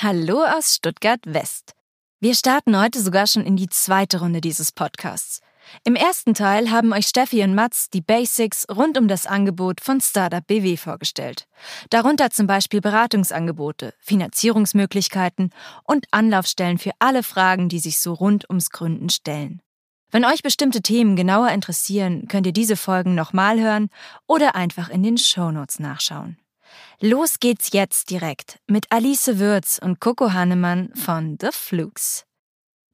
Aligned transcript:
Hallo 0.00 0.44
aus 0.44 0.76
Stuttgart 0.76 1.18
West. 1.24 1.72
Wir 2.20 2.36
starten 2.36 2.78
heute 2.78 3.02
sogar 3.02 3.26
schon 3.26 3.44
in 3.44 3.56
die 3.56 3.68
zweite 3.68 4.20
Runde 4.20 4.40
dieses 4.40 4.70
Podcasts. 4.70 5.40
Im 5.82 5.96
ersten 5.96 6.34
Teil 6.34 6.70
haben 6.70 6.92
euch 6.92 7.08
Steffi 7.08 7.42
und 7.42 7.56
Mats 7.56 7.90
die 7.90 8.00
Basics 8.00 8.64
rund 8.70 8.96
um 8.96 9.08
das 9.08 9.26
Angebot 9.26 9.80
von 9.80 10.00
Startup 10.00 10.46
BW 10.46 10.76
vorgestellt. 10.76 11.48
Darunter 11.90 12.30
zum 12.30 12.46
Beispiel 12.46 12.80
Beratungsangebote, 12.80 13.92
Finanzierungsmöglichkeiten 13.98 15.50
und 15.82 16.06
Anlaufstellen 16.12 16.78
für 16.78 16.92
alle 17.00 17.24
Fragen, 17.24 17.68
die 17.68 17.80
sich 17.80 17.98
so 17.98 18.12
rund 18.12 18.48
ums 18.48 18.70
Gründen 18.70 19.10
stellen. 19.10 19.60
Wenn 20.12 20.24
euch 20.24 20.44
bestimmte 20.44 20.80
Themen 20.80 21.16
genauer 21.16 21.48
interessieren, 21.48 22.28
könnt 22.28 22.46
ihr 22.46 22.52
diese 22.52 22.76
Folgen 22.76 23.16
nochmal 23.16 23.60
hören 23.60 23.88
oder 24.28 24.54
einfach 24.54 24.90
in 24.90 25.02
den 25.02 25.18
Shownotes 25.18 25.80
nachschauen. 25.80 26.36
Los 27.00 27.40
geht's 27.40 27.72
jetzt 27.72 28.10
direkt 28.10 28.58
mit 28.66 28.86
Alice 28.90 29.38
Würz 29.38 29.78
und 29.82 30.00
Coco 30.00 30.32
Hannemann 30.32 30.90
von 30.94 31.36
The 31.40 31.48
Flukes. 31.52 32.24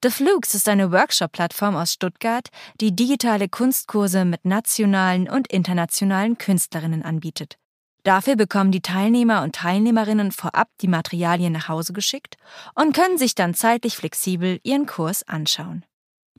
The 0.02 0.10
Flukes 0.10 0.54
ist 0.54 0.68
eine 0.68 0.92
Workshop-Plattform 0.92 1.76
aus 1.76 1.94
Stuttgart, 1.94 2.48
die 2.80 2.94
digitale 2.94 3.48
Kunstkurse 3.48 4.26
mit 4.26 4.44
nationalen 4.44 5.30
und 5.30 5.46
internationalen 5.46 6.36
Künstlerinnen 6.36 7.02
anbietet. 7.02 7.56
Dafür 8.02 8.36
bekommen 8.36 8.70
die 8.70 8.82
Teilnehmer 8.82 9.42
und 9.42 9.54
Teilnehmerinnen 9.54 10.30
vorab 10.30 10.68
die 10.82 10.88
Materialien 10.88 11.54
nach 11.54 11.68
Hause 11.68 11.94
geschickt 11.94 12.36
und 12.74 12.94
können 12.94 13.16
sich 13.16 13.34
dann 13.34 13.54
zeitlich 13.54 13.96
flexibel 13.96 14.60
ihren 14.62 14.84
Kurs 14.84 15.26
anschauen. 15.26 15.86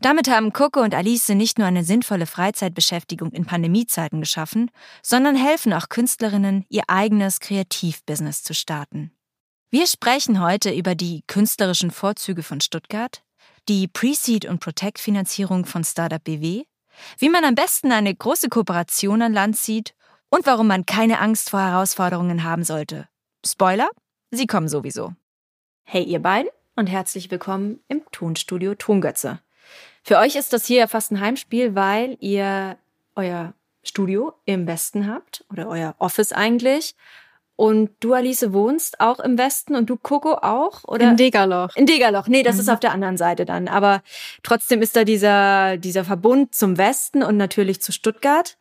Damit 0.01 0.29
haben 0.29 0.51
Coco 0.51 0.81
und 0.81 0.93
Alice 0.93 1.29
nicht 1.29 1.57
nur 1.57 1.67
eine 1.67 1.83
sinnvolle 1.83 2.25
Freizeitbeschäftigung 2.25 3.31
in 3.31 3.45
Pandemiezeiten 3.45 4.19
geschaffen, 4.19 4.69
sondern 5.02 5.35
helfen 5.35 5.73
auch 5.73 5.89
Künstlerinnen, 5.89 6.65
ihr 6.69 6.83
eigenes 6.87 7.39
Kreativbusiness 7.39 8.43
zu 8.43 8.53
starten. 8.53 9.11
Wir 9.71 9.87
sprechen 9.87 10.41
heute 10.41 10.71
über 10.71 10.95
die 10.95 11.23
künstlerischen 11.27 11.91
Vorzüge 11.91 12.43
von 12.43 12.61
Stuttgart, 12.61 13.23
die 13.67 13.87
Pre-Seed 13.87 14.45
und 14.45 14.59
Protect-Finanzierung 14.59 15.65
von 15.65 15.83
Startup 15.83 16.23
BW, 16.23 16.64
wie 17.17 17.30
man 17.30 17.43
am 17.43 17.55
besten 17.55 17.91
eine 17.91 18.14
große 18.14 18.49
Kooperation 18.49 19.21
an 19.21 19.33
Land 19.33 19.58
zieht 19.58 19.95
und 20.30 20.45
warum 20.45 20.67
man 20.67 20.86
keine 20.86 21.20
Angst 21.20 21.49
vor 21.49 21.61
Herausforderungen 21.61 22.43
haben 22.43 22.64
sollte. 22.64 23.08
Spoiler, 23.45 23.89
sie 24.31 24.47
kommen 24.47 24.67
sowieso. 24.67 25.14
Hey 25.83 26.03
ihr 26.03 26.20
beiden 26.20 26.49
und 26.75 26.87
herzlich 26.87 27.31
willkommen 27.31 27.80
im 27.87 28.03
Tonstudio 28.11 28.75
Tongötze. 28.75 29.39
Für 30.08 30.20
euch 30.20 30.36
ist 30.36 30.54
das 30.54 30.66
hier 30.66 30.77
ja 30.77 30.88
fast 30.88 31.11
ein 31.11 31.20
Heimspiel, 31.20 31.73
weil 31.73 32.16
ihr 32.20 32.77
euer 33.16 33.54
Studio 33.83 34.33
im 34.45 34.67
Westen 34.67 35.11
habt 35.11 35.43
oder 35.49 35.67
euer 35.67 35.95
Office 35.98 36.32
eigentlich 36.32 36.95
und 37.55 37.89
du, 38.02 38.14
Alice, 38.14 38.52
wohnst 38.52 38.99
auch 38.99 39.20
im 39.20 39.38
Westen 39.38 39.76
und 39.76 39.89
du, 39.89 39.95
Coco, 39.95 40.33
auch? 40.33 40.83
Oder? 40.83 41.11
In 41.11 41.17
Degerloch. 41.17 41.76
In 41.76 41.86
Degerloch. 41.86 42.27
Nee, 42.27 42.44
das 42.44 42.55
mhm. 42.55 42.61
ist 42.61 42.70
auf 42.70 42.80
der 42.80 42.92
anderen 42.92 43.17
Seite 43.17 43.45
dann. 43.45 43.67
Aber 43.67 44.04
trotzdem 44.44 44.82
ist 44.82 44.95
da 44.95 45.05
dieser, 45.05 45.77
dieser 45.77 46.04
Verbund 46.04 46.54
zum 46.54 46.77
Westen 46.77 47.23
und 47.23 47.38
natürlich 47.38 47.82
zu 47.82 47.92
Stuttgart. 47.92 48.58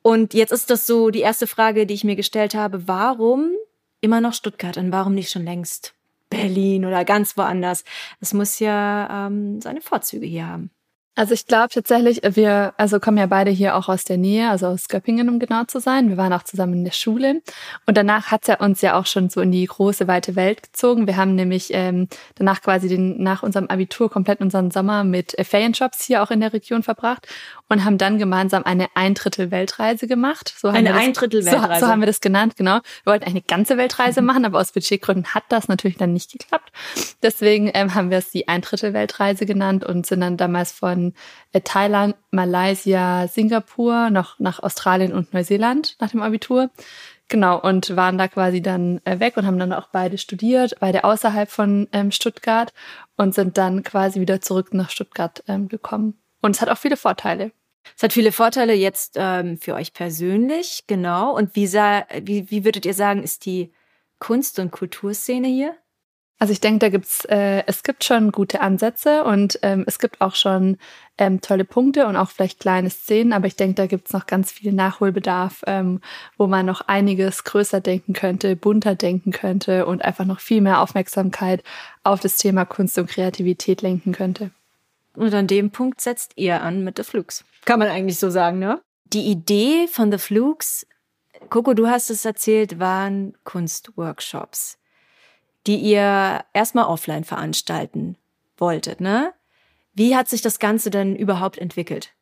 Und 0.00 0.34
jetzt 0.34 0.50
ist 0.50 0.70
das 0.70 0.86
so 0.86 1.10
die 1.10 1.20
erste 1.20 1.46
Frage, 1.46 1.86
die 1.86 1.94
ich 1.94 2.04
mir 2.04 2.16
gestellt 2.16 2.54
habe. 2.54 2.88
Warum 2.88 3.50
immer 4.00 4.20
noch 4.20 4.32
Stuttgart 4.32 4.78
und 4.78 4.90
warum 4.92 5.14
nicht 5.14 5.30
schon 5.30 5.44
längst 5.44 5.94
Berlin 6.32 6.84
oder 6.84 7.04
ganz 7.04 7.36
woanders? 7.36 7.84
Es 8.20 8.34
muss 8.34 8.58
ja 8.58 9.26
ähm, 9.26 9.60
seine 9.60 9.80
Vorzüge 9.80 10.26
hier 10.26 10.46
haben. 10.48 10.70
Also 11.14 11.34
ich 11.34 11.46
glaube 11.46 11.68
tatsächlich, 11.68 12.22
wir 12.22 12.72
also 12.78 12.98
kommen 12.98 13.18
ja 13.18 13.26
beide 13.26 13.50
hier 13.50 13.76
auch 13.76 13.90
aus 13.90 14.04
der 14.04 14.16
Nähe, 14.16 14.48
also 14.48 14.68
aus 14.68 14.88
Göppingen, 14.88 15.28
um 15.28 15.38
genau 15.38 15.64
zu 15.64 15.78
sein. 15.78 16.08
Wir 16.08 16.16
waren 16.16 16.32
auch 16.32 16.42
zusammen 16.42 16.72
in 16.72 16.84
der 16.84 16.92
Schule 16.92 17.42
und 17.84 17.98
danach 17.98 18.30
hat's 18.30 18.48
ja 18.48 18.58
uns 18.58 18.80
ja 18.80 18.98
auch 18.98 19.04
schon 19.04 19.28
so 19.28 19.42
in 19.42 19.52
die 19.52 19.66
große 19.66 20.08
weite 20.08 20.36
Welt 20.36 20.62
gezogen. 20.62 21.06
Wir 21.06 21.18
haben 21.18 21.34
nämlich 21.34 21.68
ähm, 21.74 22.08
danach 22.36 22.62
quasi 22.62 22.88
den 22.88 23.22
nach 23.22 23.42
unserem 23.42 23.66
Abitur 23.66 24.10
komplett 24.10 24.40
unseren 24.40 24.70
Sommer 24.70 25.04
mit 25.04 25.38
äh, 25.38 25.44
Ferienjobs 25.44 26.02
hier 26.02 26.22
auch 26.22 26.30
in 26.30 26.40
der 26.40 26.54
Region 26.54 26.82
verbracht 26.82 27.28
und 27.68 27.84
haben 27.84 27.98
dann 27.98 28.18
gemeinsam 28.18 28.62
eine 28.64 28.86
ein 28.94 29.12
Drittel 29.12 29.50
Weltreise 29.50 30.06
gemacht. 30.06 30.54
So 30.56 30.68
eine 30.68 30.94
ein 30.94 31.12
Drittel 31.12 31.44
Weltreise. 31.44 31.80
So, 31.80 31.86
so, 31.86 31.92
haben 31.92 32.00
wir 32.00 32.06
das 32.06 32.22
genannt, 32.22 32.56
genau. 32.56 32.76
Wir 33.04 33.12
wollten 33.12 33.24
eine 33.24 33.42
ganze 33.42 33.76
Weltreise 33.76 34.22
mhm. 34.22 34.28
machen, 34.28 34.44
aber 34.46 34.60
aus 34.60 34.72
Budgetgründen 34.72 35.34
hat 35.34 35.44
das 35.50 35.68
natürlich 35.68 35.98
dann 35.98 36.14
nicht 36.14 36.32
geklappt. 36.32 36.72
Deswegen 37.22 37.70
ähm, 37.74 37.94
haben 37.94 38.10
wir 38.10 38.18
es 38.18 38.30
die 38.30 38.48
ein 38.48 38.62
Drittel 38.62 38.94
Weltreise 38.94 39.44
genannt 39.44 39.84
und 39.84 40.06
sind 40.06 40.20
dann 40.20 40.38
damals 40.38 40.72
von 40.72 41.01
äh, 41.52 41.60
Thailand, 41.60 42.16
Malaysia, 42.30 43.26
Singapur 43.28 44.10
noch 44.10 44.38
nach 44.38 44.62
Australien 44.62 45.12
und 45.12 45.32
Neuseeland 45.34 45.96
nach 46.00 46.10
dem 46.10 46.22
Abitur. 46.22 46.70
Genau, 47.28 47.58
und 47.58 47.96
waren 47.96 48.18
da 48.18 48.28
quasi 48.28 48.60
dann 48.60 49.00
äh, 49.04 49.18
weg 49.18 49.36
und 49.36 49.46
haben 49.46 49.58
dann 49.58 49.72
auch 49.72 49.88
beide 49.88 50.18
studiert, 50.18 50.74
beide 50.80 51.04
außerhalb 51.04 51.50
von 51.50 51.88
ähm, 51.92 52.10
Stuttgart 52.10 52.74
und 53.16 53.34
sind 53.34 53.56
dann 53.56 53.82
quasi 53.82 54.20
wieder 54.20 54.40
zurück 54.40 54.74
nach 54.74 54.90
Stuttgart 54.90 55.42
ähm, 55.48 55.68
gekommen. 55.68 56.20
Und 56.42 56.56
es 56.56 56.60
hat 56.60 56.68
auch 56.68 56.78
viele 56.78 56.96
Vorteile. 56.96 57.52
Es 57.96 58.02
hat 58.02 58.12
viele 58.12 58.32
Vorteile 58.32 58.74
jetzt 58.74 59.14
ähm, 59.16 59.58
für 59.58 59.74
euch 59.74 59.92
persönlich, 59.92 60.84
genau. 60.86 61.34
Und 61.34 61.56
wie, 61.56 61.66
sah, 61.66 62.04
wie, 62.20 62.50
wie 62.50 62.64
würdet 62.64 62.86
ihr 62.86 62.94
sagen, 62.94 63.22
ist 63.22 63.46
die 63.46 63.72
Kunst- 64.18 64.58
und 64.58 64.70
Kulturszene 64.70 65.48
hier? 65.48 65.74
Also 66.42 66.50
ich 66.50 66.60
denke, 66.60 66.80
da 66.80 66.88
gibt's, 66.88 67.24
äh, 67.26 67.62
es 67.68 67.84
gibt 67.84 68.02
schon 68.02 68.32
gute 68.32 68.62
Ansätze 68.62 69.22
und 69.22 69.60
ähm, 69.62 69.84
es 69.86 70.00
gibt 70.00 70.20
auch 70.20 70.34
schon 70.34 70.76
ähm, 71.16 71.40
tolle 71.40 71.64
Punkte 71.64 72.08
und 72.08 72.16
auch 72.16 72.30
vielleicht 72.30 72.58
kleine 72.58 72.90
Szenen, 72.90 73.32
aber 73.32 73.46
ich 73.46 73.54
denke, 73.54 73.76
da 73.76 73.86
gibt's 73.86 74.12
noch 74.12 74.26
ganz 74.26 74.50
viel 74.50 74.72
Nachholbedarf, 74.72 75.62
ähm, 75.68 76.00
wo 76.36 76.48
man 76.48 76.66
noch 76.66 76.80
einiges 76.80 77.44
größer 77.44 77.80
denken 77.80 78.12
könnte, 78.12 78.56
bunter 78.56 78.96
denken 78.96 79.30
könnte 79.30 79.86
und 79.86 80.04
einfach 80.04 80.24
noch 80.24 80.40
viel 80.40 80.62
mehr 80.62 80.80
Aufmerksamkeit 80.80 81.62
auf 82.02 82.18
das 82.18 82.38
Thema 82.38 82.64
Kunst 82.64 82.98
und 82.98 83.08
Kreativität 83.08 83.80
lenken 83.80 84.10
könnte. 84.10 84.50
Und 85.14 85.32
an 85.34 85.46
dem 85.46 85.70
Punkt 85.70 86.00
setzt 86.00 86.32
ihr 86.34 86.60
an 86.60 86.82
mit 86.82 86.96
The 86.96 87.04
Flukes. 87.04 87.44
Kann 87.66 87.78
man 87.78 87.86
eigentlich 87.86 88.18
so 88.18 88.30
sagen, 88.30 88.58
ne? 88.58 88.80
Die 89.04 89.30
Idee 89.30 89.86
von 89.86 90.10
The 90.10 90.18
Flukes, 90.18 90.88
Coco, 91.50 91.72
du 91.72 91.86
hast 91.86 92.10
es 92.10 92.24
erzählt, 92.24 92.80
waren 92.80 93.34
Kunstworkshops, 93.44 94.78
die 95.66 95.76
ihr 95.76 96.44
erstmal 96.52 96.86
offline 96.86 97.24
veranstalten 97.24 98.16
wolltet, 98.56 99.00
ne? 99.00 99.32
Wie 99.94 100.16
hat 100.16 100.28
sich 100.28 100.40
das 100.40 100.58
Ganze 100.58 100.90
denn 100.90 101.14
überhaupt 101.14 101.58
entwickelt? 101.58 102.14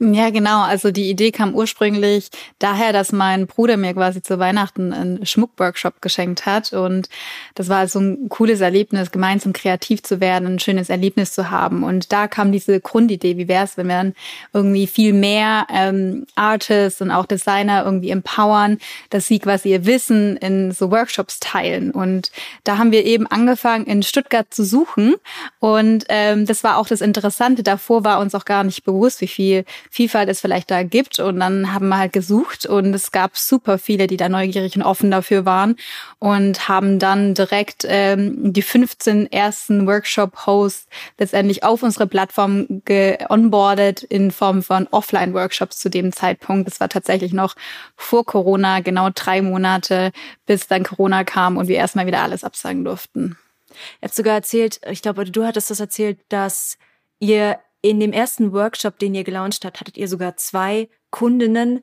Ja, 0.00 0.30
genau. 0.30 0.62
Also 0.62 0.92
die 0.92 1.10
Idee 1.10 1.32
kam 1.32 1.56
ursprünglich 1.56 2.30
daher, 2.60 2.92
dass 2.92 3.10
mein 3.10 3.48
Bruder 3.48 3.76
mir 3.76 3.94
quasi 3.94 4.22
zu 4.22 4.38
Weihnachten 4.38 4.92
einen 4.92 5.26
Schmuckworkshop 5.26 6.00
geschenkt 6.00 6.46
hat. 6.46 6.72
Und 6.72 7.08
das 7.56 7.68
war 7.68 7.88
so 7.88 7.98
ein 7.98 8.28
cooles 8.28 8.60
Erlebnis, 8.60 9.10
gemeinsam 9.10 9.52
kreativ 9.52 10.04
zu 10.04 10.20
werden, 10.20 10.46
ein 10.46 10.58
schönes 10.60 10.88
Erlebnis 10.88 11.32
zu 11.32 11.50
haben. 11.50 11.82
Und 11.82 12.12
da 12.12 12.28
kam 12.28 12.52
diese 12.52 12.80
Grundidee, 12.80 13.38
wie 13.38 13.48
wäre 13.48 13.64
es, 13.64 13.76
wenn 13.76 13.88
wir 13.88 13.96
dann 13.96 14.14
irgendwie 14.52 14.86
viel 14.86 15.12
mehr 15.12 15.66
ähm, 15.68 16.26
Artists 16.36 17.00
und 17.00 17.10
auch 17.10 17.26
Designer 17.26 17.84
irgendwie 17.84 18.10
empowern, 18.10 18.78
dass 19.10 19.26
sie 19.26 19.40
quasi 19.40 19.70
ihr 19.70 19.84
Wissen 19.84 20.36
in 20.36 20.70
so 20.70 20.92
Workshops 20.92 21.40
teilen. 21.40 21.90
Und 21.90 22.30
da 22.62 22.78
haben 22.78 22.92
wir 22.92 23.04
eben 23.04 23.26
angefangen, 23.26 23.84
in 23.86 24.04
Stuttgart 24.04 24.46
zu 24.54 24.64
suchen. 24.64 25.16
Und 25.58 26.04
ähm, 26.08 26.46
das 26.46 26.62
war 26.62 26.76
auch 26.76 26.86
das 26.86 27.00
Interessante. 27.00 27.64
Davor 27.64 28.04
war 28.04 28.20
uns 28.20 28.36
auch 28.36 28.44
gar 28.44 28.62
nicht 28.62 28.84
bewusst, 28.84 29.20
wie 29.20 29.26
viel 29.26 29.64
Vielfalt 29.90 30.28
es 30.28 30.40
vielleicht 30.40 30.70
da 30.70 30.82
gibt. 30.82 31.18
Und 31.18 31.40
dann 31.40 31.72
haben 31.72 31.88
wir 31.88 31.98
halt 31.98 32.12
gesucht 32.12 32.66
und 32.66 32.94
es 32.94 33.10
gab 33.10 33.36
super 33.36 33.78
viele, 33.78 34.06
die 34.06 34.16
da 34.16 34.28
neugierig 34.28 34.76
und 34.76 34.82
offen 34.82 35.10
dafür 35.10 35.44
waren 35.44 35.76
und 36.18 36.68
haben 36.68 36.98
dann 36.98 37.34
direkt 37.34 37.84
ähm, 37.88 38.52
die 38.52 38.62
15 38.62 39.30
ersten 39.32 39.86
Workshop-Hosts 39.86 40.86
letztendlich 41.18 41.62
auf 41.64 41.82
unsere 41.82 42.06
Plattform 42.06 42.82
geonboardet 42.84 44.02
in 44.02 44.30
Form 44.30 44.62
von 44.62 44.86
Offline-Workshops 44.90 45.78
zu 45.78 45.90
dem 45.90 46.12
Zeitpunkt. 46.12 46.66
Das 46.68 46.80
war 46.80 46.88
tatsächlich 46.88 47.32
noch 47.32 47.54
vor 47.96 48.24
Corona, 48.24 48.80
genau 48.80 49.10
drei 49.14 49.42
Monate, 49.42 50.12
bis 50.46 50.66
dann 50.66 50.82
Corona 50.82 51.24
kam 51.24 51.56
und 51.56 51.68
wir 51.68 51.76
erstmal 51.76 52.06
wieder 52.06 52.22
alles 52.22 52.44
absagen 52.44 52.84
durften. 52.84 53.36
Ihr 54.00 54.06
habt 54.06 54.14
sogar 54.14 54.34
erzählt, 54.34 54.80
ich 54.90 55.02
glaube, 55.02 55.24
du 55.24 55.44
hattest 55.44 55.70
das 55.70 55.80
erzählt, 55.80 56.18
dass 56.28 56.78
ihr 57.20 57.58
in 57.80 58.00
dem 58.00 58.12
ersten 58.12 58.52
Workshop, 58.52 58.98
den 58.98 59.14
ihr 59.14 59.24
gelauncht 59.24 59.64
habt, 59.64 59.80
hattet 59.80 59.96
ihr 59.96 60.08
sogar 60.08 60.36
zwei 60.36 60.88
Kundinnen, 61.10 61.82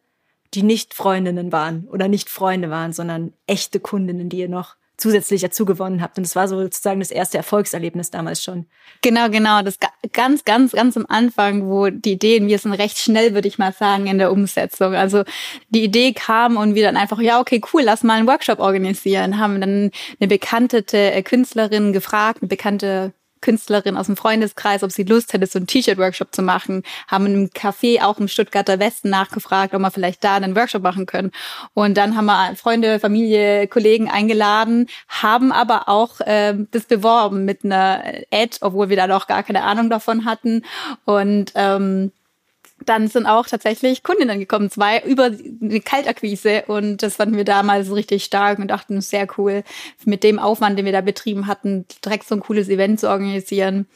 die 0.54 0.64
nicht 0.64 0.94
Freundinnen 0.94 1.52
waren 1.52 1.88
oder 1.92 2.08
nicht 2.08 2.30
Freunde 2.30 2.70
waren, 2.70 2.94
sondern 2.94 3.34
echte 3.48 3.80
Kundinnen, 3.80 4.30
die 4.30 4.40
ihr 4.40 4.50
noch 4.50 4.76
zusätzlich 4.98 5.42
dazu 5.42 5.66
gewonnen 5.66 6.02
habt. 6.02 6.18
Und 6.18 6.24
es 6.24 6.36
war 6.36 6.48
sozusagen 6.48 7.00
das 7.00 7.12
erste 7.12 7.38
Erfolgserlebnis 7.38 8.12
damals 8.12 8.44
schon. 8.44 8.66
Genau, 9.02 9.30
genau. 9.30 9.62
Das 9.62 9.78
ganz, 10.14 10.46
ganz, 10.46 10.72
ganz 10.72 10.96
am 10.96 11.06
Anfang, 11.10 11.68
wo 11.68 11.90
die 11.90 12.14
Ideen, 12.14 12.48
wir 12.48 12.60
sind 12.60 12.74
recht 12.74 12.98
schnell, 12.98 13.34
würde 13.34 13.48
ich 13.48 13.58
mal 13.58 13.74
sagen, 13.74 14.08
in 14.08 14.18
der 14.18 14.32
Umsetzung. 14.32 14.96
Also 14.96 15.24
die 15.70 15.84
Idee 15.84 16.14
kam 16.14 16.56
und 16.56 16.76
wir 16.76 16.84
dann 16.84 16.98
einfach, 16.98 17.20
ja, 17.20 17.42
okay, 17.42 17.62
cool, 17.74 17.82
lass 17.84 18.04
mal 18.04 18.14
einen 18.14 18.28
Workshop 18.28 18.60
organisieren. 18.60 19.38
Haben 19.38 19.60
dann 19.60 19.92
eine 20.20 20.28
bekannte 20.28 20.84
Künstlerin 21.24 21.92
gefragt, 21.92 22.42
eine 22.42 22.48
bekannte 22.48 23.14
Künstlerin 23.46 23.96
aus 23.96 24.08
dem 24.08 24.18
Freundeskreis, 24.18 24.82
ob 24.82 24.92
sie 24.92 25.04
Lust 25.04 25.32
hätte, 25.32 25.46
so 25.46 25.60
einen 25.60 25.68
T-Shirt-Workshop 25.68 26.34
zu 26.34 26.42
machen, 26.42 26.82
haben 27.08 27.28
im 27.28 27.50
Café 27.52 28.02
auch 28.04 28.18
im 28.18 28.28
Stuttgarter 28.28 28.80
Westen 28.80 29.12
nachgefragt, 29.12 29.76
ob 29.76 29.82
wir 29.82 29.92
vielleicht 29.92 30.24
da 30.24 30.38
einen 30.38 30.56
Workshop 30.56 30.82
machen 30.82 31.06
können. 31.06 31.32
Und 31.76 31.96
dann 31.96 32.18
haben 32.18 32.26
wir 32.26 32.56
Freunde, 32.56 33.00
Familie, 33.00 33.68
Kollegen 33.68 34.10
eingeladen, 34.10 34.88
haben 35.08 35.52
aber 35.52 35.88
auch 35.88 36.22
äh, 36.22 36.56
das 36.72 36.86
beworben 36.86 37.46
mit 37.46 37.64
einer 37.64 38.04
Ad, 38.32 38.58
obwohl 38.62 38.90
wir 38.90 38.98
da 38.98 39.06
noch 39.06 39.28
gar 39.28 39.44
keine 39.44 39.62
Ahnung 39.62 39.92
davon 39.92 40.26
hatten. 40.26 40.64
Und 41.06 41.52
ähm, 41.54 42.12
dann 42.84 43.08
sind 43.08 43.26
auch 43.26 43.48
tatsächlich 43.48 44.04
Kundinnen 44.04 44.40
gekommen, 44.40 44.70
zwei 44.70 45.02
über 45.02 45.26
eine 45.26 45.82
Kaltakquise 45.82 46.66
und 46.68 47.02
das 47.04 47.16
fanden 47.16 47.38
wir 47.38 47.46
damals 47.46 47.92
richtig 47.92 48.24
stark 48.24 48.60
und 48.60 48.68
dachten, 48.68 49.00
sehr 49.02 49.28
cool, 49.38 49.64
mit 50.04 50.24
dem 50.24 50.40
Aufwand, 50.40 50.78
den 50.78 50.86
wir 50.86 50.92
da 50.92 51.02
betrieben 51.02 51.48
hatten, 51.48 51.86
direkt 52.04 52.28
so 52.28 52.36
ein 52.36 52.42
cooles 52.42 52.70
Event 52.70 53.00
zu 53.00 53.10
organisieren. 53.10 53.88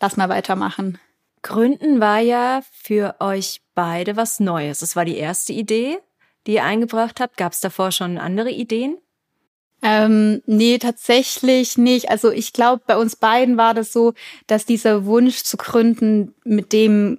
Lass 0.00 0.16
mal 0.16 0.28
weitermachen. 0.28 0.98
Gründen 1.42 2.00
war 2.00 2.20
ja 2.20 2.62
für 2.72 3.16
euch 3.20 3.62
beide 3.74 4.16
was 4.16 4.40
Neues. 4.40 4.80
Das 4.80 4.94
war 4.94 5.04
die 5.04 5.16
erste 5.16 5.52
Idee, 5.52 5.98
die 6.46 6.54
ihr 6.54 6.64
eingebracht 6.64 7.20
habt. 7.20 7.36
Gab 7.36 7.52
es 7.52 7.60
davor 7.60 7.92
schon 7.92 8.18
andere 8.18 8.50
Ideen? 8.50 8.98
Ähm, 9.82 10.42
nee, 10.44 10.76
tatsächlich 10.78 11.78
nicht. 11.78 12.10
Also 12.10 12.30
ich 12.30 12.52
glaube, 12.52 12.82
bei 12.86 12.98
uns 12.98 13.16
beiden 13.16 13.56
war 13.56 13.72
das 13.72 13.92
so, 13.92 14.12
dass 14.46 14.66
dieser 14.66 15.06
Wunsch 15.06 15.42
zu 15.42 15.56
gründen 15.56 16.34
mit 16.44 16.72
dem 16.72 17.18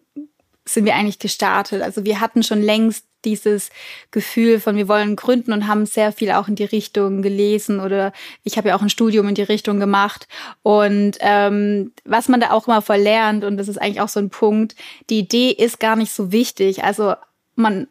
sind 0.65 0.85
wir 0.85 0.95
eigentlich 0.95 1.19
gestartet. 1.19 1.81
Also 1.81 2.05
wir 2.05 2.21
hatten 2.21 2.43
schon 2.43 2.61
längst 2.61 3.05
dieses 3.25 3.69
Gefühl 4.09 4.59
von, 4.59 4.75
wir 4.75 4.87
wollen 4.87 5.15
gründen 5.15 5.53
und 5.53 5.67
haben 5.67 5.85
sehr 5.85 6.11
viel 6.11 6.31
auch 6.31 6.47
in 6.47 6.55
die 6.55 6.63
Richtung 6.63 7.21
gelesen 7.21 7.79
oder 7.79 8.13
ich 8.43 8.57
habe 8.57 8.69
ja 8.69 8.75
auch 8.75 8.81
ein 8.81 8.89
Studium 8.89 9.27
in 9.27 9.35
die 9.35 9.43
Richtung 9.43 9.79
gemacht. 9.79 10.27
Und 10.63 11.17
ähm, 11.19 11.93
was 12.03 12.29
man 12.29 12.39
da 12.39 12.51
auch 12.51 12.67
immer 12.67 12.81
verlernt, 12.81 13.43
und 13.43 13.57
das 13.57 13.67
ist 13.67 13.79
eigentlich 13.79 14.01
auch 14.01 14.09
so 14.09 14.19
ein 14.19 14.29
Punkt, 14.29 14.75
die 15.09 15.19
Idee 15.19 15.51
ist 15.51 15.79
gar 15.79 15.95
nicht 15.95 16.11
so 16.11 16.31
wichtig. 16.31 16.83
Also 16.83 17.13
man 17.55 17.87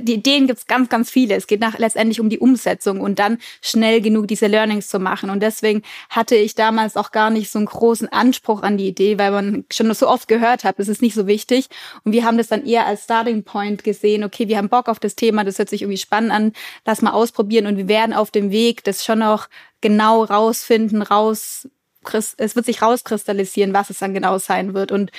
die 0.00 0.14
Ideen 0.14 0.46
gibt's 0.46 0.66
ganz, 0.66 0.88
ganz 0.88 1.10
viele. 1.10 1.34
Es 1.34 1.46
geht 1.46 1.60
nach, 1.60 1.78
letztendlich 1.78 2.20
um 2.20 2.28
die 2.28 2.38
Umsetzung 2.38 3.00
und 3.00 3.18
dann 3.18 3.38
schnell 3.62 4.00
genug 4.00 4.28
diese 4.28 4.46
Learnings 4.46 4.88
zu 4.88 4.98
machen. 4.98 5.30
Und 5.30 5.40
deswegen 5.40 5.82
hatte 6.10 6.36
ich 6.36 6.54
damals 6.54 6.96
auch 6.96 7.10
gar 7.10 7.30
nicht 7.30 7.50
so 7.50 7.58
einen 7.58 7.66
großen 7.66 8.08
Anspruch 8.08 8.62
an 8.62 8.76
die 8.76 8.88
Idee, 8.88 9.18
weil 9.18 9.30
man 9.30 9.64
schon 9.72 9.92
so 9.94 10.08
oft 10.08 10.28
gehört 10.28 10.64
hat, 10.64 10.78
es 10.78 10.88
ist 10.88 11.02
nicht 11.02 11.14
so 11.14 11.26
wichtig. 11.26 11.66
Und 12.04 12.12
wir 12.12 12.24
haben 12.24 12.38
das 12.38 12.48
dann 12.48 12.64
eher 12.64 12.86
als 12.86 13.04
Starting 13.04 13.44
Point 13.44 13.84
gesehen. 13.84 14.24
Okay, 14.24 14.48
wir 14.48 14.58
haben 14.58 14.68
Bock 14.68 14.88
auf 14.88 14.98
das 14.98 15.16
Thema, 15.16 15.44
das 15.44 15.58
hört 15.58 15.68
sich 15.68 15.82
irgendwie 15.82 15.98
spannend 15.98 16.32
an, 16.32 16.52
lass 16.84 17.02
mal 17.02 17.12
ausprobieren. 17.12 17.66
Und 17.66 17.76
wir 17.76 17.88
werden 17.88 18.12
auf 18.12 18.30
dem 18.30 18.50
Weg 18.50 18.84
das 18.84 19.04
schon 19.04 19.20
noch 19.20 19.48
genau 19.80 20.24
rausfinden, 20.24 21.02
raus, 21.02 21.68
es 22.12 22.56
wird 22.56 22.66
sich 22.66 22.82
rauskristallisieren, 22.82 23.72
was 23.72 23.90
es 23.90 23.98
dann 23.98 24.14
genau 24.14 24.38
sein 24.38 24.74
wird. 24.74 24.92
Und 24.92 25.10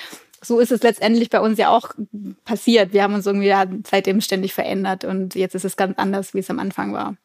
so 0.41 0.59
ist 0.59 0.71
es 0.71 0.83
letztendlich 0.83 1.29
bei 1.29 1.39
uns 1.39 1.57
ja 1.57 1.69
auch 1.69 1.91
passiert. 2.45 2.93
Wir 2.93 3.03
haben 3.03 3.13
uns 3.13 3.25
irgendwie 3.25 3.53
seitdem 3.87 4.21
ständig 4.21 4.53
verändert 4.53 5.03
und 5.03 5.35
jetzt 5.35 5.55
ist 5.55 5.65
es 5.65 5.77
ganz 5.77 5.97
anders, 5.97 6.33
wie 6.33 6.39
es 6.39 6.49
am 6.49 6.59
Anfang 6.59 6.93
war. 6.93 7.15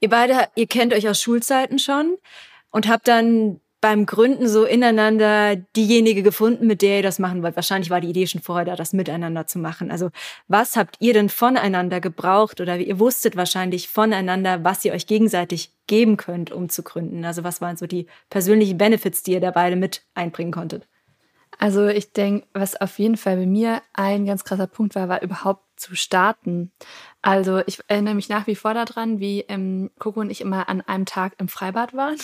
Ihr 0.00 0.10
beide, 0.10 0.48
ihr 0.54 0.66
kennt 0.66 0.94
euch 0.94 1.08
aus 1.08 1.20
Schulzeiten 1.20 1.78
schon 1.78 2.16
und 2.70 2.88
habt 2.88 3.08
dann 3.08 3.60
beim 3.80 4.06
Gründen 4.06 4.48
so 4.48 4.64
ineinander 4.64 5.54
diejenige 5.54 6.22
gefunden, 6.22 6.66
mit 6.66 6.82
der 6.82 6.96
ihr 6.96 7.02
das 7.02 7.20
machen 7.20 7.42
wollt. 7.42 7.54
Wahrscheinlich 7.54 7.90
war 7.90 8.00
die 8.00 8.08
Idee 8.08 8.26
schon 8.26 8.42
vorher 8.42 8.64
da, 8.64 8.74
das 8.74 8.92
miteinander 8.92 9.46
zu 9.46 9.60
machen. 9.60 9.92
Also 9.92 10.10
was 10.48 10.76
habt 10.76 10.96
ihr 10.98 11.12
denn 11.12 11.28
voneinander 11.28 12.00
gebraucht 12.00 12.60
oder 12.60 12.76
ihr 12.76 12.98
wusstet 12.98 13.36
wahrscheinlich 13.36 13.88
voneinander, 13.88 14.64
was 14.64 14.84
ihr 14.84 14.92
euch 14.92 15.06
gegenseitig 15.06 15.72
geben 15.86 16.16
könnt, 16.16 16.50
um 16.50 16.68
zu 16.68 16.82
gründen? 16.82 17.24
Also 17.24 17.44
was 17.44 17.60
waren 17.60 17.76
so 17.76 17.86
die 17.86 18.06
persönlichen 18.30 18.78
Benefits, 18.78 19.22
die 19.22 19.32
ihr 19.32 19.40
da 19.40 19.52
beide 19.52 19.76
mit 19.76 20.02
einbringen 20.14 20.52
konntet? 20.52 20.88
Also 21.58 21.88
ich 21.88 22.12
denke, 22.12 22.46
was 22.54 22.80
auf 22.80 22.98
jeden 22.98 23.16
Fall 23.16 23.36
bei 23.36 23.46
mir 23.46 23.82
ein 23.92 24.26
ganz 24.26 24.44
krasser 24.44 24.68
Punkt 24.68 24.94
war, 24.94 25.08
war 25.08 25.22
überhaupt 25.22 25.62
zu 25.78 25.96
starten. 25.96 26.72
Also 27.20 27.62
ich 27.66 27.80
erinnere 27.88 28.14
mich 28.14 28.28
nach 28.28 28.46
wie 28.46 28.54
vor 28.54 28.74
daran, 28.74 29.18
wie 29.18 29.40
ähm, 29.48 29.90
Coco 29.98 30.20
und 30.20 30.30
ich 30.30 30.40
immer 30.40 30.68
an 30.68 30.80
einem 30.82 31.04
Tag 31.04 31.34
im 31.38 31.48
Freibad 31.48 31.94
waren. 31.94 32.16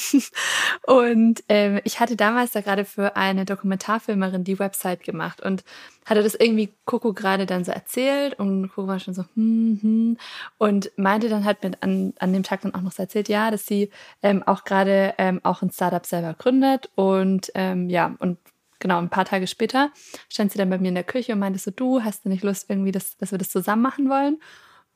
und 0.87 1.43
ähm, 1.49 1.81
ich 1.85 1.99
hatte 2.01 2.17
damals 2.17 2.53
da 2.53 2.61
gerade 2.61 2.85
für 2.85 3.17
eine 3.17 3.45
Dokumentarfilmerin 3.45 4.45
die 4.45 4.59
Website 4.59 5.03
gemacht 5.03 5.41
und 5.41 5.65
hatte 6.05 6.23
das 6.23 6.35
irgendwie 6.35 6.73
Coco 6.85 7.13
gerade 7.13 7.47
dann 7.47 7.65
so 7.65 7.73
erzählt 7.73 8.39
und 8.39 8.69
Coco 8.69 8.87
war 8.87 9.01
schon 9.01 9.15
so 9.15 9.25
hm, 9.35 9.79
hm, 9.81 10.17
und 10.59 10.93
meinte 10.97 11.29
dann 11.29 11.45
halt 11.45 11.63
mit 11.65 11.83
an, 11.83 12.15
an 12.19 12.33
dem 12.33 12.43
Tag 12.45 12.61
dann 12.63 12.75
auch 12.75 12.83
noch 12.83 12.93
so 12.93 13.03
erzählt, 13.03 13.29
ja, 13.29 13.51
dass 13.51 13.67
sie 13.67 13.91
ähm, 14.23 14.43
auch 14.45 14.65
gerade 14.65 15.15
ähm, 15.19 15.41
auch 15.43 15.63
ein 15.63 15.71
Startup 15.71 16.05
selber 16.07 16.35
gründet 16.35 16.91
und 16.95 17.51
ähm, 17.55 17.89
ja 17.89 18.15
und 18.19 18.39
genau, 18.85 18.99
ein 18.99 19.09
paar 19.09 19.25
Tage 19.25 19.47
später 19.47 19.91
stand 20.29 20.53
sie 20.53 20.59
dann 20.59 20.69
bei 20.69 20.77
mir 20.77 20.89
in 20.89 20.95
der 20.95 21.05
Küche 21.05 21.33
und 21.33 21.39
meinte 21.39 21.59
so, 21.59 21.71
du, 21.71 22.05
hast 22.05 22.27
du 22.27 22.29
nicht 22.29 22.45
Lust 22.45 22.69
irgendwie, 22.69 22.93
dass, 22.93 23.17
dass 23.17 23.31
wir 23.31 23.39
das 23.39 23.49
zusammen 23.49 23.81
machen 23.81 24.11
wollen? 24.11 24.43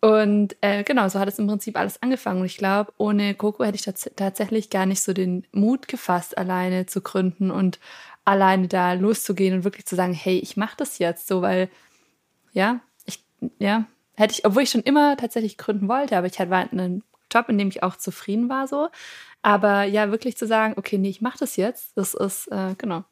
Und 0.02 0.56
äh, 0.60 0.84
genau, 0.84 1.08
so 1.08 1.18
hat 1.18 1.26
es 1.26 1.38
im 1.38 1.46
Prinzip 1.46 1.78
alles 1.78 2.02
angefangen. 2.02 2.40
Und 2.40 2.46
ich 2.46 2.58
glaube, 2.58 2.92
ohne 2.98 3.34
Coco 3.34 3.64
hätte 3.64 3.76
ich 3.76 3.82
tats 3.82 4.10
tatsächlich 4.14 4.68
gar 4.68 4.84
nicht 4.84 5.00
so 5.00 5.14
den 5.14 5.46
Mut 5.52 5.88
gefasst, 5.88 6.36
alleine 6.36 6.84
zu 6.84 7.00
gründen 7.00 7.50
und 7.50 7.80
alleine 8.26 8.68
da 8.68 8.92
loszugehen 8.92 9.54
und 9.54 9.64
wirklich 9.64 9.86
zu 9.86 9.96
sagen, 9.96 10.12
hey, 10.12 10.38
ich 10.38 10.58
mache 10.58 10.76
das 10.76 10.98
jetzt 10.98 11.26
so, 11.26 11.40
weil 11.40 11.70
ja, 12.52 12.80
ich 13.06 13.24
ja 13.58 13.86
hätte 14.16 14.34
ich, 14.34 14.44
obwohl 14.44 14.64
ich 14.64 14.70
schon 14.70 14.82
immer 14.82 15.16
tatsächlich 15.16 15.56
gründen 15.56 15.88
wollte, 15.88 16.18
aber 16.18 16.26
ich 16.26 16.38
hatte 16.38 16.54
einen 16.54 17.02
Job, 17.32 17.48
in 17.48 17.56
dem 17.56 17.68
ich 17.68 17.82
auch 17.82 17.96
zufrieden 17.96 18.50
war 18.50 18.68
so. 18.68 18.88
Aber 19.40 19.84
ja, 19.84 20.10
wirklich 20.10 20.36
zu 20.36 20.46
sagen, 20.46 20.74
okay, 20.76 20.98
nee, 20.98 21.08
ich 21.08 21.22
mache 21.22 21.38
das 21.38 21.56
jetzt, 21.56 21.96
das 21.96 22.12
ist 22.12 22.48
äh, 22.48 22.74
genau 22.76 23.04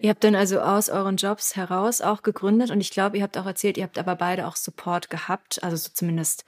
Ihr 0.00 0.10
habt 0.10 0.22
dann 0.22 0.36
also 0.36 0.60
aus 0.60 0.90
euren 0.90 1.16
Jobs 1.16 1.56
heraus 1.56 2.00
auch 2.00 2.22
gegründet 2.22 2.70
und 2.70 2.80
ich 2.80 2.92
glaube, 2.92 3.16
ihr 3.16 3.24
habt 3.24 3.36
auch 3.36 3.46
erzählt, 3.46 3.76
ihr 3.76 3.82
habt 3.82 3.98
aber 3.98 4.14
beide 4.14 4.46
auch 4.46 4.54
Support 4.54 5.10
gehabt, 5.10 5.60
also 5.64 5.76
so 5.76 5.90
zumindest 5.92 6.44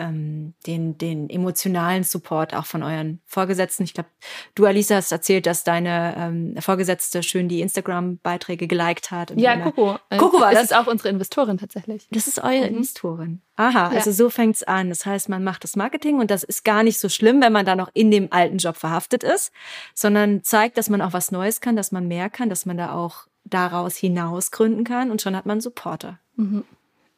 ähm, 0.00 0.54
den, 0.66 0.98
den 0.98 1.30
emotionalen 1.30 2.02
Support 2.02 2.54
auch 2.54 2.66
von 2.66 2.82
euren 2.82 3.20
Vorgesetzten. 3.26 3.84
Ich 3.84 3.94
glaube, 3.94 4.08
du, 4.54 4.64
Alisa, 4.64 4.96
hast 4.96 5.12
erzählt, 5.12 5.46
dass 5.46 5.62
deine 5.62 6.14
ähm, 6.16 6.54
Vorgesetzte 6.58 7.22
schön 7.22 7.48
die 7.48 7.60
Instagram-Beiträge 7.60 8.66
geliked 8.66 9.10
hat. 9.10 9.32
ja, 9.36 9.56
Coco. 9.56 9.98
Coco 10.16 10.40
war 10.40 10.52
das. 10.52 10.64
Ist 10.64 10.74
auch 10.74 10.86
unsere 10.86 11.10
Investorin 11.10 11.58
tatsächlich. 11.58 12.08
Das 12.10 12.26
ist 12.26 12.38
eure 12.38 12.68
mhm. 12.68 12.76
Investorin. 12.76 13.42
Aha, 13.56 13.90
ja. 13.90 13.96
also 13.96 14.10
so 14.10 14.30
fängt's 14.30 14.62
an. 14.62 14.88
Das 14.88 15.06
heißt, 15.06 15.28
man 15.28 15.44
macht 15.44 15.64
das 15.64 15.76
Marketing 15.76 16.18
und 16.18 16.30
das 16.30 16.42
ist 16.42 16.64
gar 16.64 16.82
nicht 16.82 16.98
so 16.98 17.08
schlimm, 17.08 17.40
wenn 17.42 17.52
man 17.52 17.66
da 17.66 17.76
noch 17.76 17.90
in 17.94 18.10
dem 18.10 18.32
alten 18.32 18.58
Job 18.58 18.76
verhaftet 18.76 19.22
ist, 19.22 19.52
sondern 19.94 20.42
zeigt, 20.42 20.78
dass 20.78 20.88
man 20.88 21.02
auch 21.02 21.12
was 21.12 21.30
Neues 21.30 21.60
kann, 21.60 21.76
dass 21.76 21.92
man 21.92 22.08
mehr 22.08 22.30
kann, 22.30 22.48
dass 22.48 22.66
man 22.66 22.78
da 22.78 22.94
auch 22.94 23.26
daraus 23.44 23.96
hinaus 23.96 24.50
gründen 24.50 24.84
kann 24.84 25.10
und 25.10 25.22
schon 25.22 25.36
hat 25.36 25.46
man 25.46 25.60
Supporter. 25.60 26.18
Mhm. 26.36 26.64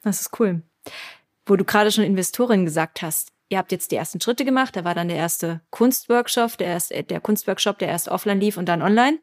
Das 0.02 0.20
ist 0.20 0.40
cool 0.40 0.62
wo 1.46 1.56
du 1.56 1.64
gerade 1.64 1.90
schon 1.90 2.04
Investorin 2.04 2.64
gesagt 2.64 3.02
hast, 3.02 3.32
ihr 3.48 3.58
habt 3.58 3.72
jetzt 3.72 3.92
die 3.92 3.96
ersten 3.96 4.20
Schritte 4.20 4.44
gemacht, 4.44 4.76
da 4.76 4.84
war 4.84 4.94
dann 4.94 5.08
der 5.08 5.16
erste 5.16 5.60
Kunstworkshop, 5.70 6.56
der, 6.58 6.68
erst, 6.68 6.90
der 6.90 7.20
Kunstworkshop, 7.20 7.78
der 7.78 7.88
erst 7.88 8.08
offline 8.08 8.40
lief 8.40 8.56
und 8.56 8.66
dann 8.66 8.82
online. 8.82 9.18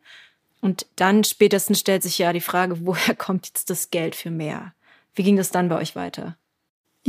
Und 0.61 0.87
dann 0.95 1.23
spätestens 1.23 1.79
stellt 1.79 2.03
sich 2.03 2.17
ja 2.17 2.33
die 2.33 2.41
Frage, 2.41 2.75
woher 2.85 3.15
kommt 3.15 3.47
jetzt 3.47 3.69
das 3.69 3.89
Geld 3.89 4.15
für 4.15 4.31
mehr? 4.31 4.73
Wie 5.13 5.23
ging 5.23 5.35
das 5.35 5.51
dann 5.51 5.69
bei 5.69 5.77
euch 5.77 5.95
weiter? 5.95 6.37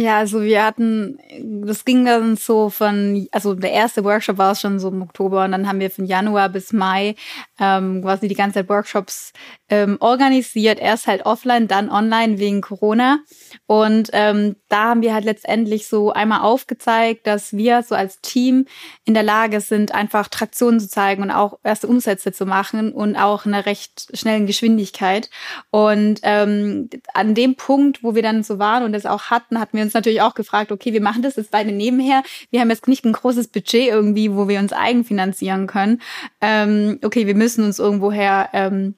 Ja, 0.00 0.16
also 0.16 0.40
wir 0.40 0.64
hatten, 0.64 1.19
das 1.66 1.85
ging 1.85 2.07
dann 2.07 2.37
so 2.37 2.71
von, 2.71 3.28
also 3.33 3.52
der 3.54 3.73
erste 3.73 4.02
Workshop 4.02 4.38
war 4.38 4.54
schon 4.54 4.78
so 4.78 4.88
im 4.88 5.02
Oktober 5.02 5.45
und 5.45 5.52
dann 5.52 5.69
haben 5.69 5.78
wir 5.78 5.90
von 5.90 6.07
Januar 6.07 6.49
bis 6.49 6.73
Mai 6.73 7.16
ähm, 7.59 8.00
quasi 8.00 8.26
die 8.26 8.35
ganze 8.35 8.61
Zeit 8.61 8.71
Workshops 8.71 9.35
ähm, 9.69 9.99
organisiert. 10.00 10.78
Erst 10.78 11.07
halt 11.07 11.26
offline, 11.26 11.69
dann 11.69 11.90
online 11.90 12.38
wegen 12.38 12.62
Corona. 12.62 13.19
Und 13.66 14.09
ähm, 14.14 14.57
da 14.71 14.85
haben 14.85 15.02
wir 15.02 15.12
halt 15.12 15.26
letztendlich 15.26 15.87
so 15.87 16.12
einmal 16.12 16.40
aufgezeigt, 16.40 17.26
dass 17.26 17.52
wir 17.52 17.83
so 17.83 17.95
als 17.95 18.23
Team 18.23 18.64
in 19.04 19.12
der 19.12 19.23
Lage 19.23 19.61
sind, 19.61 19.95
einfach 19.95 20.28
Traktionen 20.28 20.80
zu 20.80 20.88
zeigen 20.88 21.23
und 21.23 21.30
auch 21.30 21.59
erste 21.62 21.88
Umsätze 21.88 22.33
zu 22.33 22.47
machen 22.47 22.95
und 22.95 23.16
auch 23.16 23.45
in 23.45 23.52
einer 23.52 23.66
recht 23.66 24.16
schnellen 24.16 24.47
Geschwindigkeit. 24.47 25.28
Und 25.69 26.21
ähm, 26.23 26.88
an 27.12 27.35
dem 27.35 27.57
Punkt, 27.57 28.02
wo 28.02 28.14
wir 28.14 28.23
dann 28.23 28.42
so 28.42 28.59
waren 28.59 28.83
und 28.83 28.92
das 28.92 29.04
auch 29.04 29.25
hatten, 29.25 29.61
hatten 29.61 29.76
wir 29.76 29.89
uns 29.90 29.94
natürlich 29.94 30.23
auch 30.23 30.35
gefragt, 30.35 30.73
okay, 30.73 30.92
wir 30.92 31.02
machen 31.02 31.23
das 31.23 31.37
jetzt 31.37 31.50
beide 31.50 31.73
nebenher. 31.73 32.23
Wir 32.50 32.61
haben 32.61 32.70
jetzt 32.70 32.88
nicht 32.88 33.04
ein 33.04 33.12
großes 33.12 33.49
Budget 33.49 33.88
irgendwie, 33.88 34.32
wo 34.35 34.49
wir 34.49 34.59
uns 34.59 34.73
eigenfinanzieren 34.73 35.66
können. 35.66 36.00
Ähm, 36.40 36.99
okay, 37.02 37.26
wir 37.26 37.35
müssen 37.35 37.64
uns 37.64 37.78
irgendwoher 37.78 38.49
ähm, 38.52 38.94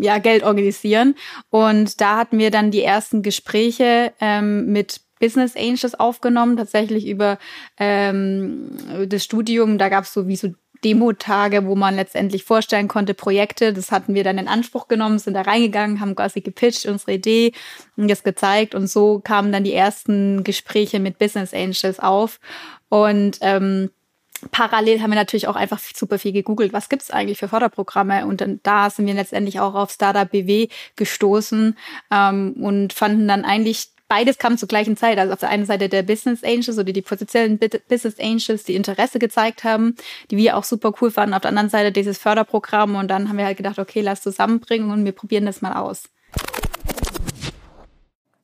ja, 0.00 0.18
Geld 0.18 0.42
organisieren. 0.42 1.14
Und 1.50 2.00
da 2.00 2.18
hatten 2.18 2.38
wir 2.38 2.50
dann 2.50 2.70
die 2.70 2.82
ersten 2.82 3.22
Gespräche 3.22 4.12
ähm, 4.20 4.66
mit 4.66 5.00
Business 5.18 5.56
Angels 5.56 5.94
aufgenommen, 5.94 6.56
tatsächlich 6.56 7.06
über 7.06 7.38
ähm, 7.78 8.76
das 9.06 9.24
Studium. 9.24 9.78
Da 9.78 9.88
gab 9.88 10.04
es 10.04 10.12
so 10.12 10.26
wie 10.26 10.36
so 10.36 10.48
Demo-Tage, 10.84 11.66
wo 11.66 11.74
man 11.74 11.96
letztendlich 11.96 12.44
vorstellen 12.44 12.88
konnte, 12.88 13.14
Projekte. 13.14 13.72
Das 13.72 13.90
hatten 13.90 14.14
wir 14.14 14.24
dann 14.24 14.38
in 14.38 14.48
Anspruch 14.48 14.88
genommen, 14.88 15.18
sind 15.18 15.34
da 15.34 15.42
reingegangen, 15.42 16.00
haben 16.00 16.14
quasi 16.14 16.40
gepitcht, 16.40 16.86
unsere 16.86 17.12
Idee 17.12 17.52
und 17.96 18.10
das 18.10 18.22
gezeigt. 18.22 18.74
Und 18.74 18.88
so 18.88 19.20
kamen 19.20 19.52
dann 19.52 19.64
die 19.64 19.74
ersten 19.74 20.44
Gespräche 20.44 21.00
mit 21.00 21.18
Business 21.18 21.54
Angels 21.54 22.00
auf. 22.00 22.40
Und 22.88 23.38
ähm, 23.40 23.90
parallel 24.50 25.00
haben 25.00 25.10
wir 25.10 25.16
natürlich 25.16 25.46
auch 25.46 25.56
einfach 25.56 25.78
super 25.78 26.18
viel 26.18 26.32
gegoogelt, 26.32 26.72
was 26.72 26.88
gibt's 26.88 27.10
eigentlich 27.10 27.38
für 27.38 27.48
Förderprogramme 27.48 28.26
und 28.26 28.40
dann 28.40 28.60
da 28.62 28.90
sind 28.90 29.06
wir 29.06 29.14
letztendlich 29.14 29.60
auch 29.60 29.74
auf 29.74 29.90
Startup 29.90 30.28
BW 30.28 30.68
gestoßen 30.96 31.76
ähm, 32.10 32.54
und 32.60 32.92
fanden 32.92 33.28
dann 33.28 33.44
eigentlich 33.44 33.91
beides 34.12 34.36
kam 34.36 34.58
zur 34.58 34.68
gleichen 34.68 34.94
Zeit. 34.94 35.18
Also 35.18 35.32
auf 35.32 35.40
der 35.40 35.48
einen 35.48 35.64
Seite 35.64 35.88
der 35.88 36.02
Business 36.02 36.44
Angels 36.44 36.78
oder 36.78 36.92
die 36.92 37.00
potenziellen 37.00 37.58
Business 37.58 38.20
Angels, 38.20 38.62
die 38.64 38.74
Interesse 38.74 39.18
gezeigt 39.18 39.64
haben, 39.64 39.96
die 40.30 40.36
wir 40.36 40.58
auch 40.58 40.64
super 40.64 40.92
cool 41.00 41.10
fanden. 41.10 41.32
Auf 41.32 41.40
der 41.40 41.48
anderen 41.48 41.70
Seite 41.70 41.92
dieses 41.92 42.18
Förderprogramm 42.18 42.94
und 42.96 43.08
dann 43.08 43.30
haben 43.30 43.38
wir 43.38 43.46
halt 43.46 43.56
gedacht, 43.56 43.78
okay, 43.78 44.02
lass 44.02 44.20
zusammenbringen 44.20 44.90
und 44.90 45.06
wir 45.06 45.12
probieren 45.12 45.46
das 45.46 45.62
mal 45.62 45.72
aus. 45.72 46.10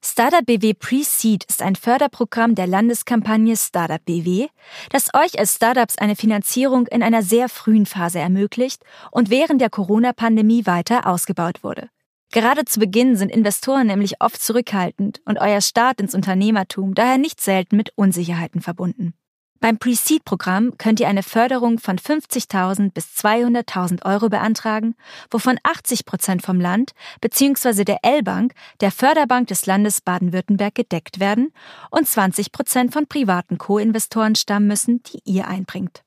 Startup 0.03 0.47
BW 0.47 0.73
Pre-Seed 0.73 1.45
ist 1.45 1.61
ein 1.61 1.77
Förderprogramm 1.77 2.55
der 2.55 2.67
Landeskampagne 2.67 3.55
Startup 3.55 4.03
BW, 4.03 4.47
das 4.89 5.11
euch 5.13 5.39
als 5.39 5.57
Startups 5.57 5.99
eine 5.99 6.17
Finanzierung 6.17 6.87
in 6.87 7.03
einer 7.03 7.23
sehr 7.23 7.51
frühen 7.51 7.85
Phase 7.85 8.21
ermöglicht 8.21 8.83
und 9.11 9.29
während 9.29 9.61
der 9.61 9.69
Corona-Pandemie 9.69 10.65
weiter 10.65 11.07
ausgebaut 11.07 11.63
wurde. 11.63 11.91
Gerade 12.31 12.65
zu 12.67 12.79
Beginn 12.79 13.17
sind 13.17 13.31
Investoren 13.31 13.87
nämlich 13.87 14.21
oft 14.21 14.41
zurückhaltend 14.41 15.23
und 15.25 15.39
euer 15.39 15.63
Start 15.63 16.01
ins 16.01 16.15
Unternehmertum 16.15 16.95
daher 16.95 17.17
nicht 17.17 17.41
selten 17.41 17.77
mit 17.77 17.93
Unsicherheiten 17.97 18.61
verbunden. 18.61 19.15
Beim 19.61 19.79
Pre-Seed-Programm 19.79 20.79
könnt 20.79 21.01
ihr 21.01 21.09
eine 21.09 21.25
Förderung 21.25 21.81
von 21.81 21.99
50.000 21.99 22.93
bis 22.93 23.07
200.000 23.17 24.05
Euro 24.05 24.29
beantragen, 24.29 24.95
wovon 25.31 25.59
80 25.65 26.05
Prozent 26.05 26.43
vom 26.43 26.61
Land 26.61 26.93
bzw. 27.21 27.83
der 27.85 27.99
L-Bank, 28.03 28.53
der 28.81 28.93
Förderbank 28.93 29.49
des 29.49 29.67
Landes 29.67 30.01
Baden-Württemberg, 30.01 30.77
gedeckt 30.77 31.19
werden 31.19 31.53
und 31.91 32.07
20 32.07 32.53
Prozent 32.53 32.93
von 32.93 33.09
privaten 33.09 33.59
Co-Investoren 33.59 34.37
stammen 34.37 34.69
müssen, 34.69 35.03
die 35.03 35.21
ihr 35.25 35.49
einbringt. 35.49 36.05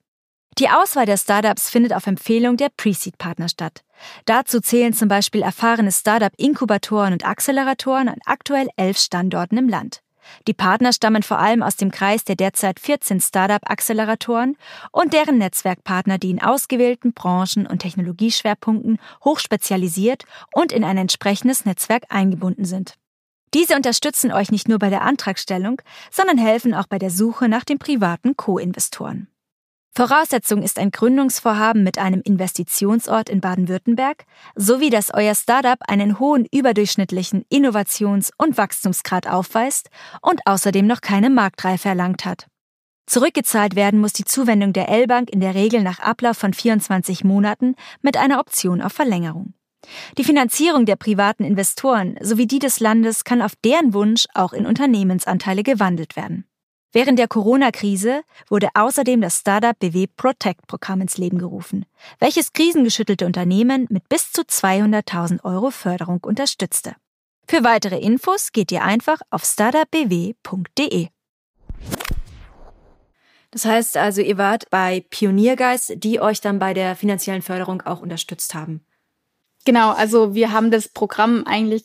Die 0.57 0.69
Auswahl 0.69 1.05
der 1.05 1.17
Startups 1.17 1.69
findet 1.69 1.93
auf 1.93 2.07
Empfehlung 2.07 2.57
der 2.57 2.69
Pre-Seed-Partner 2.75 3.47
statt. 3.47 3.83
Dazu 4.25 4.59
zählen 4.59 4.93
zum 4.93 5.07
Beispiel 5.07 5.41
erfahrene 5.41 5.91
Startup-Inkubatoren 5.91 7.13
und 7.13 7.25
Acceleratoren 7.25 8.09
an 8.09 8.19
aktuell 8.25 8.67
elf 8.75 8.97
Standorten 8.97 9.57
im 9.57 9.69
Land. 9.69 10.01
Die 10.47 10.53
Partner 10.53 10.93
stammen 10.93 11.23
vor 11.23 11.39
allem 11.39 11.63
aus 11.63 11.77
dem 11.77 11.89
Kreis 11.89 12.23
der 12.23 12.35
derzeit 12.35 12.79
14 12.79 13.21
Startup-Acceleratoren 13.21 14.57
und 14.91 15.13
deren 15.13 15.37
Netzwerkpartner, 15.37 16.17
die 16.17 16.31
in 16.31 16.41
ausgewählten 16.41 17.13
Branchen 17.13 17.65
und 17.65 17.79
Technologieschwerpunkten 17.79 18.99
hochspezialisiert 19.23 20.25
und 20.53 20.71
in 20.71 20.83
ein 20.83 20.97
entsprechendes 20.97 21.65
Netzwerk 21.65 22.03
eingebunden 22.09 22.65
sind. 22.65 22.95
Diese 23.53 23.75
unterstützen 23.75 24.31
euch 24.31 24.51
nicht 24.51 24.69
nur 24.69 24.79
bei 24.79 24.89
der 24.89 25.01
Antragstellung, 25.01 25.81
sondern 26.09 26.37
helfen 26.37 26.73
auch 26.73 26.87
bei 26.87 26.99
der 26.99 27.09
Suche 27.09 27.49
nach 27.49 27.65
den 27.65 27.79
privaten 27.79 28.37
Co-Investoren. 28.37 29.30
Voraussetzung 29.93 30.63
ist 30.63 30.79
ein 30.79 30.91
Gründungsvorhaben 30.91 31.83
mit 31.83 31.97
einem 31.97 32.21
Investitionsort 32.21 33.29
in 33.29 33.41
Baden-Württemberg 33.41 34.23
sowie 34.55 34.89
dass 34.89 35.13
euer 35.13 35.35
Startup 35.35 35.79
einen 35.85 36.17
hohen 36.17 36.45
überdurchschnittlichen 36.49 37.43
Innovations- 37.49 38.31
und 38.37 38.57
Wachstumsgrad 38.57 39.27
aufweist 39.27 39.89
und 40.21 40.39
außerdem 40.45 40.87
noch 40.87 41.01
keine 41.01 41.29
Marktreife 41.29 41.89
erlangt 41.89 42.23
hat. 42.23 42.47
Zurückgezahlt 43.05 43.75
werden 43.75 43.99
muss 43.99 44.13
die 44.13 44.23
Zuwendung 44.23 44.71
der 44.71 44.87
L-Bank 44.87 45.29
in 45.29 45.41
der 45.41 45.55
Regel 45.55 45.83
nach 45.83 45.99
Ablauf 45.99 46.37
von 46.37 46.53
24 46.53 47.25
Monaten 47.25 47.75
mit 48.01 48.15
einer 48.15 48.39
Option 48.39 48.81
auf 48.81 48.93
Verlängerung. 48.93 49.55
Die 50.17 50.23
Finanzierung 50.23 50.85
der 50.85 50.95
privaten 50.95 51.43
Investoren 51.43 52.15
sowie 52.21 52.47
die 52.47 52.59
des 52.59 52.79
Landes 52.79 53.25
kann 53.25 53.41
auf 53.41 53.53
deren 53.65 53.93
Wunsch 53.93 54.27
auch 54.33 54.53
in 54.53 54.65
Unternehmensanteile 54.65 55.63
gewandelt 55.63 56.15
werden. 56.15 56.45
Während 56.93 57.19
der 57.19 57.29
Corona-Krise 57.29 58.23
wurde 58.49 58.67
außerdem 58.73 59.21
das 59.21 59.39
Startup 59.39 59.77
BW 59.79 60.07
Protect 60.07 60.67
Programm 60.67 60.99
ins 60.99 61.17
Leben 61.17 61.37
gerufen, 61.37 61.85
welches 62.19 62.51
krisengeschüttelte 62.51 63.25
Unternehmen 63.25 63.87
mit 63.89 64.09
bis 64.09 64.33
zu 64.33 64.41
200.000 64.41 65.43
Euro 65.45 65.71
Förderung 65.71 66.19
unterstützte. 66.21 66.95
Für 67.47 67.63
weitere 67.63 67.97
Infos 67.97 68.51
geht 68.51 68.71
ihr 68.73 68.83
einfach 68.83 69.21
auf 69.29 69.45
startupbw.de. 69.45 71.07
Das 73.51 73.65
heißt 73.65 73.97
also, 73.97 74.21
ihr 74.21 74.37
wart 74.37 74.69
bei 74.69 75.05
Pioniergeist, 75.09 75.93
die 75.97 76.19
euch 76.21 76.41
dann 76.41 76.59
bei 76.59 76.73
der 76.73 76.95
finanziellen 76.95 77.41
Förderung 77.41 77.81
auch 77.81 78.01
unterstützt 78.01 78.53
haben. 78.53 78.85
Genau, 79.65 79.91
also 79.91 80.33
wir 80.33 80.51
haben 80.51 80.71
das 80.71 80.87
Programm 80.87 81.43
eigentlich 81.45 81.83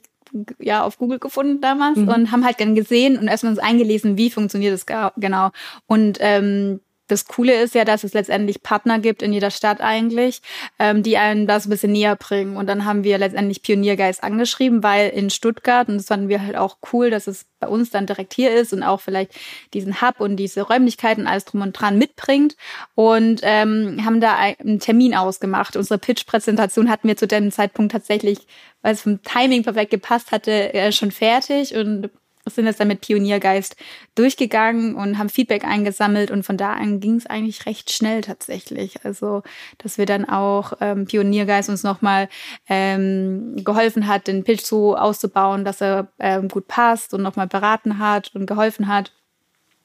ja 0.59 0.83
auf 0.83 0.99
Google 0.99 1.19
gefunden 1.19 1.61
damals 1.61 1.99
mhm. 1.99 2.09
und 2.09 2.33
haben 2.33 2.45
halt 2.45 2.61
dann 2.61 2.75
gesehen 2.75 3.19
und 3.19 3.29
erstmal 3.29 3.53
uns 3.53 3.59
eingelesen, 3.59 4.19
wie 4.19 4.31
funktioniert 4.31 4.75
das 4.75 4.87
genau. 5.17 5.51
Und 5.87 6.19
ähm, 6.21 6.81
das 7.07 7.27
Coole 7.27 7.55
ist 7.63 7.75
ja, 7.75 7.85
dass 7.85 8.05
es 8.05 8.15
letztendlich 8.15 8.63
Partner 8.63 8.99
gibt 8.99 9.23
in 9.23 9.33
jeder 9.33 9.51
Stadt 9.51 9.81
eigentlich, 9.81 10.43
ähm, 10.79 11.03
die 11.03 11.17
einen 11.17 11.47
das 11.47 11.67
ein 11.67 11.71
bisschen 11.71 11.93
näher 11.93 12.17
bringen. 12.17 12.57
Und 12.57 12.67
dann 12.67 12.85
haben 12.85 13.05
wir 13.05 13.19
letztendlich 13.19 13.63
Pioniergeist 13.63 14.23
angeschrieben, 14.23 14.83
weil 14.83 15.11
in 15.11 15.31
Stuttgart, 15.31 15.89
und 15.89 15.97
das 15.99 16.07
fanden 16.07 16.29
wir 16.29 16.43
halt 16.43 16.57
auch 16.57 16.79
cool, 16.93 17.11
dass 17.11 17.27
es 17.27 17.47
bei 17.61 17.69
uns 17.69 17.91
dann 17.91 18.07
direkt 18.07 18.35
hier 18.35 18.53
ist 18.53 18.73
und 18.73 18.83
auch 18.83 19.01
vielleicht 19.01 19.33
diesen 19.73 20.01
Hub 20.03 20.21
und 20.21 20.37
diese 20.37 20.63
Räumlichkeiten, 20.63 21.27
alles 21.27 21.45
drum 21.45 21.63
und 21.63 21.73
dran 21.73 21.99
mitbringt. 21.99 22.57
Und 22.95 23.41
ähm, 23.43 24.05
haben 24.05 24.21
da 24.21 24.37
einen 24.37 24.81
Termin 24.81 25.15
ausgemacht. 25.15 25.77
Unsere 25.77 25.99
Pitch-Präsentation 25.99 26.91
hatten 26.91 27.09
wir 27.09 27.17
zu 27.17 27.27
dem 27.27 27.51
Zeitpunkt 27.51 27.93
tatsächlich, 27.93 28.47
weil 28.83 28.95
es 28.95 29.03
vom 29.03 29.23
Timing 29.23 29.63
perfekt 29.63 29.91
gepasst 29.91 30.33
hatte, 30.33 30.75
äh, 30.75 30.93
schon 30.93 31.13
fertig 31.13 31.75
und 31.75 32.11
sind 32.55 32.67
jetzt 32.67 32.81
dann 32.81 32.89
mit 32.89 33.01
Pioniergeist 33.01 33.77
durchgegangen 34.15 34.95
und 34.95 35.19
haben 35.19 35.29
Feedback 35.29 35.65
eingesammelt 35.65 36.31
und 36.31 36.45
von 36.45 36.57
da 36.57 36.75
an 36.75 37.01
ging 37.01 37.17
es 37.17 37.27
eigentlich 37.27 37.67
recht 37.67 37.91
schnell 37.91 38.21
tatsächlich. 38.21 39.05
Also, 39.05 39.43
dass 39.79 39.99
wir 39.99 40.07
dann 40.07 40.25
auch 40.25 40.75
ähm, 40.81 41.07
Pioniergeist 41.07 41.69
uns 41.69 41.83
nochmal 41.83 42.29
ähm, 42.69 43.57
geholfen 43.65 44.07
hat, 44.07 44.29
den 44.29 44.45
Pitch 44.45 44.65
so 44.65 44.97
auszubauen, 44.97 45.65
dass 45.65 45.81
er 45.81 46.09
ähm, 46.19 46.49
gut 46.49 46.69
passt 46.69 47.13
und 47.13 47.23
nochmal 47.23 47.49
beraten 47.49 47.99
hat 47.99 48.35
und 48.35 48.47
geholfen 48.47 48.89
hat. 48.89 49.13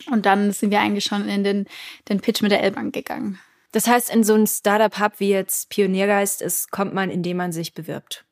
Und 0.10 0.25
dann 0.25 0.51
sind 0.51 0.72
wir 0.72 0.80
eigentlich 0.80 1.06
schon 1.06 1.27
in 1.27 1.44
den, 1.44 1.65
den 2.10 2.22
Pitch 2.22 2.41
mit 2.41 2.51
der 2.51 2.63
L-Bank 2.63 2.94
gegangen. 2.94 3.39
Das 3.72 3.88
heißt, 3.88 4.13
in 4.13 4.24
so 4.24 4.34
ein 4.34 4.48
Startup-Hub 4.48 5.13
wie 5.20 5.30
jetzt 5.30 5.70
Pioniergeist 5.70 6.41
ist, 6.41 6.72
kommt 6.72 6.94
man, 6.94 7.10
indem 7.10 7.38
man 7.38 7.51
sich 7.51 7.74
bewirbt. 7.74 8.25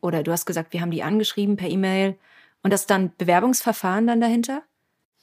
Oder 0.00 0.22
du 0.22 0.32
hast 0.32 0.46
gesagt, 0.46 0.72
wir 0.72 0.80
haben 0.80 0.90
die 0.90 1.02
angeschrieben 1.02 1.56
per 1.56 1.68
E-Mail 1.68 2.16
und 2.62 2.72
das 2.72 2.86
dann 2.86 3.12
Bewerbungsverfahren 3.16 4.06
dann 4.06 4.20
dahinter? 4.20 4.62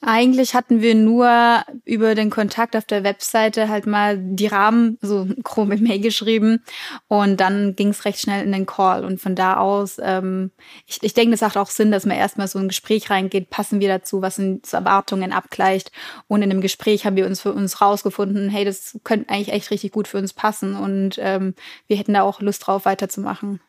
Eigentlich 0.02 0.54
hatten 0.54 0.82
wir 0.82 0.94
nur 0.94 1.64
über 1.84 2.14
den 2.14 2.30
Kontakt 2.30 2.76
auf 2.76 2.86
der 2.86 3.04
Webseite 3.04 3.70
halt 3.70 3.88
mal 3.88 4.18
die 4.20 4.46
Rahmen, 4.46 5.00
so 5.02 5.26
grob 5.44 5.72
im 5.72 5.84
Mail 5.84 6.00
geschrieben 6.00 6.64
und 7.08 7.40
dann 7.40 7.76
ging 7.76 7.90
es 7.90 8.06
recht 8.06 8.20
schnell 8.20 8.46
in 8.46 8.52
den 8.52 8.66
Call 8.66 9.06
und 9.06 9.20
von 9.20 9.36
da 9.36 9.58
aus, 9.58 9.98
ähm, 10.00 10.52
ich, 10.86 11.02
ich 11.02 11.14
denke, 11.14 11.32
das 11.32 11.42
macht 11.42 11.58
auch 11.58 11.70
Sinn, 11.70 11.92
dass 11.92 12.06
man 12.06 12.18
erstmal 12.18 12.48
so 12.48 12.60
ein 12.60 12.68
Gespräch 12.68 13.10
reingeht, 13.10 13.50
passen 13.50 13.80
wir 13.80 13.88
dazu, 13.88 14.22
was 14.22 14.36
sind 14.36 14.72
Erwartungen 14.72 15.32
abgleicht 15.32 15.92
und 16.28 16.44
in 16.44 16.50
dem 16.50 16.62
Gespräch 16.62 17.06
haben 17.06 17.16
wir 17.16 17.26
uns 17.26 17.42
für 17.42 17.54
uns 17.54 17.82
rausgefunden, 17.82 18.50
hey, 18.50 18.66
das 18.66 19.00
könnte 19.04 19.30
eigentlich 19.30 19.54
echt 19.54 19.72
richtig 19.72 19.92
gut 19.94 20.08
für 20.08 20.18
uns 20.18 20.34
passen 20.34 20.76
und 20.76 21.16
ähm, 21.20 21.56
wir 21.88 21.98
hätten 21.98 22.14
da 22.14 22.22
auch 22.22 22.42
Lust 22.42 22.68
drauf 22.68 22.86
weiterzumachen. 22.86 23.60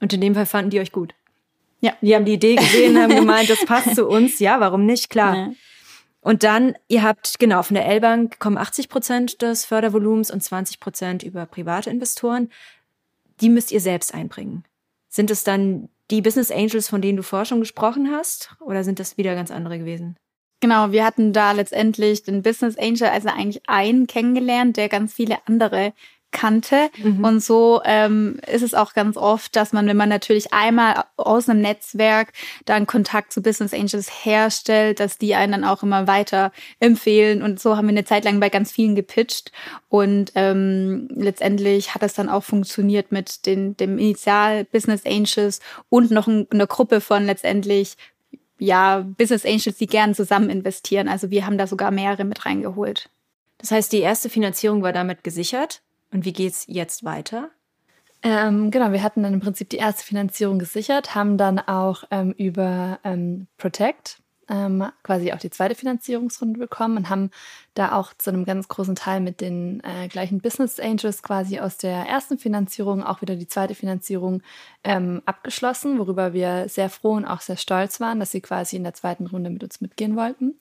Und 0.00 0.12
in 0.12 0.20
dem 0.20 0.34
Fall 0.34 0.46
fanden 0.46 0.70
die 0.70 0.80
euch 0.80 0.92
gut? 0.92 1.14
Ja. 1.80 1.92
Die 2.00 2.14
haben 2.14 2.24
die 2.24 2.34
Idee 2.34 2.56
gesehen, 2.56 3.00
haben 3.00 3.14
gemeint, 3.14 3.50
das 3.50 3.64
passt 3.64 3.94
zu 3.94 4.06
uns. 4.06 4.38
Ja, 4.38 4.60
warum 4.60 4.86
nicht? 4.86 5.10
Klar. 5.10 5.36
Ja. 5.36 5.50
Und 6.20 6.42
dann, 6.42 6.74
ihr 6.88 7.02
habt, 7.04 7.38
genau, 7.38 7.62
von 7.62 7.74
der 7.74 7.86
L-Bank 7.86 8.40
kommen 8.40 8.58
80 8.58 8.88
Prozent 8.88 9.42
des 9.42 9.64
Fördervolumens 9.64 10.30
und 10.30 10.42
20 10.42 10.80
Prozent 10.80 11.22
über 11.22 11.46
private 11.46 11.88
Investoren. 11.88 12.50
Die 13.40 13.48
müsst 13.48 13.70
ihr 13.70 13.80
selbst 13.80 14.12
einbringen. 14.12 14.64
Sind 15.08 15.30
es 15.30 15.44
dann 15.44 15.88
die 16.10 16.22
Business 16.22 16.50
Angels, 16.50 16.88
von 16.88 17.00
denen 17.00 17.16
du 17.16 17.22
vorher 17.22 17.44
schon 17.46 17.60
gesprochen 17.60 18.10
hast? 18.10 18.56
Oder 18.60 18.82
sind 18.82 18.98
das 18.98 19.16
wieder 19.16 19.34
ganz 19.34 19.50
andere 19.50 19.78
gewesen? 19.78 20.16
Genau, 20.60 20.90
wir 20.90 21.04
hatten 21.04 21.32
da 21.32 21.52
letztendlich 21.52 22.22
den 22.22 22.42
Business 22.42 22.76
Angel, 22.78 23.08
also 23.08 23.28
eigentlich 23.28 23.68
einen 23.68 24.06
kennengelernt, 24.06 24.76
der 24.76 24.88
ganz 24.88 25.14
viele 25.14 25.38
andere 25.46 25.92
kannte. 26.36 26.90
Mhm. 27.02 27.24
Und 27.24 27.42
so 27.42 27.80
ähm, 27.84 28.38
ist 28.46 28.62
es 28.62 28.74
auch 28.74 28.92
ganz 28.92 29.16
oft, 29.16 29.56
dass 29.56 29.72
man, 29.72 29.86
wenn 29.86 29.96
man 29.96 30.10
natürlich 30.10 30.52
einmal 30.52 31.04
aus 31.16 31.48
einem 31.48 31.62
Netzwerk 31.62 32.32
dann 32.66 32.86
Kontakt 32.86 33.32
zu 33.32 33.40
Business 33.40 33.72
Angels 33.72 34.24
herstellt, 34.24 35.00
dass 35.00 35.16
die 35.16 35.34
einen 35.34 35.52
dann 35.52 35.64
auch 35.64 35.82
immer 35.82 36.06
weiter 36.06 36.52
empfehlen. 36.78 37.42
Und 37.42 37.58
so 37.58 37.76
haben 37.76 37.86
wir 37.86 37.92
eine 37.92 38.04
Zeit 38.04 38.24
lang 38.24 38.38
bei 38.38 38.50
ganz 38.50 38.70
vielen 38.70 38.94
gepitcht. 38.94 39.50
Und 39.88 40.32
ähm, 40.34 41.08
letztendlich 41.14 41.94
hat 41.94 42.02
das 42.02 42.12
dann 42.12 42.28
auch 42.28 42.44
funktioniert 42.44 43.12
mit 43.12 43.46
den, 43.46 43.74
dem 43.78 43.98
Initial 43.98 44.64
Business 44.64 45.06
Angels 45.06 45.60
und 45.88 46.10
noch 46.10 46.26
ein, 46.26 46.46
eine 46.50 46.66
Gruppe 46.66 47.00
von 47.00 47.24
letztendlich 47.24 47.96
ja, 48.58 49.06
Business 49.16 49.46
Angels, 49.46 49.76
die 49.76 49.86
gern 49.86 50.14
zusammen 50.14 50.50
investieren. 50.50 51.08
Also 51.08 51.30
wir 51.30 51.46
haben 51.46 51.56
da 51.56 51.66
sogar 51.66 51.90
mehrere 51.90 52.24
mit 52.24 52.44
reingeholt. 52.44 53.08
Das 53.58 53.70
heißt, 53.70 53.92
die 53.92 54.00
erste 54.00 54.28
Finanzierung 54.28 54.82
war 54.82 54.92
damit 54.92 55.24
gesichert. 55.24 55.82
Und 56.12 56.24
wie 56.24 56.32
geht 56.32 56.52
es 56.52 56.66
jetzt 56.66 57.04
weiter? 57.04 57.50
Ähm, 58.22 58.70
genau, 58.70 58.92
wir 58.92 59.02
hatten 59.02 59.22
dann 59.22 59.34
im 59.34 59.40
Prinzip 59.40 59.68
die 59.70 59.76
erste 59.76 60.04
Finanzierung 60.04 60.58
gesichert, 60.58 61.14
haben 61.14 61.36
dann 61.38 61.58
auch 61.58 62.04
ähm, 62.10 62.32
über 62.32 62.98
ähm, 63.04 63.46
Protect 63.58 64.20
ähm, 64.48 64.84
quasi 65.02 65.32
auch 65.32 65.38
die 65.38 65.50
zweite 65.50 65.74
Finanzierungsrunde 65.74 66.58
bekommen 66.58 66.96
und 66.96 67.10
haben 67.10 67.30
da 67.74 67.92
auch 67.92 68.12
zu 68.14 68.30
einem 68.30 68.44
ganz 68.44 68.68
großen 68.68 68.94
Teil 68.94 69.20
mit 69.20 69.40
den 69.40 69.82
äh, 69.84 70.08
gleichen 70.08 70.40
Business 70.40 70.78
Angels 70.80 71.22
quasi 71.22 71.58
aus 71.58 71.78
der 71.78 72.06
ersten 72.06 72.38
Finanzierung 72.38 73.02
auch 73.02 73.22
wieder 73.22 73.36
die 73.36 73.48
zweite 73.48 73.74
Finanzierung 73.74 74.42
ähm, 74.84 75.22
abgeschlossen, 75.26 75.98
worüber 75.98 76.32
wir 76.32 76.68
sehr 76.68 76.90
froh 76.90 77.14
und 77.14 77.24
auch 77.24 77.40
sehr 77.40 77.56
stolz 77.56 78.00
waren, 78.00 78.20
dass 78.20 78.30
sie 78.32 78.40
quasi 78.40 78.76
in 78.76 78.84
der 78.84 78.94
zweiten 78.94 79.26
Runde 79.26 79.50
mit 79.50 79.62
uns 79.62 79.80
mitgehen 79.80 80.16
wollten. 80.16 80.54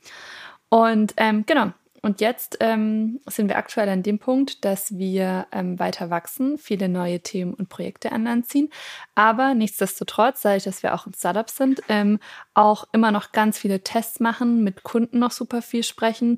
Und 0.70 1.14
ähm, 1.18 1.46
genau, 1.46 1.72
und 2.06 2.22
jetzt 2.22 2.58
ähm, 2.60 3.20
sind 3.26 3.48
wir 3.48 3.58
aktuell 3.58 3.90
an 3.90 4.04
dem 4.04 4.20
Punkt, 4.20 4.64
dass 4.64 4.96
wir 4.96 5.48
ähm, 5.52 5.80
weiter 5.80 6.12
wachsen, 6.12 6.60
viele 6.60 6.88
neue 6.88 7.22
Themen 7.22 7.56
und 7.56 7.68
Projekte 7.68 8.12
an 8.12 8.44
ziehen. 8.44 8.70
Aber 9.16 9.56
nichtsdestotrotz, 9.56 10.44
dadurch, 10.44 10.66
dass 10.66 10.84
wir 10.84 10.94
auch 10.94 11.08
ein 11.08 11.16
Startup 11.16 11.50
sind, 11.50 11.82
ähm, 11.90 12.20
auch 12.54 12.88
immer 12.92 13.12
noch 13.12 13.32
ganz 13.32 13.58
viele 13.58 13.82
Tests 13.82 14.20
machen, 14.20 14.64
mit 14.64 14.84
Kunden 14.84 15.18
noch 15.18 15.32
super 15.32 15.64
viel 15.64 15.82
sprechen. 15.82 16.38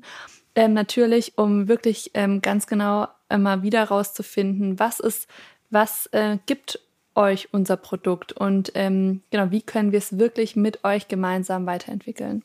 Ähm, 0.54 0.72
natürlich, 0.72 1.36
um 1.36 1.68
wirklich 1.68 2.12
ähm, 2.14 2.40
ganz 2.40 2.66
genau 2.66 3.08
immer 3.28 3.62
wieder 3.62 3.84
rauszufinden, 3.84 4.78
was 4.78 5.00
ist, 5.00 5.28
was 5.68 6.06
äh, 6.12 6.38
gibt 6.46 6.80
euch 7.14 7.52
unser 7.52 7.76
Produkt 7.76 8.32
und 8.32 8.72
ähm, 8.74 9.20
genau, 9.30 9.50
wie 9.50 9.60
können 9.60 9.92
wir 9.92 9.98
es 9.98 10.18
wirklich 10.18 10.56
mit 10.56 10.82
euch 10.84 11.08
gemeinsam 11.08 11.66
weiterentwickeln. 11.66 12.42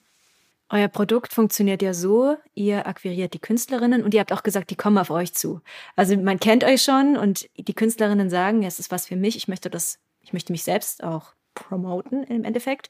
Euer 0.74 0.88
Produkt 0.88 1.34
funktioniert 1.34 1.84
ja 1.84 1.94
so, 1.94 2.36
ihr 2.56 2.88
akquiriert 2.88 3.36
die 3.36 3.40
Künstlerinnen 3.40 4.02
und 4.02 4.16
ihr 4.16 4.20
habt 4.20 4.34
auch 4.34 4.42
gesagt, 4.42 4.72
die 4.72 4.76
kommen 4.76 4.98
auf 4.98 5.12
euch 5.12 5.36
zu. 5.36 5.62
Also 5.96 6.18
man 6.18 6.40
kennt 6.40 6.64
euch 6.64 6.82
schon 6.82 7.16
und 7.16 7.48
die 7.60 7.76
Künstlerinnen 7.76 8.32
sagen, 8.32 8.64
es 8.64 8.80
ist 8.80 8.90
was 8.90 9.06
für 9.06 9.16
mich, 9.16 9.36
ich 9.36 9.48
möchte 9.48 9.70
das, 9.70 10.00
ich 10.22 10.34
möchte 10.34 10.52
mich 10.52 10.64
selbst 10.64 11.04
auch 11.04 11.36
promoten 11.54 12.24
im 12.24 12.44
Endeffekt. 12.44 12.90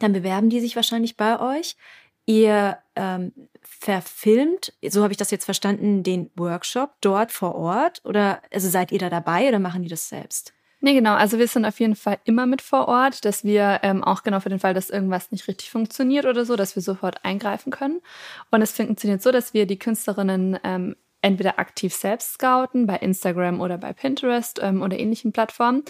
Dann 0.00 0.12
bewerben 0.12 0.50
die 0.50 0.58
sich 0.58 0.74
wahrscheinlich 0.74 1.16
bei 1.16 1.38
euch. 1.38 1.76
Ihr 2.26 2.78
ähm, 2.96 3.32
verfilmt, 3.62 4.72
so 4.84 5.04
habe 5.04 5.12
ich 5.12 5.18
das 5.18 5.30
jetzt 5.30 5.44
verstanden, 5.44 6.02
den 6.02 6.32
Workshop 6.34 6.94
dort 7.00 7.30
vor 7.30 7.54
Ort 7.54 8.04
oder 8.04 8.42
also 8.52 8.68
seid 8.68 8.90
ihr 8.90 8.98
da 8.98 9.08
dabei 9.08 9.46
oder 9.46 9.60
machen 9.60 9.84
die 9.84 9.88
das 9.88 10.08
selbst? 10.08 10.52
Nee, 10.84 10.94
genau. 10.94 11.14
Also 11.14 11.38
wir 11.38 11.46
sind 11.46 11.64
auf 11.64 11.78
jeden 11.78 11.94
Fall 11.94 12.18
immer 12.24 12.44
mit 12.44 12.60
vor 12.60 12.88
Ort, 12.88 13.24
dass 13.24 13.44
wir 13.44 13.78
ähm, 13.84 14.02
auch 14.02 14.24
genau 14.24 14.40
für 14.40 14.48
den 14.48 14.58
Fall, 14.58 14.74
dass 14.74 14.90
irgendwas 14.90 15.30
nicht 15.30 15.46
richtig 15.46 15.70
funktioniert 15.70 16.26
oder 16.26 16.44
so, 16.44 16.56
dass 16.56 16.74
wir 16.74 16.82
sofort 16.82 17.24
eingreifen 17.24 17.70
können. 17.70 18.00
Und 18.50 18.62
es 18.62 18.72
funktioniert 18.72 19.22
so, 19.22 19.30
dass 19.30 19.54
wir 19.54 19.66
die 19.66 19.78
Künstlerinnen 19.78 20.58
ähm, 20.64 20.96
entweder 21.22 21.58
aktiv 21.58 21.94
selbst 21.94 22.34
scouten 22.34 22.86
bei 22.86 22.96
Instagram 22.96 23.60
oder 23.60 23.78
bei 23.78 23.92
Pinterest 23.92 24.60
ähm, 24.62 24.82
oder 24.82 24.98
ähnlichen 24.98 25.32
Plattformen. 25.32 25.84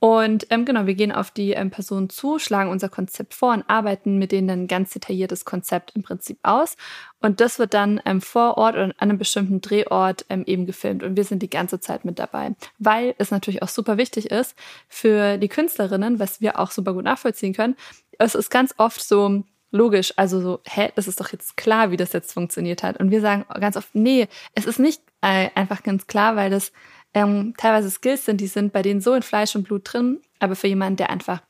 Und 0.00 0.48
ähm, 0.50 0.64
genau, 0.64 0.86
wir 0.86 0.96
gehen 0.96 1.12
auf 1.12 1.30
die 1.30 1.52
ähm, 1.52 1.70
Personen 1.70 2.10
zu, 2.10 2.40
schlagen 2.40 2.70
unser 2.70 2.88
Konzept 2.88 3.34
vor 3.34 3.52
und 3.52 3.62
arbeiten 3.68 4.18
mit 4.18 4.32
denen 4.32 4.48
dann 4.48 4.62
ein 4.62 4.66
ganz 4.66 4.90
detailliertes 4.90 5.44
Konzept 5.44 5.92
im 5.94 6.02
Prinzip 6.02 6.40
aus. 6.42 6.76
Und 7.20 7.40
das 7.40 7.60
wird 7.60 7.72
dann 7.72 8.00
ähm, 8.04 8.20
vor 8.20 8.58
Ort 8.58 8.74
oder 8.74 8.86
an 8.86 8.94
einem 8.98 9.18
bestimmten 9.18 9.60
Drehort 9.60 10.26
ähm, 10.28 10.42
eben 10.44 10.66
gefilmt. 10.66 11.04
Und 11.04 11.16
wir 11.16 11.22
sind 11.22 11.40
die 11.40 11.50
ganze 11.50 11.78
Zeit 11.78 12.04
mit 12.04 12.18
dabei, 12.18 12.56
weil 12.80 13.14
es 13.18 13.30
natürlich 13.30 13.62
auch 13.62 13.68
super 13.68 13.96
wichtig 13.96 14.32
ist 14.32 14.56
für 14.88 15.38
die 15.38 15.48
Künstlerinnen, 15.48 16.18
was 16.18 16.40
wir 16.40 16.58
auch 16.58 16.72
super 16.72 16.94
gut 16.94 17.04
nachvollziehen 17.04 17.54
können. 17.54 17.76
Es 18.18 18.34
ist 18.34 18.50
ganz 18.50 18.74
oft 18.78 19.00
so, 19.00 19.44
logisch, 19.72 20.12
also 20.16 20.40
so, 20.40 20.60
hä, 20.64 20.92
das 20.94 21.08
ist 21.08 21.18
doch 21.18 21.32
jetzt 21.32 21.56
klar, 21.56 21.90
wie 21.90 21.96
das 21.96 22.12
jetzt 22.12 22.32
funktioniert 22.32 22.82
hat. 22.82 23.00
Und 23.00 23.10
wir 23.10 23.20
sagen 23.20 23.44
ganz 23.58 23.76
oft, 23.76 23.94
nee, 23.94 24.28
es 24.54 24.66
ist 24.66 24.78
nicht 24.78 25.02
äh, 25.22 25.48
einfach 25.54 25.82
ganz 25.82 26.06
klar, 26.06 26.36
weil 26.36 26.50
das 26.50 26.72
ähm, 27.14 27.54
teilweise 27.56 27.90
Skills 27.90 28.24
sind, 28.24 28.40
die 28.40 28.46
sind 28.46 28.72
bei 28.72 28.82
denen 28.82 29.00
so 29.00 29.14
in 29.14 29.22
Fleisch 29.22 29.56
und 29.56 29.64
Blut 29.64 29.92
drin, 29.92 30.20
aber 30.38 30.54
für 30.54 30.68
jemanden, 30.68 30.96
der 30.96 31.10
einfach 31.10 31.42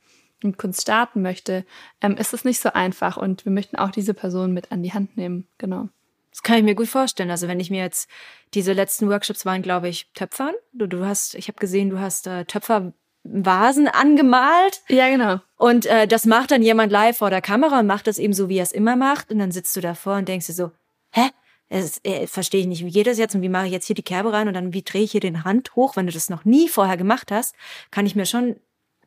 mit 0.43 0.59
Kunst 0.59 0.83
starten 0.83 1.23
möchte, 1.23 1.65
ähm, 2.01 2.17
ist 2.17 2.33
es 2.33 2.45
nicht 2.45 2.61
so 2.61 2.73
einfach 2.73 3.17
und 3.17 3.45
wir 3.45 3.53
möchten 3.53 3.77
auch 3.77 3.91
diese 3.91 4.15
Person 4.15 4.53
mit 4.53 4.73
an 4.73 4.83
die 4.83 4.93
Hand 4.93 5.17
nehmen, 5.17 5.47
genau. 5.59 5.89
Das 6.31 6.43
kann 6.43 6.57
ich 6.57 6.65
mir 6.65 6.75
gut 6.75 6.89
vorstellen. 6.89 7.31
Also 7.31 7.47
wenn 7.47 7.61
ich 7.61 7.71
mir 7.71 7.83
jetzt 7.83 8.09
diese 8.55 8.73
letzten 8.73 9.09
Workshops 9.11 9.45
waren, 9.45 9.61
glaube 9.61 9.89
ich, 9.89 10.11
Töpfern. 10.15 10.55
Du, 10.73 10.87
du 10.87 11.05
hast, 11.05 11.35
ich 11.35 11.49
habe 11.49 11.59
gesehen, 11.59 11.91
du 11.91 12.01
hast 12.01 12.27
äh, 12.27 12.47
Töpfer 12.47 12.95
Vasen 13.25 13.89
angemalt. 13.89 14.83
Ja, 14.89 15.09
genau. 15.09 15.41
Und 15.57 15.87
äh, 15.87 16.07
das 16.07 16.27
macht 16.27 16.51
dann 16.51 16.63
jemand 16.63 16.91
live 16.91 17.17
vor 17.17 17.31
der 17.31 17.41
Kamera 17.41 17.81
und 17.81 17.87
macht 17.87 18.07
das 18.07 18.19
eben 18.19 18.33
so, 18.33 18.49
wie 18.49 18.59
er 18.59 18.65
es 18.65 18.73
immer 18.73 18.97
macht. 18.97 19.31
Und 19.31 19.39
dann 19.39 19.53
sitzt 19.53 19.77
du 19.77 19.81
davor 19.81 20.17
und 20.17 20.29
denkst 20.29 20.47
dir 20.47 20.53
so, 20.53 20.73
hä? 21.13 21.31
Das 21.69 22.01
äh, 22.05 22.27
verstehe 22.27 22.61
ich 22.61 22.67
nicht, 22.67 22.85
wie 22.85 22.91
geht 22.91 23.07
das 23.07 23.17
jetzt 23.17 23.35
und 23.35 23.41
wie 23.41 23.49
mache 23.49 23.67
ich 23.67 23.73
jetzt 23.73 23.87
hier 23.87 23.97
die 23.97 24.03
Kerbe 24.03 24.33
rein 24.33 24.47
und 24.47 24.53
dann 24.53 24.75
wie 24.75 24.83
drehe 24.83 25.05
ich 25.05 25.13
hier 25.13 25.23
den 25.23 25.45
Hand 25.45 25.75
hoch, 25.75 25.97
wenn 25.97 26.07
du 26.07 26.13
das 26.13 26.29
noch 26.29 26.45
nie 26.45 26.69
vorher 26.69 26.99
gemacht 26.99 27.31
hast, 27.31 27.55
kann 27.91 28.05
ich 28.05 28.15
mir 28.15 28.27
schon 28.27 28.57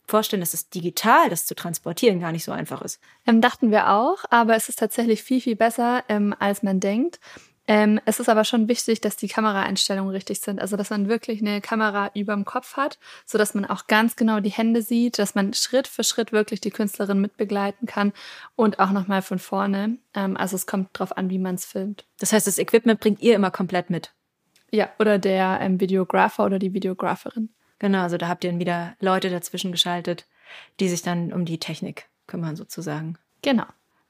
vorstellen, 0.08 0.40
dass 0.40 0.56
es 0.56 0.70
digital, 0.70 1.30
das 1.30 1.46
zu 1.46 1.54
transportieren, 1.54 2.20
gar 2.20 2.32
nicht 2.32 2.44
so 2.44 2.52
einfach 2.52 2.82
ist. 2.82 3.00
Ähm, 3.28 3.40
dachten 3.40 3.70
wir 3.70 3.92
auch, 3.92 4.24
aber 4.32 4.56
es 4.56 4.70
ist 4.70 4.80
tatsächlich 4.80 5.22
viel, 5.22 5.42
viel 5.42 5.56
besser, 5.56 6.04
ähm, 6.10 6.36
als 6.40 6.64
man 6.64 6.80
denkt. 6.80 7.20
Ähm, 7.68 8.00
es 8.06 8.20
ist 8.20 8.30
aber 8.30 8.44
schon 8.44 8.68
wichtig, 8.68 9.02
dass 9.02 9.16
die 9.16 9.28
Kameraeinstellungen 9.28 10.12
richtig 10.12 10.42
sind. 10.42 10.62
Also, 10.62 10.78
dass 10.78 10.92
man 10.92 11.10
wirklich 11.10 11.42
eine 11.42 11.62
Kamera 11.62 12.12
überm 12.14 12.46
Kopf 12.46 12.78
hat, 12.78 13.00
so 13.26 13.38
dass 13.38 13.56
man 13.56 13.66
auch 13.66 13.88
ganz 13.88 14.16
genau 14.16 14.40
die 14.40 14.52
Hände 14.52 14.82
sieht, 14.82 15.18
dass 15.18 15.34
man 15.34 15.54
Schritt 15.54 15.88
für 15.88 16.04
Schritt 16.04 16.32
wirklich 16.32 16.62
die 16.62 16.70
Künstlerin 16.70 17.20
mitbegleiten 17.22 17.88
kann 17.88 18.14
und 18.56 18.80
auch 18.80 18.92
nochmal 18.92 19.22
von 19.22 19.40
vorne. 19.40 19.98
Ähm, 20.14 20.38
also, 20.38 20.56
es 20.56 20.68
kommt 20.68 20.90
drauf 20.94 21.18
an, 21.18 21.30
wie 21.30 21.40
man 21.40 21.56
es 21.56 21.66
filmt. 21.66 22.06
Das 22.20 22.34
heißt, 22.34 22.46
das 22.46 22.60
Equipment 22.60 23.00
bringt 23.00 23.22
ihr 23.22 23.36
immer 23.36 23.52
komplett 23.52 23.90
mit? 23.90 24.14
Ja, 24.72 24.90
oder 25.00 25.18
der 25.18 25.60
ähm, 25.62 25.80
Videographer 25.80 26.46
oder 26.46 26.60
die 26.60 26.74
Videographerin. 26.74 27.50
Genau, 27.80 28.02
also 28.02 28.18
da 28.18 28.28
habt 28.28 28.44
ihr 28.44 28.52
dann 28.52 28.60
wieder 28.60 28.96
Leute 29.00 29.30
dazwischen 29.30 29.72
geschaltet, 29.72 30.28
die 30.80 30.90
sich 30.90 31.02
dann 31.02 31.34
um 31.34 31.46
die 31.46 31.60
Technik 31.60 32.10
kümmern, 32.28 32.56
sozusagen. 32.56 33.18
Genau. 33.42 33.66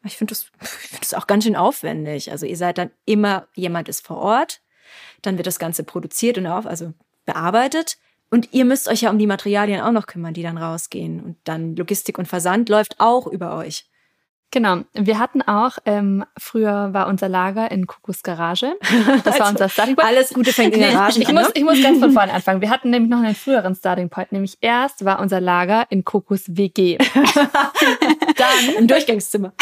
Ich 0.06 0.18
finde 0.18 0.32
das, 0.32 0.52
ich 0.62 0.89
find 0.89 1.02
das 1.02 1.13
auch 1.13 1.28
ganz 1.28 1.44
schön 1.44 1.56
aufwendig. 1.56 2.32
Also 2.32 2.46
ihr 2.46 2.58
seid 2.58 2.78
dann 2.78 2.91
immer, 3.06 3.48
jemand 3.56 3.89
ist 3.89 4.06
vor 4.06 4.18
Ort, 4.18 4.62
dann 5.22 5.38
wird 5.38 5.48
das 5.48 5.60
Ganze 5.60 5.84
produziert 5.84 6.38
und 6.38 6.48
auf, 6.48 6.65
also 6.65 6.94
bearbeitet. 7.26 7.98
Und 8.32 8.54
ihr 8.54 8.65
müsst 8.65 8.88
euch 8.88 9.02
ja 9.02 9.10
um 9.12 9.20
die 9.20 9.28
Materialien 9.28 9.82
auch 9.82 9.91
noch 9.91 10.08
kümmern, 10.08 10.34
die 10.34 10.44
dann 10.44 10.58
rausgehen. 10.58 11.22
Und 11.22 11.38
dann 11.44 11.76
Logistik 11.76 12.18
und 12.18 12.28
Versand 12.28 12.70
läuft 12.70 13.00
auch 13.00 13.28
über 13.28 13.56
euch. 13.56 13.86
Genau. 14.52 14.84
Wir 14.94 15.20
hatten 15.20 15.41
auch, 15.41 15.78
ähm, 15.86 16.24
früher 16.38 16.94
war 16.94 17.08
unser 17.08 17.28
Lager 17.28 17.70
in 17.72 17.88
Kukus 17.88 18.24
Garage. 18.24 18.78
Das 19.24 19.39
war 19.39 19.50
unser 19.50 19.70
Starting 19.70 19.96
Point. 19.96 20.08
Alles 20.08 20.30
Gute 20.34 20.54
fängt 20.54 20.74
in 20.74 20.80
der 20.80 20.94
Garage 20.94 21.20
ich, 21.20 21.28
an, 21.28 21.36
muss, 21.36 21.48
ne? 21.48 21.52
ich 21.56 21.63
muss 21.63 21.82
ganz 21.82 22.00
von 22.00 22.12
vorne 22.12 22.32
anfangen. 22.32 22.62
Wir 22.62 22.70
hatten 22.70 22.89
nämlich 22.89 23.10
noch 23.10 23.20
einen 23.20 23.36
früheren 23.36 23.76
Starting 23.76 24.10
Point. 24.10 24.32
Nämlich 24.32 24.58
erst 24.62 25.04
war 25.04 25.20
unser 25.20 25.41
Lager 25.41 25.86
in 25.89 26.06
Kukus 26.06 26.44
WG. 26.48 26.98
dann 28.38 28.78
ein 28.78 28.88
Durchgangszimmer. 28.88 29.54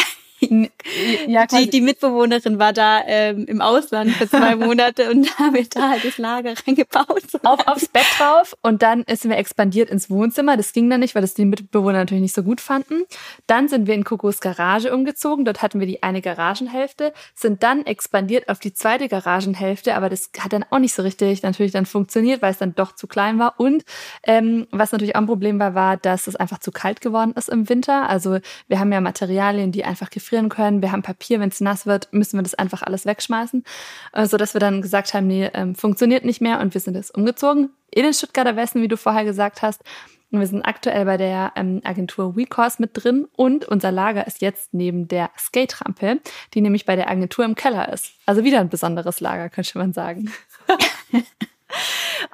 Ja, 1.26 1.46
die, 1.46 1.70
die 1.70 1.80
Mitbewohnerin 1.80 2.58
war 2.58 2.72
da 2.72 3.02
ähm, 3.06 3.46
im 3.46 3.60
Ausland 3.60 4.12
für 4.12 4.28
zwei 4.28 4.56
Monate 4.56 5.10
und 5.10 5.38
haben 5.38 5.54
wir 5.54 5.66
da 5.68 5.90
halt 5.90 6.04
das 6.04 6.18
Lager 6.18 6.54
reingebaut. 6.66 7.22
Auf, 7.42 7.66
aufs 7.66 7.88
Bett 7.88 8.06
drauf 8.18 8.56
und 8.62 8.82
dann 8.82 9.04
sind 9.08 9.30
wir 9.30 9.38
expandiert 9.38 9.90
ins 9.90 10.10
Wohnzimmer. 10.10 10.56
Das 10.56 10.72
ging 10.72 10.88
dann 10.90 11.00
nicht, 11.00 11.14
weil 11.14 11.22
das 11.22 11.34
die 11.34 11.44
Mitbewohner 11.44 11.98
natürlich 11.98 12.22
nicht 12.22 12.34
so 12.34 12.42
gut 12.42 12.60
fanden. 12.60 13.04
Dann 13.46 13.68
sind 13.68 13.86
wir 13.86 13.94
in 13.94 14.04
Kokos 14.04 14.40
Garage 14.40 14.94
umgezogen. 14.94 15.44
Dort 15.44 15.62
hatten 15.62 15.80
wir 15.80 15.86
die 15.86 16.02
eine 16.02 16.20
Garagenhälfte, 16.22 17.12
sind 17.34 17.62
dann 17.62 17.86
expandiert 17.86 18.48
auf 18.48 18.58
die 18.58 18.74
zweite 18.74 19.08
Garagenhälfte, 19.08 19.94
aber 19.94 20.08
das 20.08 20.30
hat 20.38 20.52
dann 20.52 20.64
auch 20.70 20.78
nicht 20.78 20.94
so 20.94 21.02
richtig 21.02 21.42
natürlich 21.42 21.72
dann 21.72 21.86
funktioniert, 21.86 22.42
weil 22.42 22.52
es 22.52 22.58
dann 22.58 22.74
doch 22.74 22.94
zu 22.94 23.06
klein 23.06 23.38
war. 23.38 23.54
Und 23.58 23.84
ähm, 24.24 24.66
was 24.70 24.92
natürlich 24.92 25.16
auch 25.16 25.20
ein 25.20 25.26
Problem 25.26 25.58
war, 25.58 25.74
war, 25.74 25.96
dass 25.96 26.26
es 26.26 26.36
einfach 26.36 26.58
zu 26.58 26.72
kalt 26.72 27.00
geworden 27.00 27.32
ist 27.36 27.48
im 27.48 27.68
Winter. 27.68 28.08
Also 28.08 28.38
wir 28.68 28.80
haben 28.80 28.92
ja 28.92 29.00
Materialien, 29.00 29.72
die 29.72 29.84
einfach 29.84 30.10
gefrieren 30.10 30.33
können. 30.48 30.82
Wir 30.82 30.92
haben 30.92 31.02
Papier, 31.02 31.40
wenn 31.40 31.48
es 31.48 31.60
nass 31.60 31.86
wird, 31.86 32.12
müssen 32.12 32.38
wir 32.38 32.42
das 32.42 32.54
einfach 32.54 32.82
alles 32.82 33.06
wegschmeißen. 33.06 33.64
Äh, 34.12 34.26
so 34.26 34.36
dass 34.36 34.54
wir 34.54 34.60
dann 34.60 34.82
gesagt 34.82 35.14
haben, 35.14 35.26
nee, 35.26 35.50
ähm, 35.54 35.74
funktioniert 35.74 36.24
nicht 36.24 36.40
mehr 36.40 36.60
und 36.60 36.74
wir 36.74 36.80
sind 36.80 36.94
jetzt 36.94 37.14
umgezogen 37.14 37.70
in 37.90 38.02
den 38.02 38.12
Stuttgarter 38.12 38.56
Westen, 38.56 38.82
wie 38.82 38.88
du 38.88 38.96
vorher 38.96 39.24
gesagt 39.24 39.62
hast. 39.62 39.82
Und 40.30 40.40
wir 40.40 40.46
sind 40.48 40.62
aktuell 40.62 41.04
bei 41.04 41.16
der 41.16 41.52
ähm, 41.54 41.80
Agentur 41.84 42.36
WeCourse 42.36 42.82
mit 42.82 42.90
drin 42.94 43.28
und 43.36 43.66
unser 43.66 43.92
Lager 43.92 44.26
ist 44.26 44.40
jetzt 44.40 44.74
neben 44.74 45.06
der 45.06 45.30
Skate-Rampe, 45.38 46.18
die 46.54 46.60
nämlich 46.60 46.86
bei 46.86 46.96
der 46.96 47.08
Agentur 47.08 47.44
im 47.44 47.54
Keller 47.54 47.92
ist. 47.92 48.14
Also 48.26 48.42
wieder 48.42 48.58
ein 48.58 48.68
besonderes 48.68 49.20
Lager, 49.20 49.48
könnte 49.48 49.78
man 49.78 49.92
sagen. 49.92 50.32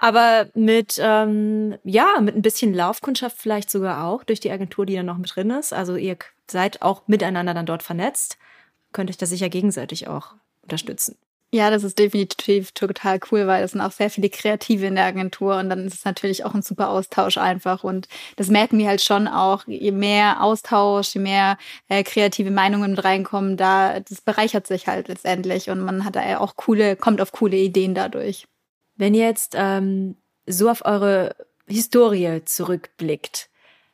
Aber 0.03 0.49
mit, 0.55 0.99
ähm, 0.99 1.77
ja, 1.85 2.21
mit 2.23 2.35
ein 2.35 2.41
bisschen 2.41 2.73
Laufkundschaft 2.73 3.37
vielleicht 3.37 3.69
sogar 3.69 4.07
auch 4.07 4.25
durch 4.25 4.41
die 4.41 4.51
Agentur, 4.51 4.87
die 4.87 4.95
dann 4.97 5.05
noch 5.05 5.19
mit 5.19 5.37
drin 5.37 5.51
ist. 5.51 5.75
Also 5.75 5.97
ihr 5.97 6.17
seid 6.51 6.81
auch 6.81 7.03
miteinander 7.07 7.53
dann 7.53 7.67
dort 7.67 7.83
vernetzt. 7.83 8.39
Könnt 8.93 9.11
euch 9.11 9.19
da 9.19 9.27
sicher 9.27 9.51
gegenseitig 9.51 10.09
auch 10.09 10.37
unterstützen. 10.63 11.19
Ja, 11.53 11.69
das 11.69 11.85
ist 11.85 11.99
definitiv 11.99 12.73
total 12.73 13.21
cool, 13.31 13.47
weil 13.47 13.63
es 13.63 13.73
sind 13.73 13.83
auch 13.83 13.91
sehr 13.93 14.09
viele 14.09 14.31
Kreative 14.31 14.87
in 14.87 14.95
der 14.95 15.05
Agentur 15.05 15.59
und 15.59 15.69
dann 15.69 15.87
ist 15.87 15.95
es 15.97 16.05
natürlich 16.07 16.47
auch 16.47 16.55
ein 16.55 16.63
super 16.63 16.89
Austausch 16.89 17.37
einfach 17.37 17.85
und 17.85 18.09
das 18.37 18.49
merken 18.49 18.79
wir 18.79 18.89
halt 18.89 19.03
schon 19.03 19.29
auch, 19.29 19.67
je 19.67 19.91
mehr 19.91 20.43
Austausch, 20.43 21.13
je 21.15 21.21
mehr 21.21 21.59
äh, 21.89 22.05
kreative 22.05 22.51
Meinungen 22.51 22.93
mit 22.93 23.05
reinkommen, 23.05 23.57
da 23.59 24.01
das 24.01 24.23
bereichert 24.23 24.67
sich 24.67 24.87
halt 24.87 25.09
letztendlich 25.09 25.69
und 25.69 25.81
man 25.81 26.05
hat 26.05 26.17
da 26.17 26.39
auch 26.39 26.57
coole, 26.57 26.97
kommt 26.97 27.21
auf 27.21 27.33
coole 27.33 27.57
Ideen 27.57 27.95
dadurch. 27.95 28.47
Wenn 29.01 29.15
ihr 29.15 29.25
jetzt 29.25 29.55
ähm, 29.57 30.19
so 30.45 30.69
auf 30.69 30.85
eure 30.85 31.35
Historie 31.67 32.43
zurückblickt, 32.45 33.49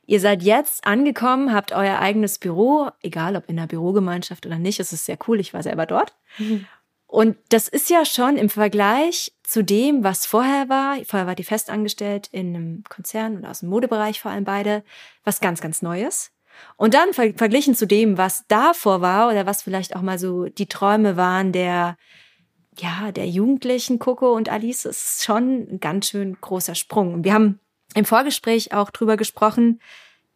ihr 0.04 0.18
seid 0.18 0.42
jetzt 0.42 0.84
angekommen, 0.84 1.54
habt 1.54 1.70
euer 1.70 2.00
eigenes 2.00 2.40
Büro, 2.40 2.90
egal 3.02 3.36
ob 3.36 3.48
in 3.48 3.56
der 3.56 3.68
Bürogemeinschaft 3.68 4.46
oder 4.46 4.58
nicht, 4.58 4.80
es 4.80 4.92
ist 4.92 5.04
sehr 5.04 5.16
cool, 5.28 5.38
ich 5.38 5.54
war 5.54 5.62
selber 5.62 5.86
dort. 5.86 6.12
Mhm. 6.38 6.66
Und 7.06 7.36
das 7.50 7.68
ist 7.68 7.88
ja 7.88 8.04
schon 8.04 8.36
im 8.36 8.50
Vergleich 8.50 9.32
zu 9.44 9.62
dem, 9.62 10.02
was 10.02 10.26
vorher 10.26 10.68
war, 10.68 10.96
vorher 11.04 11.28
war 11.28 11.36
die 11.36 11.44
festangestellt 11.44 12.28
in 12.32 12.56
einem 12.56 12.82
Konzern 12.88 13.38
oder 13.38 13.50
aus 13.50 13.60
dem 13.60 13.68
Modebereich 13.68 14.20
vor 14.20 14.32
allem 14.32 14.42
beide, 14.42 14.82
was 15.22 15.40
ganz, 15.40 15.60
ganz 15.60 15.82
Neues. 15.82 16.32
Und 16.76 16.94
dann 16.94 17.12
ver 17.12 17.32
verglichen 17.36 17.76
zu 17.76 17.86
dem, 17.86 18.18
was 18.18 18.44
davor 18.48 19.02
war 19.02 19.28
oder 19.28 19.46
was 19.46 19.62
vielleicht 19.62 19.94
auch 19.94 20.02
mal 20.02 20.18
so 20.18 20.46
die 20.46 20.66
Träume 20.66 21.16
waren 21.16 21.52
der 21.52 21.96
ja, 22.78 23.12
der 23.12 23.26
Jugendlichen 23.26 23.98
Coco 23.98 24.32
und 24.34 24.48
Alice 24.48 24.84
ist 24.84 25.24
schon 25.24 25.66
ein 25.70 25.80
ganz 25.80 26.08
schön 26.08 26.36
großer 26.40 26.74
Sprung. 26.74 27.14
Und 27.14 27.24
wir 27.24 27.32
haben 27.32 27.60
im 27.94 28.04
Vorgespräch 28.04 28.72
auch 28.72 28.90
drüber 28.90 29.16
gesprochen, 29.16 29.80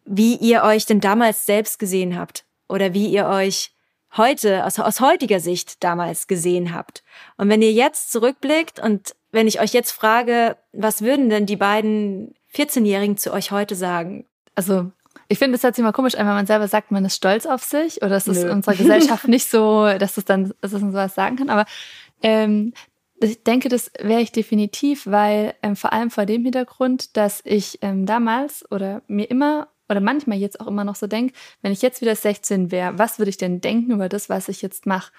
wie 0.05 0.37
ihr 0.37 0.63
euch 0.63 0.87
denn 0.87 1.01
damals 1.01 1.47
selbst 1.47 1.79
gesehen 1.79 2.19
habt 2.19 2.45
oder 2.69 2.95
wie 2.95 3.07
ihr 3.07 3.27
euch 3.27 3.73
heute, 4.17 4.65
aus, 4.65 4.79
aus 4.79 5.01
heutiger 5.01 5.41
Sicht 5.41 5.85
damals 5.85 6.27
gesehen 6.27 6.75
habt. 6.75 7.05
Und 7.37 7.49
wenn 7.49 7.63
ihr 7.63 7.73
jetzt 7.73 8.11
zurückblickt 8.11 8.81
und 8.81 9.15
wenn 9.31 9.47
ich 9.47 9.61
euch 9.61 9.73
jetzt 9.73 9.93
frage, 9.93 10.57
was 10.73 11.03
würden 11.03 11.31
denn 11.31 11.47
die 11.47 11.57
beiden 11.57 12.35
14-Jährigen 12.55 13.17
zu 13.17 13.33
euch 13.33 13.53
heute 13.53 13.77
sagen? 13.77 14.27
Also 14.55 14.91
ich 15.29 15.39
finde, 15.39 15.55
es 15.55 15.63
sich 15.63 15.85
mal 15.85 15.93
komisch 15.93 16.15
wenn 16.15 16.27
man 16.27 16.47
selber 16.47 16.67
sagt, 16.67 16.91
man 16.91 17.05
ist 17.05 17.15
stolz 17.15 17.47
auf 17.47 17.63
sich 17.63 18.03
oder 18.03 18.17
es 18.17 18.27
ist 18.27 18.43
in 18.43 18.51
unserer 18.51 18.75
Gesellschaft 18.75 19.29
nicht 19.29 19.49
so, 19.49 19.87
dass 19.99 20.17
es 20.17 20.25
dann, 20.25 20.53
dass 20.61 20.73
es 20.73 20.81
sowas 20.81 21.15
sagen 21.15 21.37
kann. 21.37 21.51
Aber 21.51 21.67
ähm, 22.23 22.73
ich 23.23 23.43
denke, 23.45 23.69
das 23.69 23.91
wäre 24.01 24.23
ich 24.23 24.33
definitiv, 24.33 25.07
weil 25.07 25.55
ähm, 25.63 25.77
vor 25.77 25.93
allem 25.93 26.11
vor 26.11 26.25
dem 26.25 26.43
Hintergrund, 26.43 27.17
dass 27.17 27.43
ich 27.45 27.79
ähm, 27.83 28.07
damals 28.07 28.71
oder 28.71 29.03
mir 29.09 29.31
immer 29.31 29.69
oder 29.91 30.01
manchmal 30.01 30.39
jetzt 30.39 30.61
auch 30.61 30.69
immer 30.69 30.85
noch 30.85 30.95
so 30.95 31.07
denke, 31.07 31.35
wenn 31.63 31.73
ich 31.73 31.83
jetzt 31.83 32.01
wieder 32.01 32.15
16 32.15 32.71
wäre, 32.71 32.99
was 32.99 33.19
würde 33.19 33.31
ich 33.31 33.37
denn 33.37 33.61
denken 33.61 33.91
über 33.91 34.09
das, 34.09 34.29
was 34.29 34.49
ich 34.49 34.63
jetzt 34.63 34.87
mache? 34.87 35.13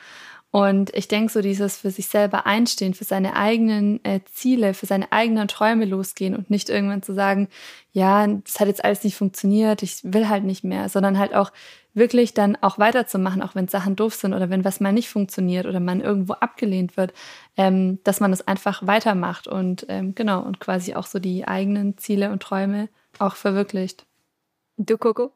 Und 0.51 0.93
ich 0.93 1.07
denke, 1.07 1.31
so 1.31 1.41
dieses 1.41 1.77
für 1.77 1.91
sich 1.91 2.07
selber 2.07 2.45
einstehen, 2.45 2.93
für 2.93 3.05
seine 3.05 3.37
eigenen 3.37 4.03
äh, 4.03 4.19
Ziele, 4.25 4.73
für 4.73 4.85
seine 4.85 5.09
eigenen 5.13 5.47
Träume 5.47 5.85
losgehen 5.85 6.35
und 6.35 6.49
nicht 6.49 6.69
irgendwann 6.69 7.01
zu 7.01 7.13
sagen, 7.13 7.47
ja, 7.93 8.27
das 8.27 8.59
hat 8.59 8.67
jetzt 8.67 8.83
alles 8.83 9.01
nicht 9.05 9.15
funktioniert, 9.15 9.81
ich 9.81 10.01
will 10.03 10.27
halt 10.27 10.43
nicht 10.43 10.65
mehr, 10.65 10.89
sondern 10.89 11.17
halt 11.17 11.33
auch 11.33 11.53
wirklich 11.93 12.33
dann 12.33 12.57
auch 12.59 12.79
weiterzumachen, 12.79 13.41
auch 13.41 13.55
wenn 13.55 13.69
Sachen 13.69 13.95
doof 13.95 14.13
sind 14.13 14.33
oder 14.33 14.49
wenn 14.49 14.65
was 14.65 14.81
mal 14.81 14.91
nicht 14.91 15.09
funktioniert 15.09 15.65
oder 15.65 15.79
man 15.79 16.01
irgendwo 16.01 16.33
abgelehnt 16.33 16.97
wird, 16.97 17.13
ähm, 17.55 17.99
dass 18.03 18.19
man 18.19 18.31
das 18.31 18.45
einfach 18.45 18.85
weitermacht 18.85 19.47
und 19.47 19.85
ähm, 19.87 20.15
genau 20.15 20.41
und 20.41 20.59
quasi 20.59 20.95
auch 20.95 21.05
so 21.05 21.19
die 21.19 21.47
eigenen 21.47 21.97
Ziele 21.97 22.29
und 22.29 22.43
Träume 22.43 22.89
auch 23.19 23.35
verwirklicht. 23.35 24.05
Du, 24.77 24.97
Coco? 24.97 25.31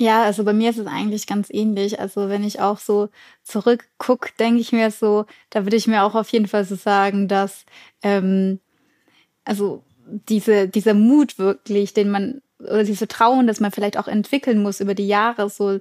Ja, 0.00 0.22
also 0.22 0.44
bei 0.44 0.52
mir 0.52 0.70
ist 0.70 0.78
es 0.78 0.86
eigentlich 0.86 1.26
ganz 1.26 1.48
ähnlich. 1.50 1.98
Also 1.98 2.28
wenn 2.28 2.44
ich 2.44 2.60
auch 2.60 2.78
so 2.78 3.08
zurückguck, 3.42 4.36
denke 4.38 4.60
ich 4.60 4.70
mir 4.72 4.90
so, 4.92 5.26
da 5.50 5.64
würde 5.64 5.76
ich 5.76 5.88
mir 5.88 6.04
auch 6.04 6.14
auf 6.14 6.28
jeden 6.30 6.46
Fall 6.46 6.64
so 6.64 6.76
sagen, 6.76 7.26
dass 7.26 7.64
ähm, 8.02 8.60
also 9.44 9.84
diese, 10.06 10.68
dieser 10.68 10.94
Mut 10.94 11.38
wirklich, 11.38 11.94
den 11.94 12.10
man, 12.10 12.42
oder 12.60 12.80
dieses 12.84 12.98
Vertrauen, 12.98 13.46
das 13.46 13.60
man 13.60 13.72
vielleicht 13.72 13.98
auch 13.98 14.08
entwickeln 14.08 14.62
muss 14.62 14.80
über 14.80 14.94
die 14.94 15.08
Jahre, 15.08 15.50
so 15.50 15.80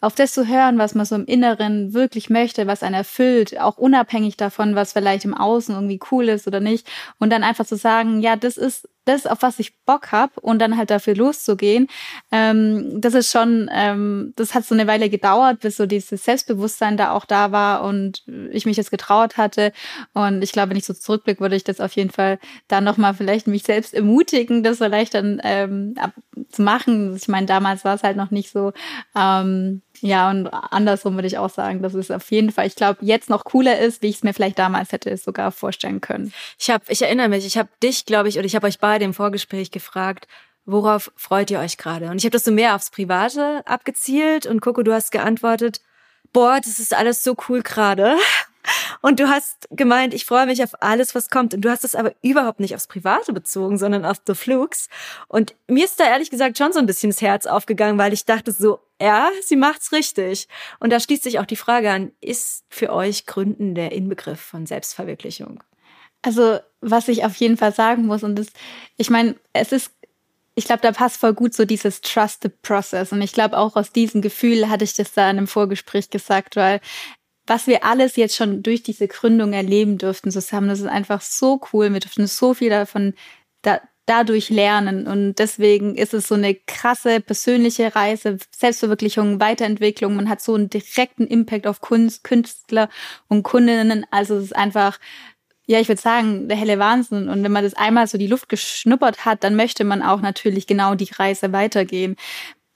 auf 0.00 0.14
das 0.14 0.32
zu 0.34 0.46
hören, 0.48 0.78
was 0.78 0.94
man 0.94 1.06
so 1.06 1.14
im 1.16 1.26
Inneren 1.26 1.94
wirklich 1.94 2.30
möchte, 2.30 2.66
was 2.66 2.82
einen 2.82 2.94
erfüllt, 2.94 3.58
auch 3.60 3.78
unabhängig 3.78 4.36
davon, 4.36 4.74
was 4.76 4.92
vielleicht 4.94 5.24
im 5.24 5.34
Außen 5.34 5.74
irgendwie 5.74 6.00
cool 6.12 6.28
ist 6.28 6.46
oder 6.46 6.60
nicht. 6.60 6.86
Und 7.18 7.30
dann 7.30 7.42
einfach 7.44 7.66
zu 7.66 7.76
sagen, 7.76 8.20
ja, 8.20 8.36
das 8.36 8.56
ist 8.58 8.88
das, 9.06 9.26
auf 9.26 9.42
was 9.42 9.58
ich 9.58 9.78
Bock 9.84 10.12
habe 10.12 10.32
und 10.40 10.58
dann 10.58 10.76
halt 10.76 10.90
dafür 10.90 11.14
loszugehen, 11.14 11.88
ähm, 12.30 13.00
das 13.00 13.14
ist 13.14 13.30
schon, 13.30 13.70
ähm, 13.72 14.32
das 14.36 14.54
hat 14.54 14.64
so 14.64 14.74
eine 14.74 14.86
Weile 14.86 15.08
gedauert, 15.08 15.60
bis 15.60 15.76
so 15.76 15.86
dieses 15.86 16.24
Selbstbewusstsein 16.24 16.96
da 16.96 17.12
auch 17.12 17.24
da 17.24 17.52
war 17.52 17.84
und 17.84 18.24
ich 18.50 18.66
mich 18.66 18.76
jetzt 18.76 18.90
getraut 18.90 19.36
hatte. 19.36 19.72
Und 20.12 20.42
ich 20.42 20.52
glaube, 20.52 20.70
wenn 20.70 20.76
ich 20.76 20.84
so 20.84 20.94
zurückblicke, 20.94 21.40
würde 21.40 21.56
ich 21.56 21.64
das 21.64 21.80
auf 21.80 21.92
jeden 21.92 22.10
Fall 22.10 22.38
dann 22.68 22.84
nochmal 22.84 23.14
vielleicht 23.14 23.46
mich 23.46 23.62
selbst 23.62 23.94
ermutigen, 23.94 24.62
das 24.62 24.78
vielleicht 24.78 25.14
dann 25.14 25.40
ähm, 25.42 25.94
zu 26.50 26.62
machen. 26.62 27.16
Ich 27.16 27.28
meine, 27.28 27.46
damals 27.46 27.84
war 27.84 27.94
es 27.94 28.02
halt 28.02 28.16
noch 28.16 28.30
nicht 28.30 28.50
so. 28.50 28.72
Ähm, 29.14 29.82
ja, 30.00 30.30
und 30.30 30.48
andersrum 30.48 31.14
würde 31.14 31.26
ich 31.26 31.38
auch 31.38 31.50
sagen, 31.50 31.82
dass 31.82 31.94
es 31.94 32.10
auf 32.10 32.30
jeden 32.30 32.50
Fall, 32.50 32.66
ich 32.66 32.76
glaube, 32.76 32.98
jetzt 33.02 33.30
noch 33.30 33.44
cooler 33.44 33.78
ist, 33.78 34.02
wie 34.02 34.08
ich 34.08 34.16
es 34.16 34.22
mir 34.22 34.34
vielleicht 34.34 34.58
damals 34.58 34.92
hätte 34.92 35.16
sogar 35.16 35.52
vorstellen 35.52 36.00
können. 36.00 36.32
Ich 36.58 36.70
habe, 36.70 36.84
ich 36.88 37.02
erinnere 37.02 37.28
mich, 37.28 37.46
ich 37.46 37.58
habe 37.58 37.68
dich, 37.82 38.06
glaube 38.06 38.28
ich, 38.28 38.38
oder 38.38 38.46
ich 38.46 38.56
habe 38.56 38.66
euch 38.66 38.78
beide 38.78 39.04
im 39.04 39.14
Vorgespräch 39.14 39.70
gefragt, 39.70 40.26
worauf 40.64 41.12
freut 41.16 41.50
ihr 41.50 41.60
euch 41.60 41.78
gerade? 41.78 42.10
Und 42.10 42.18
ich 42.18 42.24
habe 42.24 42.32
das 42.32 42.44
so 42.44 42.50
mehr 42.52 42.74
aufs 42.74 42.90
Private 42.90 43.62
abgezielt 43.66 44.46
und 44.46 44.60
Coco, 44.60 44.82
du 44.82 44.92
hast 44.92 45.12
geantwortet, 45.12 45.80
boah, 46.32 46.60
das 46.60 46.78
ist 46.78 46.94
alles 46.94 47.22
so 47.24 47.36
cool 47.48 47.62
gerade. 47.62 48.16
Und 49.00 49.20
du 49.20 49.28
hast 49.28 49.68
gemeint, 49.70 50.12
ich 50.14 50.24
freue 50.24 50.46
mich 50.46 50.62
auf 50.62 50.82
alles, 50.82 51.14
was 51.14 51.30
kommt. 51.30 51.54
Und 51.54 51.60
du 51.60 51.70
hast 51.70 51.84
es 51.84 51.94
aber 51.94 52.12
überhaupt 52.22 52.60
nicht 52.60 52.74
aufs 52.74 52.88
Private 52.88 53.32
bezogen, 53.32 53.78
sondern 53.78 54.04
auf 54.04 54.20
The 54.26 54.34
Flukes. 54.34 54.88
Und 55.28 55.54
mir 55.68 55.84
ist 55.84 56.00
da 56.00 56.04
ehrlich 56.04 56.30
gesagt 56.30 56.58
schon 56.58 56.72
so 56.72 56.80
ein 56.80 56.86
bisschen 56.86 57.10
das 57.10 57.20
Herz 57.20 57.46
aufgegangen, 57.46 57.98
weil 57.98 58.12
ich 58.12 58.24
dachte 58.24 58.50
so, 58.50 58.80
ja, 59.00 59.30
sie 59.42 59.56
macht's 59.56 59.92
richtig. 59.92 60.48
Und 60.80 60.90
da 60.90 61.00
schließt 61.00 61.22
sich 61.22 61.38
auch 61.38 61.46
die 61.46 61.56
Frage 61.56 61.90
an, 61.90 62.12
ist 62.20 62.64
für 62.68 62.92
euch 62.92 63.26
Gründen 63.26 63.74
der 63.74 63.92
Inbegriff 63.92 64.40
von 64.40 64.66
Selbstverwirklichung? 64.66 65.62
Also, 66.22 66.58
was 66.80 67.08
ich 67.08 67.24
auf 67.24 67.36
jeden 67.36 67.56
Fall 67.56 67.74
sagen 67.74 68.06
muss, 68.06 68.22
und 68.22 68.36
das, 68.36 68.48
ich 68.96 69.10
meine, 69.10 69.36
es 69.52 69.72
ist 69.72 69.92
ich 70.58 70.64
glaube, 70.64 70.80
da 70.80 70.90
passt 70.90 71.18
voll 71.18 71.34
gut 71.34 71.52
so 71.52 71.66
dieses 71.66 72.00
Trusted 72.00 72.62
Process. 72.62 73.12
Und 73.12 73.20
ich 73.20 73.32
glaube, 73.32 73.58
auch 73.58 73.76
aus 73.76 73.92
diesem 73.92 74.22
Gefühl 74.22 74.70
hatte 74.70 74.84
ich 74.84 74.94
das 74.94 75.12
da 75.12 75.30
in 75.30 75.36
einem 75.36 75.46
Vorgespräch 75.46 76.08
gesagt, 76.08 76.56
weil 76.56 76.80
was 77.46 77.66
wir 77.66 77.84
alles 77.84 78.16
jetzt 78.16 78.34
schon 78.34 78.62
durch 78.62 78.82
diese 78.82 79.06
Gründung 79.06 79.52
erleben 79.52 79.98
durften 79.98 80.30
zusammen, 80.30 80.68
das 80.68 80.80
ist 80.80 80.86
einfach 80.86 81.20
so 81.20 81.60
cool. 81.72 81.92
Wir 81.92 82.00
durften 82.00 82.26
so 82.26 82.54
viel 82.54 82.70
davon 82.70 83.14
da, 83.62 83.80
dadurch 84.06 84.50
lernen. 84.50 85.06
Und 85.06 85.34
deswegen 85.34 85.96
ist 85.96 86.14
es 86.14 86.28
so 86.28 86.34
eine 86.36 86.54
krasse 86.54 87.20
persönliche 87.20 87.94
Reise, 87.94 88.38
Selbstverwirklichung, 88.56 89.40
Weiterentwicklung. 89.40 90.16
Man 90.16 90.28
hat 90.28 90.40
so 90.40 90.54
einen 90.54 90.70
direkten 90.70 91.26
Impact 91.26 91.66
auf 91.66 91.80
Kunst, 91.80 92.24
Künstler 92.24 92.88
und 93.28 93.42
Kundinnen. 93.42 94.06
Also 94.10 94.36
es 94.36 94.44
ist 94.44 94.56
einfach, 94.56 94.98
ja, 95.66 95.80
ich 95.80 95.88
würde 95.88 96.00
sagen, 96.00 96.48
der 96.48 96.56
helle 96.56 96.78
Wahnsinn. 96.78 97.28
Und 97.28 97.42
wenn 97.42 97.52
man 97.52 97.64
das 97.64 97.74
einmal 97.74 98.06
so 98.06 98.16
die 98.16 98.28
Luft 98.28 98.48
geschnuppert 98.48 99.24
hat, 99.24 99.44
dann 99.44 99.56
möchte 99.56 99.84
man 99.84 100.02
auch 100.02 100.20
natürlich 100.20 100.66
genau 100.66 100.94
die 100.94 101.10
Reise 101.12 101.52
weitergehen. 101.52 102.16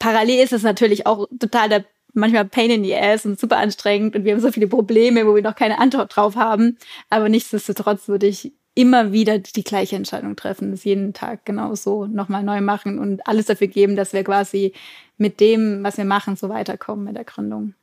Parallel 0.01 0.43
ist 0.43 0.53
es 0.53 0.63
natürlich 0.63 1.07
auch 1.07 1.27
total 1.39 1.69
der 1.69 1.85
manchmal 2.13 2.45
Pain 2.45 2.71
in 2.71 2.85
the 2.85 2.97
Ass 2.97 3.25
und 3.25 3.39
super 3.39 3.59
anstrengend 3.59 4.17
und 4.17 4.25
wir 4.25 4.33
haben 4.33 4.41
so 4.41 4.51
viele 4.51 4.67
Probleme, 4.67 5.27
wo 5.27 5.35
wir 5.35 5.43
noch 5.43 5.55
keine 5.55 5.79
Antwort 5.79 6.17
drauf 6.17 6.37
haben. 6.37 6.77
Aber 7.09 7.29
nichtsdestotrotz 7.29 8.09
würde 8.09 8.27
ich 8.27 8.53
immer 8.75 9.13
wieder 9.13 9.39
die 9.39 9.65
gleiche 9.65 9.97
Entscheidung 9.97 10.37
treffen, 10.37 10.71
das 10.71 10.85
jeden 10.85 11.13
Tag 11.13 11.45
genau 11.45 11.75
so 11.75 12.07
nochmal 12.07 12.43
neu 12.43 12.61
machen 12.61 12.99
und 12.99 13.27
alles 13.27 13.47
dafür 13.47 13.67
geben, 13.67 13.97
dass 13.97 14.13
wir 14.13 14.25
quasi 14.25 14.73
mit 15.17 15.41
dem, 15.41 15.83
was 15.83 15.99
wir 15.99 16.05
machen, 16.05 16.37
so 16.37 16.49
weiterkommen 16.49 17.05
mit 17.05 17.17
der 17.17 17.25
Gründung. 17.25 17.75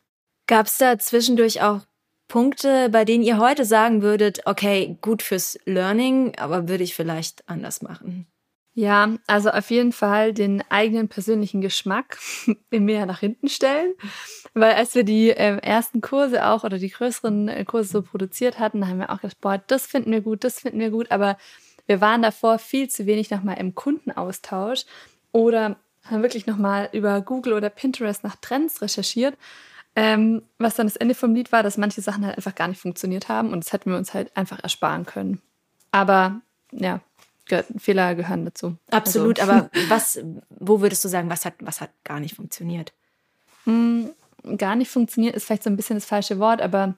Gab 0.48 0.68
es 0.68 0.78
da 0.78 0.98
zwischendurch 0.98 1.62
auch 1.62 1.82
Punkte, 2.28 2.90
bei 2.90 3.06
denen 3.06 3.24
ihr 3.24 3.38
heute 3.38 3.64
sagen 3.66 4.02
würdet, 4.02 4.42
okay, 4.46 4.98
gut 5.02 5.22
fürs 5.22 5.60
Learning, 5.66 6.36
aber 6.38 6.68
würde 6.68 6.84
ich 6.84 6.96
vielleicht 6.96 7.48
anders 7.48 7.82
machen? 7.82 8.28
Ja, 8.78 9.18
also 9.26 9.50
auf 9.50 9.72
jeden 9.72 9.92
Fall 9.92 10.36
den 10.36 10.64
eigenen 10.70 11.08
persönlichen 11.08 11.62
Geschmack 11.62 12.20
mehr 12.70 13.08
nach 13.08 13.22
hinten 13.22 13.50
stellen. 13.50 13.96
Weil 14.54 14.74
als 14.74 14.94
wir 14.94 15.04
die 15.04 15.32
äh, 15.32 15.58
ersten 15.64 16.00
Kurse 16.00 16.46
auch 16.46 16.64
oder 16.64 16.78
die 16.78 16.92
größeren 16.92 17.48
äh, 17.48 17.66
Kurse 17.66 17.90
so 17.90 18.02
produziert 18.04 18.60
hatten, 18.60 18.88
haben 18.88 19.00
wir 19.00 19.10
auch 19.10 19.22
gedacht, 19.22 19.42
boah, 19.42 19.58
das 19.58 19.88
finden 19.88 20.12
wir 20.12 20.22
gut, 20.22 20.44
das 20.44 20.60
finden 20.60 20.80
wir 20.80 20.92
gut. 20.92 21.10
Aber 21.10 21.40
wir 21.88 22.02
waren 22.02 22.22
davor 22.22 22.60
viel 22.60 22.88
zu 22.88 23.08
wenig 23.08 23.32
nochmal 23.32 23.58
im 23.58 23.74
Kundenaustausch 23.74 24.86
oder 25.32 25.78
haben 26.04 26.22
wirklich 26.22 26.46
nochmal 26.46 26.88
über 26.94 27.22
Google 27.22 27.54
oder 27.54 27.72
Pinterest 27.72 28.24
nach 28.24 28.36
Trends 28.36 28.84
recherchiert. 28.84 29.36
Ähm, 29.96 30.44
was 30.60 30.76
dann 30.76 30.86
das 30.86 30.98
Ende 30.98 31.16
vom 31.16 31.34
Lied 31.34 31.52
war, 31.52 31.64
dass 31.64 31.78
manche 31.78 32.02
Sachen 32.02 32.24
halt 32.24 32.38
einfach 32.38 32.54
gar 32.54 32.68
nicht 32.68 32.80
funktioniert 32.80 33.28
haben 33.28 33.54
und 33.54 33.66
das 33.66 33.74
hätten 33.74 33.90
wir 33.90 33.98
uns 33.98 34.14
halt 34.14 34.38
einfach 34.38 34.60
ersparen 34.60 35.08
können. 35.08 35.42
Aber 35.92 36.42
ja, 36.72 37.02
Fehler 37.78 38.16
gehören 38.16 38.46
dazu. 38.46 38.78
Absolut, 38.92 39.40
also. 39.40 39.52
aber 39.52 39.70
was, 39.90 40.20
wo 40.50 40.82
würdest 40.82 41.04
du 41.04 41.10
sagen, 41.10 41.30
was 41.30 41.46
hat, 41.46 41.56
was 41.60 41.82
hat 41.82 41.92
gar 42.04 42.20
nicht 42.20 42.36
funktioniert? 42.36 42.94
Hm, 43.66 44.12
gar 44.58 44.76
nicht 44.76 44.90
funktioniert 44.90 45.36
ist 45.36 45.46
vielleicht 45.46 45.64
so 45.64 45.70
ein 45.70 45.76
bisschen 45.76 45.98
das 45.98 46.06
falsche 46.06 46.40
Wort, 46.40 46.62
aber 46.62 46.96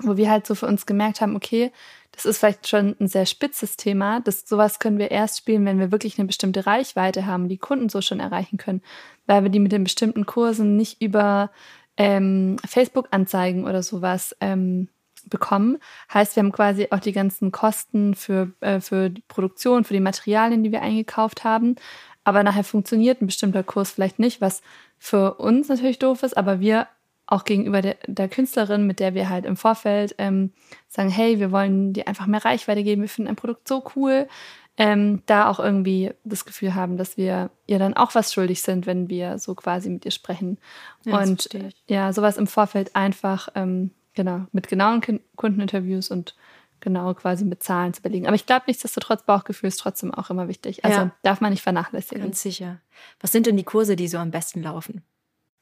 wo 0.00 0.16
wir 0.16 0.30
halt 0.30 0.46
so 0.46 0.54
für 0.54 0.66
uns 0.66 0.86
gemerkt 0.86 1.20
haben, 1.20 1.36
okay, 1.36 1.70
das 2.12 2.24
ist 2.24 2.38
vielleicht 2.38 2.68
schon 2.68 2.96
ein 3.00 3.08
sehr 3.08 3.26
spitzes 3.26 3.76
Thema. 3.76 4.20
Das, 4.20 4.48
sowas 4.48 4.78
können 4.78 4.98
wir 4.98 5.10
erst 5.10 5.38
spielen, 5.38 5.64
wenn 5.64 5.78
wir 5.78 5.90
wirklich 5.90 6.18
eine 6.18 6.26
bestimmte 6.26 6.66
Reichweite 6.66 7.26
haben, 7.26 7.48
die 7.48 7.58
Kunden 7.58 7.88
so 7.88 8.00
schon 8.00 8.20
erreichen 8.20 8.56
können, 8.56 8.82
weil 9.26 9.42
wir 9.42 9.50
die 9.50 9.58
mit 9.58 9.72
den 9.72 9.84
bestimmten 9.84 10.26
Kursen 10.26 10.76
nicht 10.76 11.00
über 11.02 11.50
ähm, 11.96 12.56
Facebook-Anzeigen 12.66 13.64
oder 13.64 13.82
sowas 13.82 14.36
ähm, 14.40 14.88
bekommen. 15.30 15.78
Heißt, 16.12 16.36
wir 16.36 16.42
haben 16.42 16.52
quasi 16.52 16.88
auch 16.90 17.00
die 17.00 17.12
ganzen 17.12 17.52
Kosten 17.52 18.14
für, 18.14 18.52
äh, 18.60 18.80
für 18.80 19.10
die 19.10 19.22
Produktion, 19.28 19.84
für 19.84 19.94
die 19.94 20.00
Materialien, 20.00 20.62
die 20.62 20.72
wir 20.72 20.82
eingekauft 20.82 21.44
haben. 21.44 21.76
Aber 22.24 22.42
nachher 22.42 22.64
funktioniert 22.64 23.20
ein 23.20 23.26
bestimmter 23.26 23.62
Kurs 23.62 23.90
vielleicht 23.90 24.18
nicht, 24.18 24.40
was 24.40 24.62
für 24.98 25.34
uns 25.34 25.68
natürlich 25.68 25.98
doof 25.98 26.22
ist, 26.22 26.36
aber 26.36 26.60
wir 26.60 26.88
auch 27.26 27.44
gegenüber 27.44 27.80
der, 27.80 27.96
der 28.06 28.28
Künstlerin, 28.28 28.86
mit 28.86 29.00
der 29.00 29.14
wir 29.14 29.28
halt 29.28 29.46
im 29.46 29.56
Vorfeld 29.56 30.14
ähm, 30.18 30.52
sagen, 30.88 31.08
hey, 31.08 31.38
wir 31.38 31.52
wollen 31.52 31.92
dir 31.92 32.06
einfach 32.06 32.26
mehr 32.26 32.44
Reichweite 32.44 32.84
geben, 32.84 33.02
wir 33.02 33.08
finden 33.08 33.30
ein 33.30 33.36
Produkt 33.36 33.66
so 33.66 33.82
cool, 33.96 34.28
ähm, 34.76 35.22
da 35.26 35.48
auch 35.48 35.60
irgendwie 35.60 36.12
das 36.24 36.44
Gefühl 36.44 36.74
haben, 36.74 36.96
dass 36.96 37.16
wir 37.16 37.50
ihr 37.66 37.78
dann 37.78 37.94
auch 37.94 38.14
was 38.14 38.32
schuldig 38.32 38.62
sind, 38.62 38.86
wenn 38.86 39.08
wir 39.08 39.38
so 39.38 39.54
quasi 39.54 39.88
mit 39.88 40.04
ihr 40.04 40.10
sprechen. 40.10 40.58
Ja, 41.04 41.18
und 41.18 41.48
ja, 41.86 42.12
sowas 42.12 42.36
im 42.36 42.46
Vorfeld 42.46 42.94
einfach 42.96 43.48
ähm, 43.54 43.90
Genau, 44.14 44.46
mit 44.52 44.68
genauen 44.68 45.00
Kundeninterviews 45.36 46.10
und 46.10 46.34
genau 46.80 47.14
quasi 47.14 47.44
mit 47.44 47.62
Zahlen 47.62 47.94
zu 47.94 48.02
belegen. 48.02 48.26
Aber 48.26 48.36
ich 48.36 48.46
glaube, 48.46 48.64
nichtsdestotrotz, 48.66 49.24
Bauchgefühl 49.24 49.68
ist 49.68 49.80
trotzdem 49.80 50.14
auch 50.14 50.30
immer 50.30 50.48
wichtig. 50.48 50.84
Also 50.84 50.98
ja. 50.98 51.10
darf 51.22 51.40
man 51.40 51.50
nicht 51.50 51.62
vernachlässigen. 51.62 52.22
Ganz 52.22 52.42
sicher. 52.42 52.80
Was 53.20 53.32
sind 53.32 53.46
denn 53.46 53.56
die 53.56 53.64
Kurse, 53.64 53.96
die 53.96 54.06
so 54.06 54.18
am 54.18 54.30
besten 54.30 54.62
laufen? 54.62 55.02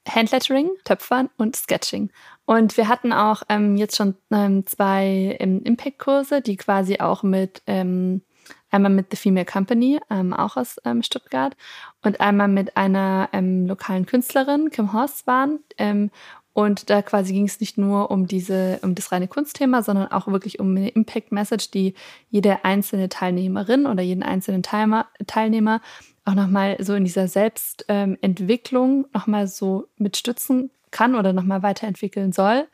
Handlettering, 0.07 0.69
Töpfern 0.83 1.29
und 1.37 1.55
Sketching. 1.55 2.11
Und 2.45 2.75
wir 2.75 2.89
hatten 2.89 3.13
auch 3.13 3.43
ähm, 3.47 3.77
jetzt 3.77 3.95
schon 3.95 4.15
ähm, 4.31 4.65
zwei 4.67 5.37
ähm, 5.39 5.61
Impact-Kurse, 5.63 6.41
die 6.41 6.57
quasi 6.57 6.99
auch 6.99 7.23
mit 7.23 7.61
ähm, 7.67 8.21
einmal 8.69 8.91
mit 8.91 9.07
The 9.11 9.17
Female 9.17 9.45
Company, 9.45 10.01
ähm, 10.09 10.33
auch 10.33 10.57
aus 10.57 10.75
ähm, 10.83 11.03
Stuttgart, 11.03 11.55
und 12.01 12.19
einmal 12.19 12.49
mit 12.49 12.75
einer 12.75 13.29
lokalen 13.31 14.05
Künstlerin, 14.05 14.71
Kim 14.71 14.91
Horst, 14.91 15.25
waren. 15.25 15.59
Und 16.53 16.91
da 16.91 17.01
quasi 17.01 17.33
ging 17.33 17.45
es 17.45 17.59
nicht 17.59 17.79
nur 17.79 18.11
um 18.11 18.27
diese, 18.27 18.79
um 18.83 18.93
das 18.93 19.11
reine 19.11 19.27
Kunstthema, 19.27 19.81
sondern 19.81 20.11
auch 20.11 20.27
wirklich 20.27 20.59
um 20.59 20.75
eine 20.75 20.89
Impact 20.89 21.31
Message, 21.31 21.71
die 21.71 21.95
jede 22.29 22.63
einzelne 22.63 23.09
Teilnehmerin 23.09 23.87
oder 23.87 24.03
jeden 24.03 24.21
einzelnen 24.21 24.61
Teilnehmer, 24.61 25.07
Teilnehmer 25.25 25.81
auch 26.25 26.35
nochmal 26.35 26.77
so 26.79 26.93
in 26.93 27.05
dieser 27.05 27.27
Selbstentwicklung 27.27 29.05
ähm, 29.05 29.09
nochmal 29.13 29.47
so 29.47 29.87
mitstützen 29.97 30.69
kann 30.91 31.15
oder 31.15 31.33
nochmal 31.33 31.63
weiterentwickeln 31.63 32.31
soll. 32.31 32.67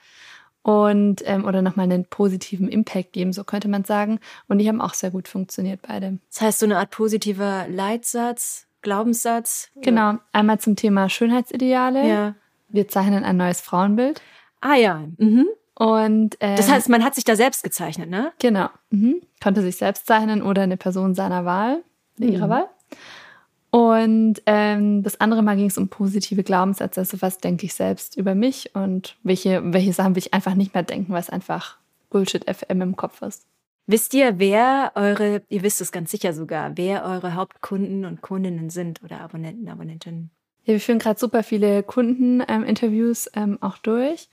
Und, 0.61 1.23
ähm, 1.25 1.45
oder 1.45 1.61
nochmal 1.61 1.85
einen 1.85 2.03
positiven 2.03 2.67
Impact 2.67 3.13
geben, 3.13 3.31
so 3.31 3.45
könnte 3.45 3.69
man 3.69 3.85
sagen. 3.85 4.19
Und 4.49 4.57
die 4.57 4.67
haben 4.67 4.81
auch 4.81 4.93
sehr 4.93 5.09
gut 5.09 5.29
funktioniert, 5.29 5.81
beide. 5.81 6.19
Das 6.29 6.41
heißt, 6.41 6.59
so 6.59 6.65
eine 6.65 6.77
Art 6.77 6.91
positiver 6.91 7.65
Leitsatz, 7.69 8.67
Glaubenssatz? 8.81 9.69
Genau. 9.75 10.15
Einmal 10.33 10.59
zum 10.59 10.75
Thema 10.75 11.07
Schönheitsideale. 11.07 12.07
Ja 12.07 12.35
wir 12.69 12.87
zeichnen 12.87 13.23
ein 13.23 13.37
neues 13.37 13.61
Frauenbild. 13.61 14.21
Ah 14.61 14.75
ja. 14.75 15.05
Mhm. 15.17 15.47
Und 15.75 16.35
ähm, 16.41 16.57
das 16.57 16.69
heißt, 16.69 16.89
man 16.89 17.03
hat 17.03 17.15
sich 17.15 17.23
da 17.23 17.35
selbst 17.35 17.63
gezeichnet, 17.63 18.09
ne? 18.09 18.33
Genau. 18.39 18.69
Mhm. 18.89 19.21
Konnte 19.41 19.61
sich 19.61 19.77
selbst 19.77 20.05
zeichnen 20.07 20.41
oder 20.41 20.63
eine 20.63 20.75
Person 20.75 21.15
seiner 21.15 21.45
Wahl, 21.45 21.83
mhm. 22.17 22.27
ihrer 22.27 22.49
Wahl. 22.49 22.69
Und 23.71 24.41
ähm, 24.45 25.03
das 25.03 25.21
andere 25.21 25.43
Mal 25.43 25.55
ging 25.55 25.67
es 25.67 25.77
um 25.77 25.89
positive 25.89 26.43
Glaubenssätze, 26.43 26.99
also 26.99 27.21
was 27.21 27.37
denke 27.37 27.65
ich 27.65 27.75
selbst 27.75 28.17
über 28.17 28.33
mich 28.33 28.75
und 28.75 29.15
welche, 29.23 29.61
welche 29.63 29.93
Sachen 29.93 30.15
will 30.15 30.23
ich 30.23 30.33
einfach 30.33 30.55
nicht 30.55 30.73
mehr 30.73 30.83
denken, 30.83 31.13
was 31.13 31.29
einfach 31.29 31.77
Bullshit 32.09 32.43
FM 32.49 32.81
im 32.81 32.95
Kopf 32.95 33.21
ist. 33.21 33.45
Wisst 33.85 34.13
ihr, 34.13 34.37
wer 34.37 34.91
eure, 34.95 35.43
ihr 35.49 35.63
wisst 35.63 35.81
es 35.81 35.91
ganz 35.91 36.11
sicher 36.11 36.33
sogar, 36.33 36.77
wer 36.77 37.05
eure 37.05 37.35
Hauptkunden 37.35 38.05
und 38.05 38.21
Kundinnen 38.21 38.69
sind 38.69 39.03
oder 39.03 39.21
Abonnenten, 39.21 39.69
Abonnentinnen? 39.69 40.31
Ja, 40.69 40.73
wir 40.73 40.79
führen 40.79 40.99
gerade 40.99 41.19
super 41.19 41.41
viele 41.41 41.81
Kundeninterviews 41.81 43.31
ähm, 43.33 43.57
auch 43.59 43.79
durch. 43.79 44.29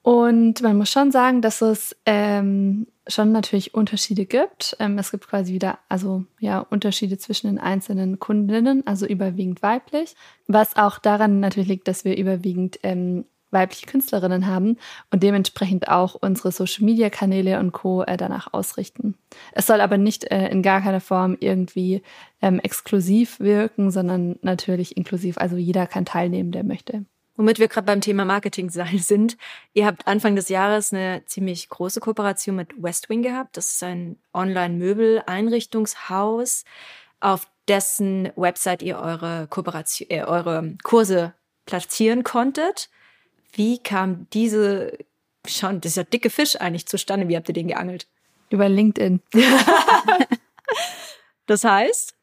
Und 0.00 0.62
man 0.62 0.78
muss 0.78 0.90
schon 0.90 1.12
sagen, 1.12 1.42
dass 1.42 1.60
es 1.60 1.94
ähm, 2.06 2.86
schon 3.06 3.32
natürlich 3.32 3.74
Unterschiede 3.74 4.24
gibt. 4.24 4.78
Ähm, 4.80 4.96
es 4.96 5.10
gibt 5.10 5.28
quasi 5.28 5.52
wieder, 5.52 5.78
also 5.90 6.24
ja, 6.40 6.60
Unterschiede 6.60 7.18
zwischen 7.18 7.48
den 7.48 7.58
einzelnen 7.58 8.18
Kundinnen, 8.18 8.86
also 8.86 9.04
überwiegend 9.04 9.62
weiblich. 9.62 10.16
Was 10.46 10.74
auch 10.74 10.98
daran 10.98 11.40
natürlich 11.40 11.68
liegt, 11.68 11.86
dass 11.86 12.06
wir 12.06 12.16
überwiegend 12.16 12.78
ähm, 12.82 13.26
weibliche 13.54 13.86
Künstlerinnen 13.86 14.46
haben 14.46 14.76
und 15.10 15.22
dementsprechend 15.22 15.88
auch 15.88 16.14
unsere 16.14 16.52
Social-Media-Kanäle 16.52 17.58
und 17.58 17.72
Co. 17.72 18.02
Äh, 18.02 18.18
danach 18.18 18.52
ausrichten. 18.52 19.14
Es 19.52 19.66
soll 19.66 19.80
aber 19.80 19.96
nicht 19.96 20.30
äh, 20.30 20.48
in 20.48 20.62
gar 20.62 20.82
keiner 20.82 21.00
Form 21.00 21.38
irgendwie 21.40 22.02
ähm, 22.42 22.60
exklusiv 22.60 23.40
wirken, 23.40 23.90
sondern 23.90 24.36
natürlich 24.42 24.98
inklusiv. 24.98 25.38
Also 25.38 25.56
jeder 25.56 25.86
kann 25.86 26.04
teilnehmen, 26.04 26.52
der 26.52 26.64
möchte. 26.64 27.06
Womit 27.36 27.58
wir 27.58 27.66
gerade 27.68 27.86
beim 27.86 28.00
Thema 28.00 28.24
Marketing 28.24 28.70
sind. 28.70 29.36
Ihr 29.72 29.86
habt 29.86 30.06
Anfang 30.06 30.36
des 30.36 30.48
Jahres 30.48 30.92
eine 30.92 31.24
ziemlich 31.26 31.68
große 31.68 31.98
Kooperation 32.00 32.54
mit 32.56 32.70
Westwing 32.80 33.22
gehabt. 33.22 33.56
Das 33.56 33.74
ist 33.74 33.82
ein 33.82 34.18
Online-Möbel-Einrichtungshaus, 34.32 36.64
auf 37.20 37.48
dessen 37.68 38.30
Website 38.36 38.82
ihr 38.82 38.98
eure 38.98 39.46
Kooperation, 39.48 40.10
äh, 40.10 40.24
eure 40.24 40.74
Kurse 40.82 41.34
platzieren 41.66 42.24
konntet. 42.24 42.88
Wie 43.54 43.78
kam 43.78 44.26
diese 44.32 44.98
schon, 45.46 45.80
das 45.80 45.92
ist 45.92 45.96
ja 45.96 46.04
dicke 46.04 46.30
Fisch 46.30 46.60
eigentlich 46.60 46.86
zustande? 46.86 47.28
Wie 47.28 47.36
habt 47.36 47.48
ihr 47.48 47.54
den 47.54 47.68
geangelt? 47.68 48.06
Über 48.50 48.68
LinkedIn. 48.68 49.20
das 51.46 51.64
heißt? 51.64 52.14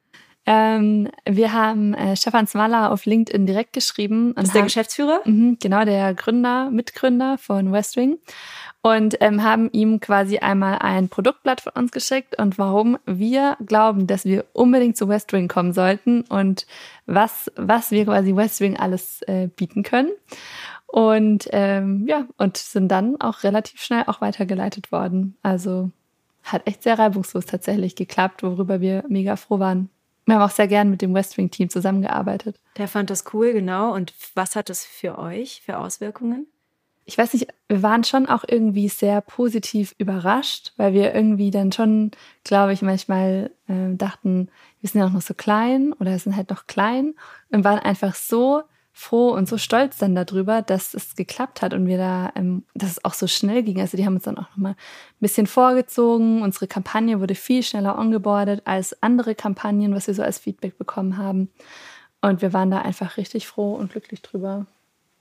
Ähm, 0.48 1.10
wir 1.26 1.54
haben 1.54 1.94
äh, 1.94 2.16
Stefan 2.16 2.48
Smaller 2.48 2.92
auf 2.92 3.06
LinkedIn 3.06 3.46
direkt 3.46 3.74
geschrieben. 3.74 4.34
Das 4.36 4.46
ist 4.46 4.56
der 4.56 4.64
Geschäftsführer? 4.64 5.22
Mh, 5.26 5.58
genau, 5.62 5.86
der 5.86 6.16
Gründer, 6.16 6.72
Mitgründer 6.72 7.38
von 7.38 7.72
Westwing. 7.72 8.18
Und 8.82 9.18
ähm, 9.22 9.44
haben 9.44 9.70
ihm 9.72 10.00
quasi 10.00 10.40
einmal 10.40 10.80
ein 10.80 11.10
Produktblatt 11.10 11.62
von 11.62 11.74
uns 11.74 11.92
geschickt 11.92 12.40
und 12.40 12.58
warum 12.58 12.98
wir 13.06 13.56
glauben, 13.64 14.08
dass 14.08 14.26
wir 14.26 14.46
unbedingt 14.54 14.98
zu 14.98 15.08
Westwing 15.08 15.48
kommen 15.48 15.72
sollten 15.72 16.24
und 16.24 16.66
was, 17.06 17.52
was 17.56 17.92
wir 17.92 18.06
quasi 18.06 18.36
Westwing 18.36 18.78
alles 18.78 19.22
äh, 19.28 19.50
bieten 19.56 19.84
können. 19.84 20.10
Und 20.92 21.48
ähm, 21.54 22.06
ja, 22.06 22.28
und 22.38 22.58
sind 22.58 22.90
dann 22.90 23.20
auch 23.22 23.44
relativ 23.44 23.82
schnell 23.82 24.04
auch 24.08 24.20
weitergeleitet 24.20 24.92
worden. 24.92 25.38
Also 25.42 25.90
hat 26.44 26.68
echt 26.68 26.84
sehr 26.84 27.00
reibungslos 27.00 27.46
tatsächlich 27.46 27.96
geklappt, 27.96 28.44
worüber 28.44 28.82
wir 28.82 29.06
mega 29.08 29.38
froh 29.38 29.60
waren. 29.60 29.90
Wir 30.26 30.36
haben 30.36 30.42
auch 30.42 30.54
sehr 30.54 30.68
gern 30.68 30.90
mit 30.90 31.02
dem 31.02 31.14
Westwing-Team 31.14 31.70
zusammengearbeitet. 31.70 32.60
Der 32.78 32.90
fand 32.90 33.10
das 33.10 33.24
cool, 33.34 33.54
genau. 33.54 33.94
Und 33.94 34.14
was 34.36 34.58
hat 34.58 34.70
das 34.70 34.84
für 34.84 35.18
euch 35.18 35.62
für 35.66 35.78
Auswirkungen? 35.78 36.48
Ich 37.06 37.18
weiß 37.18 37.34
nicht, 37.34 37.48
wir 37.70 37.82
waren 37.82 38.04
schon 38.04 38.28
auch 38.28 38.44
irgendwie 38.46 38.90
sehr 38.90 39.22
positiv 39.22 39.96
überrascht, 39.98 40.74
weil 40.76 40.94
wir 40.94 41.16
irgendwie 41.16 41.52
dann 41.52 41.72
schon, 41.72 42.12
glaube 42.44 42.74
ich, 42.74 42.82
manchmal 42.82 43.52
äh, 43.68 43.96
dachten, 43.96 44.50
wir 44.82 44.90
sind 44.90 45.00
ja 45.00 45.08
auch 45.08 45.12
noch 45.12 45.22
so 45.22 45.34
klein 45.34 45.94
oder 45.94 46.20
sind 46.20 46.36
halt 46.36 46.50
noch 46.50 46.68
klein 46.68 47.16
und 47.50 47.64
waren 47.64 47.80
einfach 47.80 48.14
so 48.14 48.64
froh 48.94 49.30
und 49.32 49.48
so 49.48 49.58
stolz 49.58 49.98
dann 49.98 50.16
darüber, 50.16 50.62
dass 50.62 50.94
es 50.94 51.16
geklappt 51.16 51.62
hat 51.62 51.74
und 51.74 51.88
wir 51.88 51.98
da, 51.98 52.32
ähm, 52.36 52.64
dass 52.74 52.92
es 52.92 53.06
auch 53.06 53.14
so 53.14 53.28
schnell 53.28 53.64
ging. 53.64 53.80
Also 53.80 53.98
die 53.98 54.06
haben 54.06 54.16
uns 54.16 54.24
dann 54.24 54.38
auch 54.38 54.50
nochmal 54.50 54.74
ein 54.74 55.20
bisschen 55.20 55.48
vorgezogen. 55.48 56.42
Unsere 56.42 56.68
Kampagne 56.68 57.20
wurde 57.20 57.36
viel 57.36 57.64
schneller 57.64 57.98
ongeboardet 57.98 58.62
als 58.66 59.02
andere 59.02 59.34
Kampagnen, 59.36 59.96
was 59.96 60.08
wir 60.08 60.14
so 60.14 60.24
als 60.24 60.40
Feedback 60.40 60.78
bekommen 60.78 61.18
haben. 61.18 61.50
Und 62.22 62.42
wir 62.42 62.54
waren 62.54 62.70
da 62.70 62.80
einfach 62.80 63.18
richtig 63.18 63.48
froh 63.48 63.74
und 63.74 63.92
glücklich 63.92 64.22
drüber. 64.22 64.68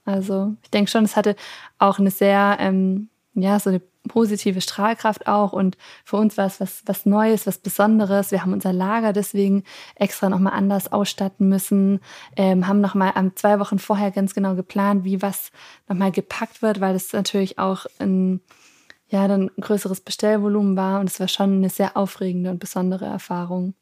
Also 0.05 0.55
ich 0.63 0.71
denke 0.71 0.91
schon, 0.91 1.05
es 1.05 1.15
hatte 1.15 1.35
auch 1.79 1.99
eine 1.99 2.11
sehr, 2.11 2.57
ähm, 2.59 3.09
ja, 3.33 3.59
so 3.59 3.69
eine 3.69 3.81
positive 4.07 4.61
Strahlkraft 4.61 5.27
auch 5.27 5.53
und 5.53 5.77
für 6.03 6.17
uns 6.17 6.37
war 6.37 6.47
es 6.47 6.59
was, 6.59 6.83
was 6.85 7.05
Neues, 7.05 7.47
was 7.47 7.57
Besonderes. 7.59 8.31
Wir 8.31 8.41
haben 8.41 8.53
unser 8.53 8.73
Lager 8.73 9.13
deswegen 9.13 9.63
extra 9.95 10.29
nochmal 10.29 10.53
anders 10.53 10.91
ausstatten 10.91 11.47
müssen, 11.47 11.99
ähm, 12.35 12.67
haben 12.67 12.81
nochmal 12.81 13.13
um, 13.15 13.35
zwei 13.35 13.59
Wochen 13.59 13.79
vorher 13.79 14.11
ganz 14.11 14.33
genau 14.33 14.55
geplant, 14.55 15.03
wie 15.03 15.21
was 15.21 15.51
nochmal 15.87 16.11
gepackt 16.11 16.61
wird, 16.61 16.81
weil 16.81 16.93
das 16.93 17.13
natürlich 17.13 17.59
auch 17.59 17.85
ein, 17.99 18.41
ja, 19.09 19.27
dann 19.27 19.51
ein 19.55 19.61
größeres 19.61 20.01
Bestellvolumen 20.01 20.75
war 20.75 20.99
und 20.99 21.09
es 21.09 21.19
war 21.19 21.27
schon 21.27 21.57
eine 21.57 21.69
sehr 21.69 21.95
aufregende 21.95 22.49
und 22.49 22.59
besondere 22.59 23.05
Erfahrung. 23.05 23.75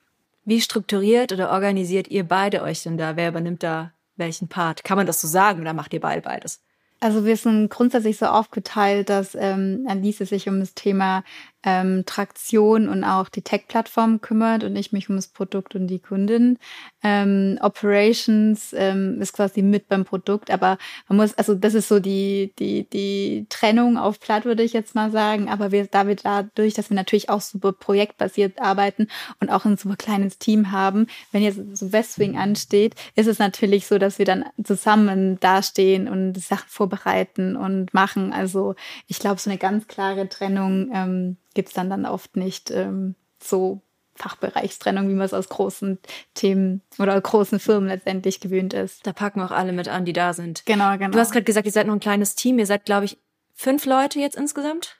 Wie 0.43 0.61
strukturiert 0.61 1.31
oder 1.31 1.51
organisiert 1.51 2.07
ihr 2.07 2.27
beide 2.27 2.63
euch 2.63 2.83
denn 2.83 2.97
da? 2.97 3.15
Wer 3.15 3.29
übernimmt 3.29 3.63
da 3.63 3.93
welchen 4.19 4.49
Part? 4.49 4.83
Kann 4.83 4.97
man 4.97 5.07
das 5.07 5.21
so 5.21 5.27
sagen 5.27 5.61
oder 5.61 5.73
macht 5.73 5.93
ihr 5.93 6.01
beide 6.01 6.21
beides? 6.21 6.61
Also 7.01 7.23
wir 7.25 7.37
sind 7.37 7.69
grundsätzlich 7.69 8.17
so 8.17 8.25
aufgeteilt, 8.25 9.09
dass 9.09 9.33
ähm, 9.35 9.85
Alice 9.87 10.17
sich 10.17 10.49
um 10.49 10.59
das 10.59 10.73
Thema 10.73 11.23
ähm, 11.63 12.03
Traktion 12.05 12.87
und 12.87 13.03
auch 13.03 13.27
die 13.27 13.41
Tech-Plattform 13.41 14.21
kümmert 14.21 14.63
und 14.63 14.75
ich 14.75 14.93
mich 14.93 15.09
um 15.09 15.17
das 15.17 15.27
Produkt 15.27 15.75
und 15.75 15.87
die 15.87 15.99
Kundin. 15.99 16.57
Ähm, 17.03 17.57
Operations 17.61 18.73
ähm, 18.73 19.21
ist 19.21 19.33
quasi 19.33 19.61
mit 19.61 19.89
beim 19.89 20.05
Produkt, 20.05 20.51
aber 20.51 20.77
man 21.09 21.17
muss, 21.17 21.33
also 21.37 21.55
das 21.55 21.73
ist 21.73 21.89
so 21.89 21.99
die, 21.99 22.53
die, 22.59 22.89
die 22.89 23.45
Trennung 23.49 23.97
auf 23.97 24.19
Platt, 24.19 24.45
würde 24.45 24.63
ich 24.63 24.71
jetzt 24.71 24.95
mal 24.95 25.11
sagen. 25.11 25.49
Aber 25.49 25.71
wir, 25.71 25.87
da 25.87 26.07
wir 26.07 26.15
dadurch, 26.15 26.73
dass 26.73 26.89
wir 26.89 26.95
natürlich 26.95 27.29
auch 27.29 27.41
super 27.41 27.73
projektbasiert 27.73 28.61
arbeiten 28.61 29.07
und 29.41 29.49
auch 29.49 29.65
ein 29.65 29.77
super 29.77 29.97
kleines 29.97 30.37
Team 30.37 30.71
haben, 30.71 31.07
wenn 31.31 31.43
jetzt 31.43 31.59
so 31.73 31.91
Westwing 31.91 32.37
ansteht, 32.37 32.95
ist 33.15 33.27
es 33.27 33.39
natürlich 33.39 33.85
so, 33.85 33.97
dass 33.97 34.17
wir 34.17 34.25
dann 34.25 34.45
zusammen 34.63 35.39
dastehen 35.41 36.07
und 36.07 36.37
Sachen 36.37 36.69
vorbereiten 36.69 37.57
und 37.57 37.93
machen. 37.93 38.31
Also 38.31 38.75
ich 39.07 39.19
glaube, 39.19 39.41
so 39.41 39.49
eine 39.49 39.59
ganz 39.59 39.87
klare 39.87 40.29
Trennung 40.29 40.89
ähm, 40.93 41.37
gibt 41.53 41.69
es 41.69 41.73
dann, 41.73 41.89
dann 41.89 42.05
oft 42.05 42.35
nicht 42.35 42.71
ähm, 42.71 43.15
so 43.41 43.81
Fachbereichstrennung, 44.15 45.07
wie 45.09 45.13
man 45.13 45.25
es 45.25 45.33
aus 45.33 45.49
großen 45.49 45.97
Themen 46.33 46.81
oder 46.99 47.19
großen 47.19 47.59
Firmen 47.59 47.89
letztendlich 47.89 48.39
gewöhnt 48.39 48.73
ist. 48.73 49.07
Da 49.07 49.13
packen 49.13 49.41
auch 49.41 49.51
alle 49.51 49.71
mit 49.71 49.87
an, 49.87 50.05
die 50.05 50.13
da 50.13 50.33
sind. 50.33 50.65
Genau, 50.65 50.97
genau. 50.97 51.11
Du 51.11 51.19
hast 51.19 51.31
gerade 51.31 51.45
gesagt, 51.45 51.65
ihr 51.65 51.71
seid 51.71 51.87
noch 51.87 51.93
ein 51.93 52.01
kleines 52.01 52.35
Team. 52.35 52.59
Ihr 52.59 52.65
seid, 52.65 52.85
glaube 52.85 53.05
ich, 53.05 53.17
fünf 53.53 53.85
Leute 53.85 54.19
jetzt 54.19 54.35
insgesamt? 54.35 54.97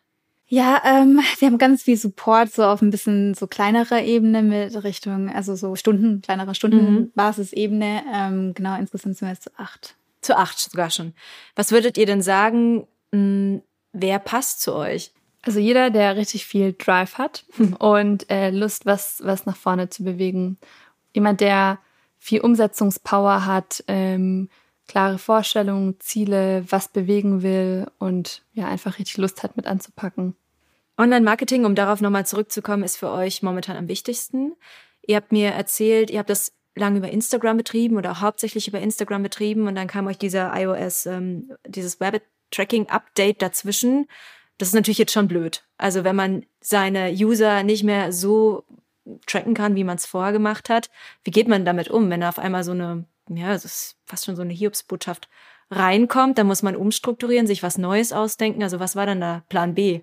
Ja, 0.47 0.81
ähm, 0.83 1.21
wir 1.37 1.47
haben 1.47 1.59
ganz 1.59 1.83
viel 1.83 1.95
Support 1.95 2.51
so 2.51 2.63
auf 2.63 2.81
ein 2.81 2.89
bisschen 2.89 3.35
so 3.35 3.45
kleinerer 3.45 4.01
Ebene 4.01 4.41
mit 4.41 4.83
Richtung, 4.83 5.29
also 5.29 5.55
so 5.55 5.75
Stunden, 5.75 6.21
kleinere 6.23 6.55
Stundenbasisebene. 6.55 8.01
Mhm. 8.03 8.13
Ähm, 8.13 8.53
genau, 8.55 8.75
insgesamt 8.79 9.17
sind 9.17 9.27
wir 9.27 9.33
jetzt 9.33 9.43
zu 9.43 9.51
acht. 9.57 9.95
Zu 10.21 10.35
acht 10.35 10.57
sogar 10.57 10.89
schon. 10.89 11.13
Was 11.55 11.71
würdet 11.71 11.97
ihr 11.97 12.07
denn 12.07 12.23
sagen, 12.23 12.87
mh, 13.11 13.19
hm, 13.19 13.61
wer 13.93 14.17
passt 14.17 14.61
zu 14.61 14.73
euch? 14.73 15.13
Also 15.41 15.59
jeder, 15.59 15.89
der 15.89 16.15
richtig 16.15 16.45
viel 16.45 16.73
Drive 16.73 17.17
hat 17.17 17.45
und 17.79 18.29
äh, 18.29 18.49
Lust, 18.49 18.85
was, 18.85 19.21
was 19.23 19.45
nach 19.45 19.55
vorne 19.55 19.89
zu 19.89 20.03
bewegen. 20.03 20.57
Jemand, 21.13 21.41
der 21.41 21.79
viel 22.17 22.41
Umsetzungspower 22.41 23.45
hat, 23.45 23.83
ähm, 23.87 24.49
klare 24.87 25.17
Vorstellungen, 25.17 25.99
Ziele, 25.99 26.65
was 26.69 26.89
bewegen 26.89 27.41
will 27.41 27.87
und 27.99 28.43
ja, 28.53 28.67
einfach 28.67 28.99
richtig 28.99 29.17
Lust 29.17 29.43
hat, 29.43 29.55
mit 29.55 29.67
anzupacken. 29.67 30.35
Online-Marketing, 30.97 31.63
um 31.63 31.75
darauf 31.75 32.01
nochmal 32.01 32.25
zurückzukommen, 32.25 32.83
ist 32.83 32.97
für 32.97 33.09
euch 33.09 33.41
momentan 33.41 33.77
am 33.77 33.87
wichtigsten. 33.87 34.53
Ihr 35.01 35.15
habt 35.15 35.31
mir 35.31 35.51
erzählt, 35.51 36.09
ihr 36.09 36.19
habt 36.19 36.29
das 36.29 36.51
lange 36.75 36.97
über 36.97 37.09
Instagram 37.09 37.57
betrieben 37.57 37.97
oder 37.97 38.19
hauptsächlich 38.19 38.67
über 38.67 38.79
Instagram 38.79 39.23
betrieben 39.23 39.67
und 39.67 39.75
dann 39.75 39.87
kam 39.87 40.07
euch 40.07 40.17
dieser 40.17 40.51
iOS, 40.59 41.05
ähm, 41.05 41.53
dieses 41.65 41.99
Web-Tracking-Update 41.99 43.41
dazwischen 43.41 44.07
das 44.59 44.67
ist 44.67 44.75
natürlich 44.75 44.97
jetzt 44.97 45.13
schon 45.13 45.27
blöd. 45.27 45.63
Also 45.77 46.03
wenn 46.03 46.15
man 46.15 46.45
seine 46.61 47.11
User 47.11 47.63
nicht 47.63 47.83
mehr 47.83 48.11
so 48.11 48.65
tracken 49.25 49.53
kann, 49.55 49.75
wie 49.75 49.83
man 49.83 49.95
es 49.95 50.05
vorher 50.05 50.33
gemacht 50.33 50.69
hat, 50.69 50.91
wie 51.23 51.31
geht 51.31 51.47
man 51.47 51.65
damit 51.65 51.89
um, 51.89 52.09
wenn 52.09 52.21
da 52.21 52.29
auf 52.29 52.37
einmal 52.37 52.63
so 52.63 52.73
eine, 52.73 53.05
ja, 53.29 53.47
das 53.47 53.65
ist 53.65 53.95
fast 54.05 54.25
schon 54.25 54.35
so 54.35 54.41
eine 54.43 54.53
Hiobsbotschaft 54.53 55.29
reinkommt, 55.71 56.37
dann 56.37 56.47
muss 56.47 56.61
man 56.61 56.75
umstrukturieren, 56.75 57.47
sich 57.47 57.63
was 57.63 57.77
Neues 57.77 58.11
ausdenken. 58.11 58.61
Also 58.61 58.79
was 58.79 58.95
war 58.95 59.05
dann 59.05 59.21
da 59.21 59.43
Plan 59.49 59.75
B? 59.75 60.01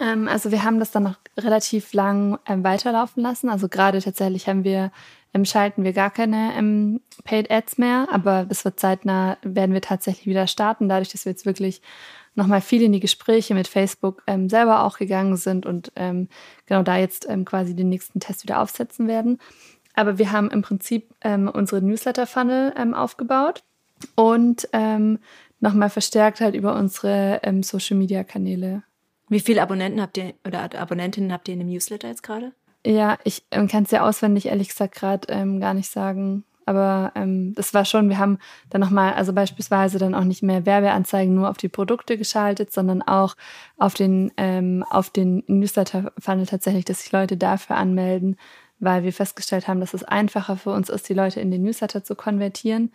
Ähm, 0.00 0.26
also 0.26 0.50
wir 0.50 0.64
haben 0.64 0.80
das 0.80 0.90
dann 0.90 1.04
noch 1.04 1.18
relativ 1.38 1.92
lang 1.92 2.38
ähm, 2.46 2.64
weiterlaufen 2.64 3.22
lassen. 3.22 3.48
Also 3.48 3.68
gerade 3.68 4.02
tatsächlich 4.02 4.48
haben 4.48 4.64
wir 4.64 4.90
ähm, 5.34 5.44
schalten 5.44 5.84
wir 5.84 5.92
gar 5.92 6.10
keine 6.10 6.52
ähm, 6.56 7.00
Paid 7.24 7.50
Ads 7.50 7.78
mehr, 7.78 8.08
aber 8.10 8.46
es 8.48 8.64
wird 8.64 8.80
zeitnah 8.80 9.36
werden 9.42 9.72
wir 9.72 9.82
tatsächlich 9.82 10.26
wieder 10.26 10.46
starten, 10.46 10.88
dadurch, 10.88 11.10
dass 11.10 11.24
wir 11.24 11.32
jetzt 11.32 11.46
wirklich 11.46 11.82
nochmal 12.34 12.60
viel 12.60 12.82
in 12.82 12.92
die 12.92 13.00
Gespräche 13.00 13.54
mit 13.54 13.68
Facebook 13.68 14.22
ähm, 14.26 14.48
selber 14.48 14.84
auch 14.84 14.98
gegangen 14.98 15.36
sind 15.36 15.66
und 15.66 15.92
ähm, 15.96 16.28
genau 16.66 16.82
da 16.82 16.96
jetzt 16.96 17.28
ähm, 17.28 17.44
quasi 17.44 17.74
den 17.74 17.88
nächsten 17.88 18.20
Test 18.20 18.42
wieder 18.42 18.60
aufsetzen 18.60 19.08
werden. 19.08 19.38
Aber 19.94 20.18
wir 20.18 20.32
haben 20.32 20.50
im 20.50 20.62
Prinzip 20.62 21.14
ähm, 21.20 21.48
unsere 21.48 21.80
Newsletter-Funnel 21.80 22.74
ähm, 22.76 22.94
aufgebaut 22.94 23.62
und 24.16 24.68
ähm, 24.72 25.20
nochmal 25.60 25.90
verstärkt 25.90 26.40
halt 26.40 26.54
über 26.54 26.74
unsere 26.74 27.40
Social-Media-Kanäle. 27.62 28.82
Wie 29.28 29.40
viele 29.40 29.62
Abonnenten 29.62 30.02
habt 30.02 30.18
ihr 30.18 30.34
oder 30.46 30.68
Abonnentinnen 30.78 31.32
habt 31.32 31.48
ihr 31.48 31.54
in 31.54 31.60
dem 31.60 31.68
Newsletter 31.68 32.08
jetzt 32.08 32.22
gerade? 32.22 32.52
Ja, 32.84 33.16
ich 33.24 33.44
kann 33.50 33.84
es 33.84 33.90
ja 33.90 34.06
auswendig 34.06 34.46
ehrlich 34.46 34.68
gesagt 34.68 34.94
gerade 34.94 35.26
gar 35.58 35.72
nicht 35.72 35.90
sagen. 35.90 36.44
Aber 36.66 37.12
ähm, 37.14 37.54
das 37.54 37.74
war 37.74 37.84
schon, 37.84 38.08
wir 38.08 38.18
haben 38.18 38.38
dann 38.70 38.80
nochmal, 38.80 39.14
also 39.14 39.32
beispielsweise 39.32 39.98
dann 39.98 40.14
auch 40.14 40.24
nicht 40.24 40.42
mehr 40.42 40.66
Werbeanzeigen 40.66 41.34
nur 41.34 41.50
auf 41.50 41.56
die 41.56 41.68
Produkte 41.68 42.16
geschaltet, 42.16 42.72
sondern 42.72 43.02
auch 43.02 43.36
auf 43.76 43.94
den, 43.94 44.32
ähm, 44.36 44.84
auf 44.88 45.10
den 45.10 45.44
Newsletter-Funnel 45.46 46.46
tatsächlich, 46.46 46.84
dass 46.84 47.02
sich 47.02 47.12
Leute 47.12 47.36
dafür 47.36 47.76
anmelden, 47.76 48.36
weil 48.78 49.02
wir 49.04 49.12
festgestellt 49.12 49.68
haben, 49.68 49.80
dass 49.80 49.94
es 49.94 50.04
einfacher 50.04 50.56
für 50.56 50.70
uns 50.70 50.88
ist, 50.88 51.08
die 51.08 51.14
Leute 51.14 51.40
in 51.40 51.50
den 51.50 51.62
Newsletter 51.62 52.04
zu 52.04 52.14
konvertieren, 52.14 52.92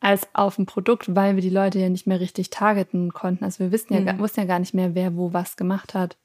als 0.00 0.28
auf 0.32 0.58
ein 0.58 0.66
Produkt, 0.66 1.14
weil 1.14 1.36
wir 1.36 1.42
die 1.42 1.50
Leute 1.50 1.78
ja 1.78 1.88
nicht 1.88 2.06
mehr 2.06 2.20
richtig 2.20 2.50
targeten 2.50 3.12
konnten. 3.12 3.44
Also 3.44 3.60
wir 3.60 3.72
wissen 3.72 3.92
ja, 3.94 4.12
mhm. 4.12 4.18
wussten 4.18 4.40
ja 4.40 4.46
gar 4.46 4.58
nicht 4.58 4.74
mehr, 4.74 4.94
wer 4.94 5.14
wo 5.16 5.32
was 5.32 5.56
gemacht 5.56 5.94
hat. 5.94 6.16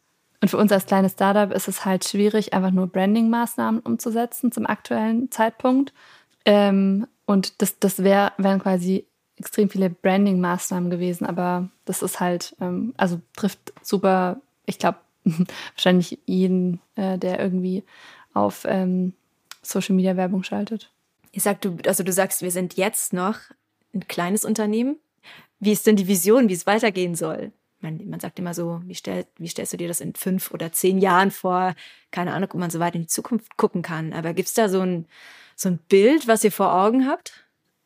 Und 0.41 0.49
für 0.49 0.57
uns 0.57 0.71
als 0.71 0.85
kleines 0.85 1.13
Startup 1.13 1.51
ist 1.51 1.67
es 1.67 1.85
halt 1.85 2.05
schwierig, 2.05 2.53
einfach 2.53 2.71
nur 2.71 2.87
Branding-Maßnahmen 2.87 3.79
umzusetzen 3.81 4.51
zum 4.51 4.65
aktuellen 4.65 5.31
Zeitpunkt. 5.31 5.93
Ähm, 6.45 7.07
und 7.25 7.61
das, 7.61 7.79
das 7.79 8.03
wär, 8.03 8.33
wären 8.37 8.61
quasi 8.61 9.05
extrem 9.37 9.69
viele 9.69 9.89
Branding-Maßnahmen 9.89 10.89
gewesen, 10.89 11.25
aber 11.25 11.69
das 11.85 12.01
ist 12.01 12.19
halt, 12.19 12.55
ähm, 12.61 12.93
also 12.97 13.19
trifft 13.35 13.73
super, 13.81 14.39
ich 14.65 14.79
glaube, 14.79 14.99
wahrscheinlich 15.75 16.19
jeden, 16.25 16.79
äh, 16.95 17.17
der 17.17 17.39
irgendwie 17.39 17.83
auf 18.33 18.65
ähm, 18.67 19.13
Social 19.61 19.95
Media 19.95 20.15
Werbung 20.15 20.43
schaltet. 20.43 20.91
Ich 21.31 21.43
sag, 21.43 21.61
du, 21.61 21.77
also 21.85 22.03
du 22.03 22.13
sagst, 22.13 22.41
wir 22.41 22.51
sind 22.51 22.75
jetzt 22.77 23.11
noch 23.11 23.37
ein 23.93 24.07
kleines 24.07 24.45
Unternehmen. 24.45 24.97
Wie 25.59 25.71
ist 25.71 25.87
denn 25.87 25.95
die 25.95 26.07
Vision, 26.07 26.47
wie 26.47 26.53
es 26.53 26.67
weitergehen 26.67 27.15
soll? 27.15 27.51
Man, 27.85 28.09
man 28.09 28.19
sagt 28.19 28.39
immer 28.39 28.55
so, 28.55 28.81
wie, 28.85 28.95
stell, 28.95 29.27
wie 29.37 29.47
stellst 29.47 29.73
du 29.73 29.77
dir 29.77 29.87
das 29.87 30.01
in 30.01 30.15
fünf 30.15 30.51
oder 30.51 30.71
zehn 30.71 30.97
Jahren 30.97 31.29
vor? 31.29 31.75
Keine 32.09 32.33
Ahnung, 32.33 32.49
ob 32.51 32.59
man 32.59 32.71
so 32.71 32.79
weit 32.79 32.95
in 32.95 33.01
die 33.01 33.07
Zukunft 33.07 33.57
gucken 33.57 33.83
kann. 33.83 34.11
Aber 34.11 34.33
gibt 34.33 34.47
es 34.47 34.55
da 34.55 34.69
so 34.69 34.81
ein, 34.81 35.05
so 35.55 35.69
ein 35.69 35.77
Bild, 35.77 36.27
was 36.27 36.43
ihr 36.43 36.51
vor 36.51 36.73
Augen 36.73 37.07
habt? 37.07 37.44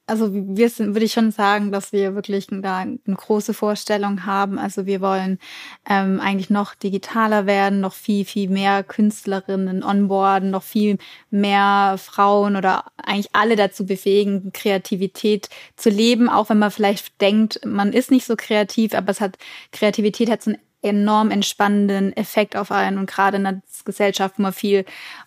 Also 0.09 0.29
wir 0.33 0.69
sind, 0.69 0.95
würde 0.95 1.05
ich 1.05 1.13
schon 1.13 1.31
sagen, 1.31 1.71
dass 1.71 1.91
wir 1.91 2.15
wirklich 2.15 2.47
da 2.49 2.77
eine 2.79 2.97
große 3.05 3.53
Vorstellung 3.53 4.25
haben. 4.25 4.57
Also 4.57 4.85
wir 4.85 5.01
wollen 5.01 5.39
ähm, 5.87 6.19
eigentlich 6.19 6.49
noch 6.49 6.73
digitaler 6.75 7.45
werden, 7.45 7.79
noch 7.79 7.93
viel, 7.93 8.25
viel 8.25 8.49
mehr 8.49 8.83
Künstlerinnen 8.83 9.83
onboarden, 9.83 10.49
noch 10.49 10.63
viel 10.63 10.97
mehr 11.29 11.95
Frauen 11.97 12.55
oder 12.55 12.85
eigentlich 12.97 13.29
alle 13.33 13.55
dazu 13.55 13.85
befähigen, 13.85 14.51
Kreativität 14.51 15.49
zu 15.75 15.89
leben, 15.89 16.27
auch 16.27 16.49
wenn 16.49 16.59
man 16.59 16.71
vielleicht 16.71 17.21
denkt, 17.21 17.61
man 17.65 17.93
ist 17.93 18.09
nicht 18.11 18.25
so 18.25 18.35
kreativ, 18.35 18.93
aber 18.93 19.11
es 19.11 19.21
hat 19.21 19.37
Kreativität 19.71 20.29
hat 20.29 20.41
so 20.41 20.51
einen 20.51 20.59
enorm 20.81 21.31
entspannenden 21.31 22.15
Effekt 22.15 22.55
auf 22.55 22.71
einen. 22.71 22.97
Und 22.97 23.09
gerade 23.09 23.37
in 23.37 23.43
der 23.43 23.61
Gesellschaft, 23.85 24.35
wo 24.37 24.43
man 24.43 24.53
viel 24.53 24.85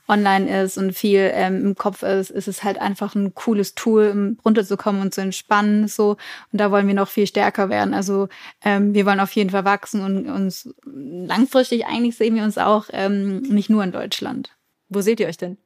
online 0.08 0.62
ist 0.62 0.78
und 0.78 0.92
viel 0.92 1.30
ähm, 1.34 1.64
im 1.64 1.74
Kopf 1.74 2.02
ist, 2.02 2.30
ist 2.30 2.48
es 2.48 2.64
halt 2.64 2.78
einfach 2.78 3.14
ein 3.14 3.34
cooles 3.34 3.74
Tool, 3.74 4.10
um 4.10 4.38
runterzukommen 4.44 5.02
und 5.02 5.14
zu 5.14 5.20
entspannen. 5.20 5.88
So. 5.88 6.16
Und 6.52 6.60
da 6.60 6.70
wollen 6.70 6.86
wir 6.86 6.94
noch 6.94 7.08
viel 7.08 7.26
stärker 7.26 7.68
werden. 7.68 7.94
Also 7.94 8.28
ähm, 8.64 8.94
wir 8.94 9.06
wollen 9.06 9.20
auf 9.20 9.32
jeden 9.32 9.50
Fall 9.50 9.64
wachsen 9.64 10.02
und 10.02 10.28
uns 10.28 10.74
langfristig 10.84 11.86
eigentlich 11.86 12.16
sehen 12.16 12.34
wir 12.34 12.44
uns 12.44 12.58
auch 12.58 12.86
ähm, 12.92 13.40
nicht 13.42 13.70
nur 13.70 13.84
in 13.84 13.92
Deutschland. 13.92 14.56
Wo 14.88 15.00
seht 15.00 15.20
ihr 15.20 15.28
euch 15.28 15.38
denn? 15.38 15.58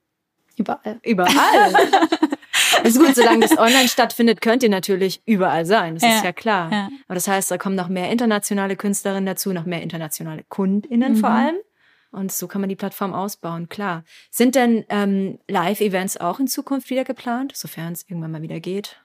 Überall. 0.57 0.99
Überall. 1.05 1.73
Ist 2.85 2.99
gut, 2.99 3.15
solange 3.15 3.41
das 3.41 3.59
online 3.59 3.89
stattfindet, 3.89 4.41
könnt 4.41 4.63
ihr 4.63 4.69
natürlich 4.69 5.23
überall 5.27 5.65
sein. 5.67 5.95
Das 5.95 6.03
Ja, 6.03 6.17
ist 6.17 6.25
ja 6.25 6.33
klar. 6.33 6.71
ja. 6.73 6.89
Aber 7.07 7.15
das 7.15 7.29
heißt, 7.29 7.51
da 7.51 7.59
kommen 7.59 7.75
noch 7.77 7.89
mehr 7.89 8.11
internationale 8.11 8.77
Künstlerinnen 8.77 9.27
dazu, 9.27 9.53
noch 9.53 9.65
mehr 9.67 9.83
internationale 9.83 10.45
KundInnen 10.49 11.13
Mhm. 11.15 11.17
vor 11.17 11.31
allem. 11.31 11.57
Und 12.13 12.33
so 12.33 12.47
kann 12.49 12.61
man 12.61 12.69
die 12.69 12.77
Plattform 12.77 13.13
ausbauen, 13.13 13.69
klar. 13.69 14.05
Sind 14.31 14.55
denn 14.55 14.85
ähm, 14.89 15.39
Live-Events 15.49 16.17
auch 16.19 16.39
in 16.41 16.47
Zukunft 16.49 16.89
wieder 16.91 17.05
geplant, 17.05 17.53
sofern 17.55 17.93
es 17.93 18.05
irgendwann 18.09 18.31
mal 18.33 18.43
wieder 18.43 18.61
geht? 18.61 19.01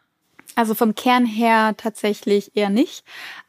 Also 0.55 0.73
vom 0.75 0.95
Kern 0.95 1.25
her 1.25 1.75
tatsächlich 1.77 2.55
eher 2.55 2.69
nicht. 2.69 3.03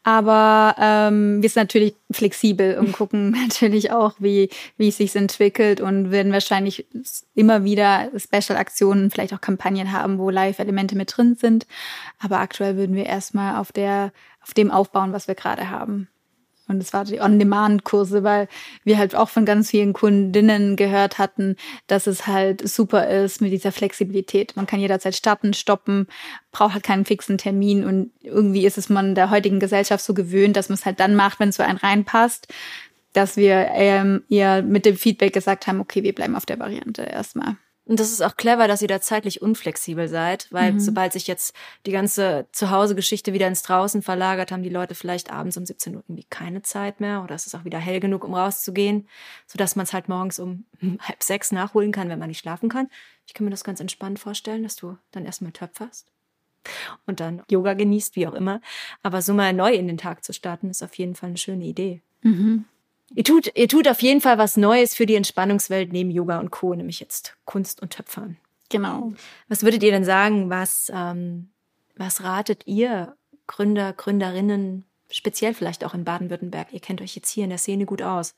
Aber 0.04 0.74
ähm, 0.78 1.42
wir 1.42 1.48
sind 1.48 1.62
natürlich 1.62 1.94
flexibel 2.10 2.78
und 2.78 2.92
gucken 2.96 3.30
natürlich 3.30 3.90
auch, 3.90 4.14
wie, 4.18 4.50
wie 4.76 4.88
es 4.88 4.96
sich 4.96 5.14
entwickelt 5.16 5.80
und 5.80 6.10
werden 6.10 6.32
wahrscheinlich 6.32 6.86
immer 7.34 7.64
wieder 7.64 8.10
Special-Aktionen, 8.16 9.10
vielleicht 9.10 9.34
auch 9.34 9.40
Kampagnen 9.40 9.92
haben, 9.92 10.18
wo 10.18 10.30
Live-Elemente 10.30 10.96
mit 10.96 11.16
drin 11.16 11.34
sind. 11.34 11.66
Aber 12.18 12.38
aktuell 12.38 12.76
würden 12.76 12.96
wir 12.96 13.06
erstmal 13.06 13.56
auf 13.56 13.72
der, 13.72 14.12
auf 14.42 14.54
dem 14.54 14.70
aufbauen, 14.70 15.12
was 15.12 15.28
wir 15.28 15.34
gerade 15.34 15.70
haben. 15.70 16.08
Und 16.68 16.82
es 16.82 16.92
war 16.92 17.04
die 17.04 17.20
On-Demand-Kurse, 17.20 18.22
weil 18.22 18.48
wir 18.84 18.98
halt 18.98 19.14
auch 19.14 19.28
von 19.28 19.44
ganz 19.44 19.70
vielen 19.70 19.92
Kundinnen 19.92 20.76
gehört 20.76 21.18
hatten, 21.18 21.56
dass 21.86 22.06
es 22.06 22.26
halt 22.26 22.66
super 22.66 23.08
ist 23.08 23.40
mit 23.40 23.52
dieser 23.52 23.72
Flexibilität. 23.72 24.56
Man 24.56 24.66
kann 24.66 24.80
jederzeit 24.80 25.14
starten, 25.14 25.54
stoppen, 25.54 26.06
braucht 26.52 26.74
halt 26.74 26.84
keinen 26.84 27.04
fixen 27.04 27.36
Termin 27.38 27.84
und 27.84 28.10
irgendwie 28.20 28.64
ist 28.64 28.78
es 28.78 28.88
man 28.88 29.14
der 29.14 29.30
heutigen 29.30 29.60
Gesellschaft 29.60 30.04
so 30.04 30.14
gewöhnt, 30.14 30.56
dass 30.56 30.68
man 30.68 30.78
es 30.78 30.86
halt 30.86 31.00
dann 31.00 31.16
macht, 31.16 31.40
wenn 31.40 31.48
es 31.48 31.56
so 31.56 31.62
einen 31.62 31.78
reinpasst, 31.78 32.48
dass 33.12 33.36
wir 33.36 33.68
ähm, 33.72 34.22
eher 34.28 34.62
mit 34.62 34.86
dem 34.86 34.96
Feedback 34.96 35.32
gesagt 35.32 35.66
haben, 35.66 35.80
okay, 35.80 36.02
wir 36.02 36.14
bleiben 36.14 36.36
auf 36.36 36.46
der 36.46 36.58
Variante 36.58 37.02
erstmal. 37.02 37.56
Und 37.84 37.98
das 37.98 38.12
ist 38.12 38.22
auch 38.22 38.36
clever, 38.36 38.68
dass 38.68 38.80
ihr 38.80 38.86
da 38.88 39.00
zeitlich 39.00 39.42
unflexibel 39.42 40.06
seid, 40.06 40.46
weil 40.50 40.74
Mhm. 40.74 40.78
sobald 40.80 41.12
sich 41.12 41.26
jetzt 41.26 41.52
die 41.84 41.90
ganze 41.90 42.46
Zuhause-Geschichte 42.52 43.32
wieder 43.32 43.48
ins 43.48 43.62
Draußen 43.62 44.02
verlagert, 44.02 44.52
haben 44.52 44.62
die 44.62 44.68
Leute 44.68 44.94
vielleicht 44.94 45.32
abends 45.32 45.56
um 45.56 45.66
17 45.66 45.96
Uhr 45.96 46.04
irgendwie 46.06 46.26
keine 46.30 46.62
Zeit 46.62 47.00
mehr 47.00 47.24
oder 47.24 47.34
es 47.34 47.46
ist 47.46 47.56
auch 47.56 47.64
wieder 47.64 47.78
hell 47.80 47.98
genug, 47.98 48.22
um 48.22 48.34
rauszugehen, 48.34 49.08
sodass 49.48 49.74
man 49.74 49.84
es 49.84 49.92
halt 49.92 50.08
morgens 50.08 50.38
um 50.38 50.64
halb 51.00 51.22
sechs 51.24 51.50
nachholen 51.50 51.90
kann, 51.90 52.08
wenn 52.08 52.20
man 52.20 52.28
nicht 52.28 52.38
schlafen 52.38 52.68
kann. 52.68 52.88
Ich 53.26 53.34
kann 53.34 53.44
mir 53.44 53.50
das 53.50 53.64
ganz 53.64 53.80
entspannt 53.80 54.20
vorstellen, 54.20 54.62
dass 54.62 54.76
du 54.76 54.96
dann 55.10 55.24
erstmal 55.24 55.52
töpferst 55.52 56.06
und 57.06 57.18
dann 57.18 57.42
Yoga 57.50 57.74
genießt, 57.74 58.14
wie 58.14 58.28
auch 58.28 58.34
immer. 58.34 58.60
Aber 59.02 59.22
so 59.22 59.34
mal 59.34 59.52
neu 59.52 59.72
in 59.72 59.88
den 59.88 59.98
Tag 59.98 60.22
zu 60.24 60.32
starten, 60.32 60.70
ist 60.70 60.84
auf 60.84 60.94
jeden 60.94 61.16
Fall 61.16 61.30
eine 61.30 61.38
schöne 61.38 61.64
Idee. 61.64 62.00
Ihr 63.14 63.24
tut, 63.24 63.52
ihr 63.54 63.68
tut 63.68 63.88
auf 63.88 64.00
jeden 64.00 64.20
Fall 64.20 64.38
was 64.38 64.56
Neues 64.56 64.94
für 64.94 65.06
die 65.06 65.16
Entspannungswelt 65.16 65.92
neben 65.92 66.10
Yoga 66.10 66.38
und 66.38 66.50
Co., 66.50 66.74
nämlich 66.74 67.00
jetzt 67.00 67.36
Kunst 67.44 67.82
und 67.82 67.90
Töpfern. 67.90 68.36
Genau. 68.70 69.12
Was 69.48 69.62
würdet 69.62 69.82
ihr 69.82 69.90
denn 69.90 70.04
sagen, 70.04 70.48
was, 70.48 70.90
ähm, 70.94 71.50
was 71.96 72.22
ratet 72.22 72.66
ihr 72.66 73.14
Gründer, 73.46 73.92
Gründerinnen, 73.92 74.86
speziell 75.10 75.52
vielleicht 75.52 75.84
auch 75.84 75.92
in 75.92 76.04
Baden-Württemberg? 76.04 76.68
Ihr 76.72 76.80
kennt 76.80 77.02
euch 77.02 77.14
jetzt 77.14 77.30
hier 77.30 77.44
in 77.44 77.50
der 77.50 77.58
Szene 77.58 77.84
gut 77.84 78.00
aus. 78.00 78.34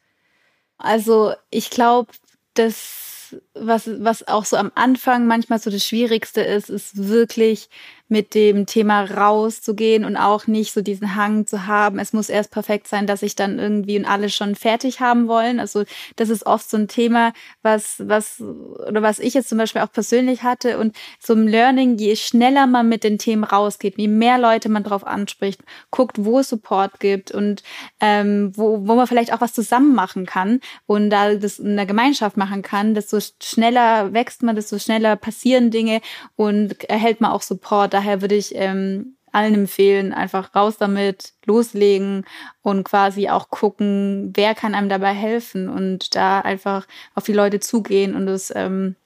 Also 0.77 1.35
ich 1.51 1.71
glaube, 1.71 2.11
das, 2.55 3.37
was, 3.55 3.89
was 4.03 4.27
auch 4.27 4.45
so 4.45 4.57
am 4.57 4.73
Anfang 4.75 5.27
manchmal 5.27 5.61
so 5.61 5.71
das 5.71 5.87
Schwierigste 5.87 6.41
ist, 6.41 6.69
ist 6.69 7.09
wirklich 7.09 7.69
mit 8.09 8.35
dem 8.35 8.67
Thema 8.67 9.05
rauszugehen 9.05 10.05
und 10.05 10.17
auch 10.17 10.47
nicht 10.47 10.73
so 10.73 10.83
diesen 10.83 11.17
Hang 11.17 11.47
zu 11.47 11.67
haben. 11.67 11.99
Es 11.99 12.13
muss 12.13 12.29
erst 12.29 12.51
perfekt 12.51 12.87
sein, 12.87 13.07
dass 13.07 13.23
ich 13.23 13.35
dann 13.35 13.59
irgendwie 13.59 13.99
und 13.99 14.05
alle 14.05 14.29
schon 14.29 14.55
fertig 14.55 15.01
haben 15.01 15.27
wollen. 15.27 15.59
Also 15.59 15.85
das 16.17 16.29
ist 16.29 16.45
oft 16.45 16.69
so 16.69 16.77
ein 16.77 16.89
Thema, 16.89 17.33
was, 17.63 17.97
was, 17.99 18.41
oder 18.41 19.01
was 19.01 19.19
ich 19.19 19.33
jetzt 19.33 19.49
zum 19.49 19.57
Beispiel 19.57 19.81
auch 19.81 19.91
persönlich 19.91 20.43
hatte 20.43 20.79
und 20.79 20.95
so 21.19 21.33
im 21.33 21.49
Learning, 21.49 21.97
je 21.97 22.15
schneller 22.17 22.67
man 22.67 22.89
mit 22.89 23.05
den 23.05 23.19
Themen 23.19 23.45
rausgeht, 23.45 23.97
je 23.97 24.09
mehr 24.09 24.39
Leute 24.39 24.69
man 24.69 24.85
drauf 24.85 25.07
anspricht, 25.07 25.63
guckt, 25.91 26.17
wo 26.19 26.41
es 26.41 26.51
Support 26.51 27.01
gibt 27.01 27.31
und 27.31 27.63
ähm, 28.01 28.53
wo, 28.55 28.87
wo 28.87 28.97
man 28.97 29.07
vielleicht 29.07 29.33
auch 29.33 29.41
was 29.41 29.55
zusammen 29.55 29.95
machen 29.95 30.27
kann 30.27 30.61
und 30.87 31.09
da 31.09 31.35
das 31.35 31.59
in 31.59 31.77
der 31.77 31.87
Gemeinschaft 31.87 32.37
machen 32.37 32.61
kann, 32.61 32.95
desto 32.95 33.19
schneller 33.43 34.13
wächst 34.13 34.43
man, 34.43 34.57
desto 34.57 34.79
schneller 34.79 35.17
passieren 35.17 35.71
Dinge 35.71 36.03
und 36.37 36.85
erhält 36.85 37.23
man 37.23 37.31
auch 37.31 37.43
Support. 37.43 37.94
Daher 37.95 38.23
würde 38.23 38.35
ich 38.35 38.57
ähm, 38.57 39.15
allen 39.31 39.55
empfehlen, 39.55 40.13
einfach 40.13 40.53
raus 40.57 40.79
damit, 40.79 41.33
loslegen 41.47 42.25
und 42.61 42.83
quasi 42.83 43.29
auch 43.29 43.51
gucken, 43.51 44.33
wer 44.35 44.57
kann 44.57 44.75
einem 44.75 44.89
dabei 44.89 45.13
helfen 45.13 45.69
und 45.69 46.17
da 46.17 46.41
einfach 46.41 46.89
auf 47.15 47.23
die 47.23 47.33
Leute 47.33 47.61
zugehen 47.61 48.17
und 48.17 48.27
es 48.27 48.53
ähm, 48.57 48.97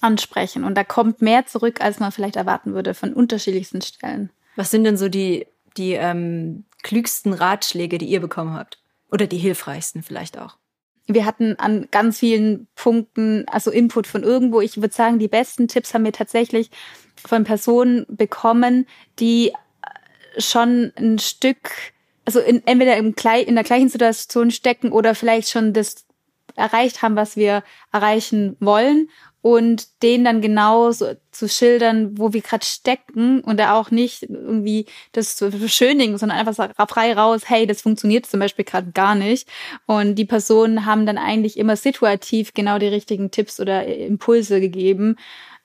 ansprechen. 0.00 0.62
Und 0.62 0.76
da 0.76 0.84
kommt 0.84 1.22
mehr 1.22 1.44
zurück, 1.46 1.80
als 1.80 1.98
man 1.98 2.12
vielleicht 2.12 2.36
erwarten 2.36 2.72
würde 2.72 2.94
von 2.94 3.12
unterschiedlichsten 3.14 3.82
Stellen. 3.82 4.30
Was 4.54 4.70
sind 4.70 4.84
denn 4.84 4.96
so 4.96 5.08
die, 5.08 5.48
die 5.76 5.94
ähm, 5.94 6.66
klügsten 6.84 7.32
Ratschläge, 7.32 7.98
die 7.98 8.06
ihr 8.06 8.20
bekommen 8.20 8.54
habt? 8.54 8.78
Oder 9.10 9.26
die 9.26 9.38
hilfreichsten 9.38 10.04
vielleicht 10.04 10.38
auch? 10.38 10.56
Wir 11.14 11.24
hatten 11.24 11.56
an 11.58 11.88
ganz 11.90 12.18
vielen 12.18 12.68
Punkten, 12.74 13.44
also 13.48 13.70
Input 13.70 14.06
von 14.06 14.22
irgendwo. 14.22 14.60
Ich 14.60 14.80
würde 14.80 14.94
sagen, 14.94 15.18
die 15.18 15.28
besten 15.28 15.68
Tipps 15.68 15.94
haben 15.94 16.04
wir 16.04 16.12
tatsächlich 16.12 16.70
von 17.16 17.44
Personen 17.44 18.06
bekommen, 18.08 18.86
die 19.18 19.52
schon 20.38 20.92
ein 20.96 21.18
Stück, 21.18 21.70
also 22.24 22.40
in, 22.40 22.66
entweder 22.66 22.96
im, 22.96 23.14
in 23.46 23.54
der 23.54 23.64
gleichen 23.64 23.88
Situation 23.88 24.50
stecken 24.50 24.92
oder 24.92 25.14
vielleicht 25.14 25.50
schon 25.50 25.72
das 25.72 26.06
erreicht 26.56 27.02
haben, 27.02 27.16
was 27.16 27.36
wir 27.36 27.62
erreichen 27.92 28.56
wollen 28.60 29.08
und 29.42 30.02
denen 30.02 30.24
dann 30.24 30.42
genau 30.42 30.90
so 30.90 31.14
zu 31.30 31.48
schildern, 31.48 32.18
wo 32.18 32.32
wir 32.32 32.42
gerade 32.42 32.66
stecken 32.66 33.40
und 33.40 33.58
da 33.58 33.74
auch 33.74 33.90
nicht 33.90 34.24
irgendwie 34.24 34.84
das 35.12 35.36
zu 35.36 35.50
beschönigen, 35.50 36.18
sondern 36.18 36.38
einfach 36.38 36.88
frei 36.88 37.14
raus, 37.14 37.42
hey, 37.46 37.66
das 37.66 37.80
funktioniert 37.80 38.26
zum 38.26 38.40
Beispiel 38.40 38.66
gerade 38.66 38.90
gar 38.92 39.14
nicht. 39.14 39.48
Und 39.86 40.16
die 40.16 40.26
Personen 40.26 40.84
haben 40.84 41.06
dann 41.06 41.16
eigentlich 41.16 41.56
immer 41.56 41.76
situativ 41.76 42.52
genau 42.52 42.78
die 42.78 42.88
richtigen 42.88 43.30
Tipps 43.30 43.60
oder 43.60 43.86
Impulse 43.86 44.60
gegeben. 44.60 45.16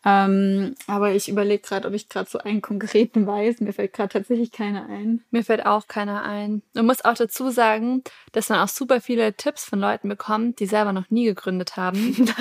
Ähm, 0.07 0.75
aber 0.85 1.13
ich 1.13 1.27
überlege 1.27 1.63
gerade, 1.63 1.87
ob 1.87 1.93
ich 1.95 2.09
gerade 2.09 2.29
so 2.29 2.37
einen 2.37 2.61
konkreten 2.61 3.25
weiß. 3.25 3.59
Mir 3.61 3.73
fällt 3.73 3.93
gerade 3.93 4.09
tatsächlich 4.09 4.51
keiner 4.51 4.87
ein. 4.87 5.23
Mir 5.31 5.43
fällt 5.43 5.65
auch 5.65 5.87
keiner 5.87 6.23
ein. 6.23 6.61
Man 6.73 6.85
muss 6.85 7.03
auch 7.03 7.15
dazu 7.15 7.49
sagen, 7.49 8.03
dass 8.31 8.49
man 8.49 8.59
auch 8.59 8.67
super 8.67 9.01
viele 9.01 9.33
Tipps 9.33 9.65
von 9.65 9.79
Leuten 9.79 10.07
bekommt, 10.07 10.59
die 10.59 10.67
selber 10.67 10.93
noch 10.93 11.09
nie 11.09 11.25
gegründet 11.25 11.75
haben. 11.75 12.27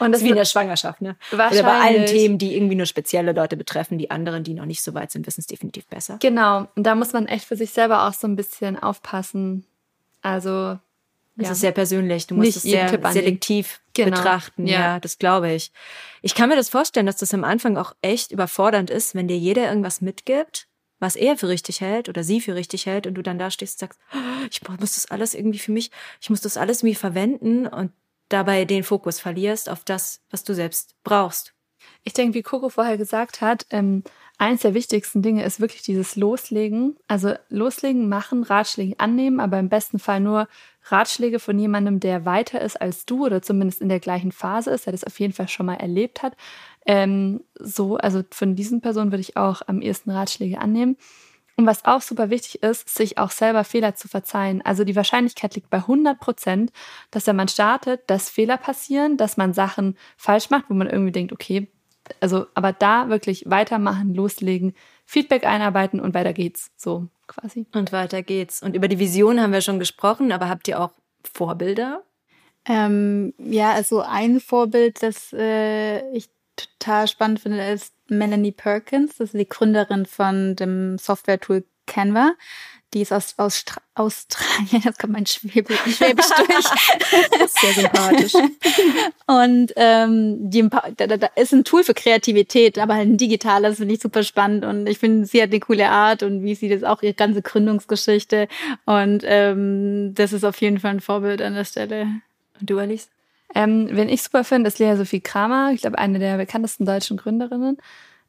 Und 0.00 0.12
das 0.12 0.22
ist 0.22 0.24
wie 0.24 0.30
in 0.30 0.36
der 0.36 0.46
Schwangerschaft, 0.46 1.02
ne? 1.02 1.16
Oder 1.30 1.50
bei 1.50 1.78
allen 1.78 2.06
Themen, 2.06 2.38
die 2.38 2.56
irgendwie 2.56 2.74
nur 2.74 2.86
spezielle 2.86 3.32
Leute 3.32 3.58
betreffen. 3.58 3.98
Die 3.98 4.10
anderen, 4.10 4.44
die 4.44 4.54
noch 4.54 4.64
nicht 4.64 4.82
so 4.82 4.94
weit 4.94 5.10
sind, 5.10 5.26
wissen 5.26 5.40
es 5.40 5.46
definitiv 5.46 5.86
besser. 5.88 6.16
Genau. 6.20 6.68
Und 6.74 6.84
da 6.84 6.94
muss 6.94 7.12
man 7.12 7.26
echt 7.26 7.44
für 7.44 7.56
sich 7.56 7.70
selber 7.72 8.08
auch 8.08 8.14
so 8.14 8.26
ein 8.26 8.34
bisschen 8.34 8.82
aufpassen. 8.82 9.66
Also. 10.22 10.78
Das 11.40 11.48
ja. 11.48 11.52
ist 11.52 11.60
sehr 11.60 11.72
persönlich. 11.72 12.26
Du 12.26 12.34
musst 12.34 12.46
Nicht 12.46 12.56
es 12.56 12.62
sehr 12.62 13.12
selektiv 13.12 13.80
genau. 13.94 14.16
betrachten. 14.16 14.66
Ja. 14.66 14.80
ja, 14.80 15.00
das 15.00 15.18
glaube 15.18 15.52
ich. 15.52 15.72
Ich 16.22 16.34
kann 16.34 16.48
mir 16.48 16.56
das 16.56 16.68
vorstellen, 16.68 17.06
dass 17.06 17.16
das 17.16 17.32
am 17.34 17.44
Anfang 17.44 17.76
auch 17.76 17.94
echt 18.02 18.30
überfordernd 18.30 18.90
ist, 18.90 19.14
wenn 19.14 19.26
dir 19.26 19.38
jeder 19.38 19.68
irgendwas 19.68 20.00
mitgibt, 20.00 20.68
was 20.98 21.16
er 21.16 21.36
für 21.36 21.48
richtig 21.48 21.80
hält 21.80 22.08
oder 22.08 22.22
sie 22.22 22.40
für 22.40 22.54
richtig 22.54 22.86
hält 22.86 23.06
und 23.06 23.14
du 23.14 23.22
dann 23.22 23.38
da 23.38 23.50
stehst 23.50 23.82
und 23.82 23.88
sagst, 23.88 24.00
ich 24.50 24.60
muss 24.68 24.94
das 24.94 25.06
alles 25.06 25.34
irgendwie 25.34 25.58
für 25.58 25.72
mich, 25.72 25.90
ich 26.20 26.28
muss 26.28 26.42
das 26.42 26.56
alles 26.56 26.82
irgendwie 26.82 26.94
verwenden 26.94 27.66
und 27.66 27.92
dabei 28.28 28.64
den 28.66 28.84
Fokus 28.84 29.18
verlierst 29.18 29.68
auf 29.68 29.82
das, 29.84 30.20
was 30.30 30.44
du 30.44 30.54
selbst 30.54 30.94
brauchst. 31.02 31.54
Ich 32.04 32.12
denke, 32.12 32.34
wie 32.34 32.42
Coco 32.42 32.68
vorher 32.68 32.98
gesagt 32.98 33.40
hat, 33.40 33.66
ähm, 33.70 34.04
eins 34.40 34.62
der 34.62 34.74
wichtigsten 34.74 35.20
Dinge 35.20 35.44
ist 35.44 35.60
wirklich 35.60 35.82
dieses 35.82 36.16
Loslegen. 36.16 36.96
Also 37.06 37.34
loslegen, 37.50 38.08
machen, 38.08 38.42
Ratschläge 38.42 38.98
annehmen, 38.98 39.38
aber 39.38 39.58
im 39.58 39.68
besten 39.68 39.98
Fall 39.98 40.20
nur 40.20 40.48
Ratschläge 40.84 41.38
von 41.38 41.58
jemandem, 41.58 42.00
der 42.00 42.24
weiter 42.24 42.60
ist 42.60 42.80
als 42.80 43.04
du 43.04 43.26
oder 43.26 43.42
zumindest 43.42 43.82
in 43.82 43.90
der 43.90 44.00
gleichen 44.00 44.32
Phase 44.32 44.70
ist, 44.70 44.86
der 44.86 44.92
das 44.92 45.04
auf 45.04 45.20
jeden 45.20 45.34
Fall 45.34 45.48
schon 45.48 45.66
mal 45.66 45.74
erlebt 45.74 46.22
hat. 46.22 46.36
Ähm, 46.86 47.44
so, 47.54 47.98
also 47.98 48.22
von 48.30 48.56
diesen 48.56 48.80
Personen 48.80 49.12
würde 49.12 49.20
ich 49.20 49.36
auch 49.36 49.60
am 49.66 49.82
ehesten 49.82 50.10
Ratschläge 50.10 50.58
annehmen. 50.58 50.96
Und 51.56 51.66
was 51.66 51.84
auch 51.84 52.00
super 52.00 52.30
wichtig 52.30 52.62
ist, 52.62 52.88
sich 52.88 53.18
auch 53.18 53.30
selber 53.30 53.64
Fehler 53.64 53.94
zu 53.94 54.08
verzeihen. 54.08 54.62
Also 54.64 54.84
die 54.84 54.96
Wahrscheinlichkeit 54.96 55.54
liegt 55.54 55.68
bei 55.68 55.78
100 55.78 56.18
Prozent, 56.18 56.72
dass 57.10 57.26
wenn 57.26 57.36
man 57.36 57.48
startet, 57.48 58.08
dass 58.08 58.30
Fehler 58.30 58.56
passieren, 58.56 59.18
dass 59.18 59.36
man 59.36 59.52
Sachen 59.52 59.98
falsch 60.16 60.48
macht, 60.48 60.64
wo 60.70 60.74
man 60.74 60.88
irgendwie 60.88 61.12
denkt, 61.12 61.34
okay, 61.34 61.68
also 62.20 62.46
aber 62.54 62.72
da 62.72 63.08
wirklich 63.08 63.44
weitermachen, 63.48 64.14
loslegen, 64.14 64.74
Feedback 65.04 65.44
einarbeiten 65.44 66.00
und 66.00 66.14
weiter 66.14 66.32
geht's. 66.32 66.70
So 66.76 67.08
quasi. 67.26 67.66
Und 67.72 67.92
weiter 67.92 68.22
geht's. 68.22 68.62
Und 68.62 68.76
über 68.76 68.88
die 68.88 68.98
Vision 68.98 69.40
haben 69.40 69.52
wir 69.52 69.60
schon 69.60 69.78
gesprochen, 69.78 70.32
aber 70.32 70.48
habt 70.48 70.68
ihr 70.68 70.80
auch 70.80 70.92
Vorbilder? 71.24 72.02
Ähm, 72.66 73.34
ja, 73.38 73.72
also 73.72 74.00
ein 74.00 74.40
Vorbild, 74.40 75.02
das 75.02 75.32
äh, 75.32 76.08
ich 76.12 76.28
total 76.56 77.08
spannend 77.08 77.40
finde, 77.40 77.64
ist 77.70 77.94
Melanie 78.08 78.52
Perkins. 78.52 79.16
Das 79.16 79.34
ist 79.34 79.40
die 79.40 79.48
Gründerin 79.48 80.06
von 80.06 80.56
dem 80.56 80.98
Software-Tool 80.98 81.64
Canva. 81.86 82.32
Die 82.92 83.02
ist 83.02 83.12
aus, 83.12 83.34
aus 83.36 83.64
Australien, 83.94 84.82
jetzt 84.84 84.98
kommt 84.98 85.12
mein 85.12 85.26
Schwäbisch, 85.26 85.78
Schwäbisch 85.96 86.26
durch. 86.36 87.48
Sehr 87.48 87.72
sympathisch. 87.74 88.32
Und 89.26 89.72
ähm, 89.76 90.50
die, 90.50 90.68
da, 90.96 91.06
da 91.06 91.26
ist 91.36 91.52
ein 91.52 91.64
Tool 91.64 91.84
für 91.84 91.94
Kreativität, 91.94 92.78
aber 92.78 92.94
halt 92.94 93.08
ein 93.08 93.16
digitales, 93.16 93.76
finde 93.78 93.94
ich 93.94 94.00
super 94.00 94.22
spannend. 94.22 94.64
Und 94.64 94.88
ich 94.88 94.98
finde, 94.98 95.26
sie 95.26 95.42
hat 95.42 95.50
eine 95.50 95.60
coole 95.60 95.88
Art 95.88 96.22
und 96.22 96.42
wie 96.42 96.54
sie 96.54 96.68
das 96.68 96.82
auch, 96.82 97.02
ihre 97.02 97.14
ganze 97.14 97.42
Gründungsgeschichte. 97.42 98.48
Und 98.86 99.22
ähm, 99.24 100.14
das 100.14 100.32
ist 100.32 100.44
auf 100.44 100.60
jeden 100.60 100.80
Fall 100.80 100.92
ein 100.92 101.00
Vorbild 101.00 101.42
an 101.42 101.54
der 101.54 101.64
Stelle. 101.64 102.06
Und 102.60 102.70
du, 102.70 102.78
Alice? 102.78 103.08
Ähm, 103.54 103.88
wen 103.90 104.08
ich 104.08 104.22
super 104.22 104.44
finde, 104.44 104.68
ist 104.68 104.78
Lea 104.78 104.96
Sophie 104.96 105.20
Kramer. 105.20 105.72
Ich 105.74 105.82
glaube, 105.82 105.98
eine 105.98 106.18
der 106.18 106.36
bekanntesten 106.36 106.86
deutschen 106.86 107.16
Gründerinnen. 107.16 107.78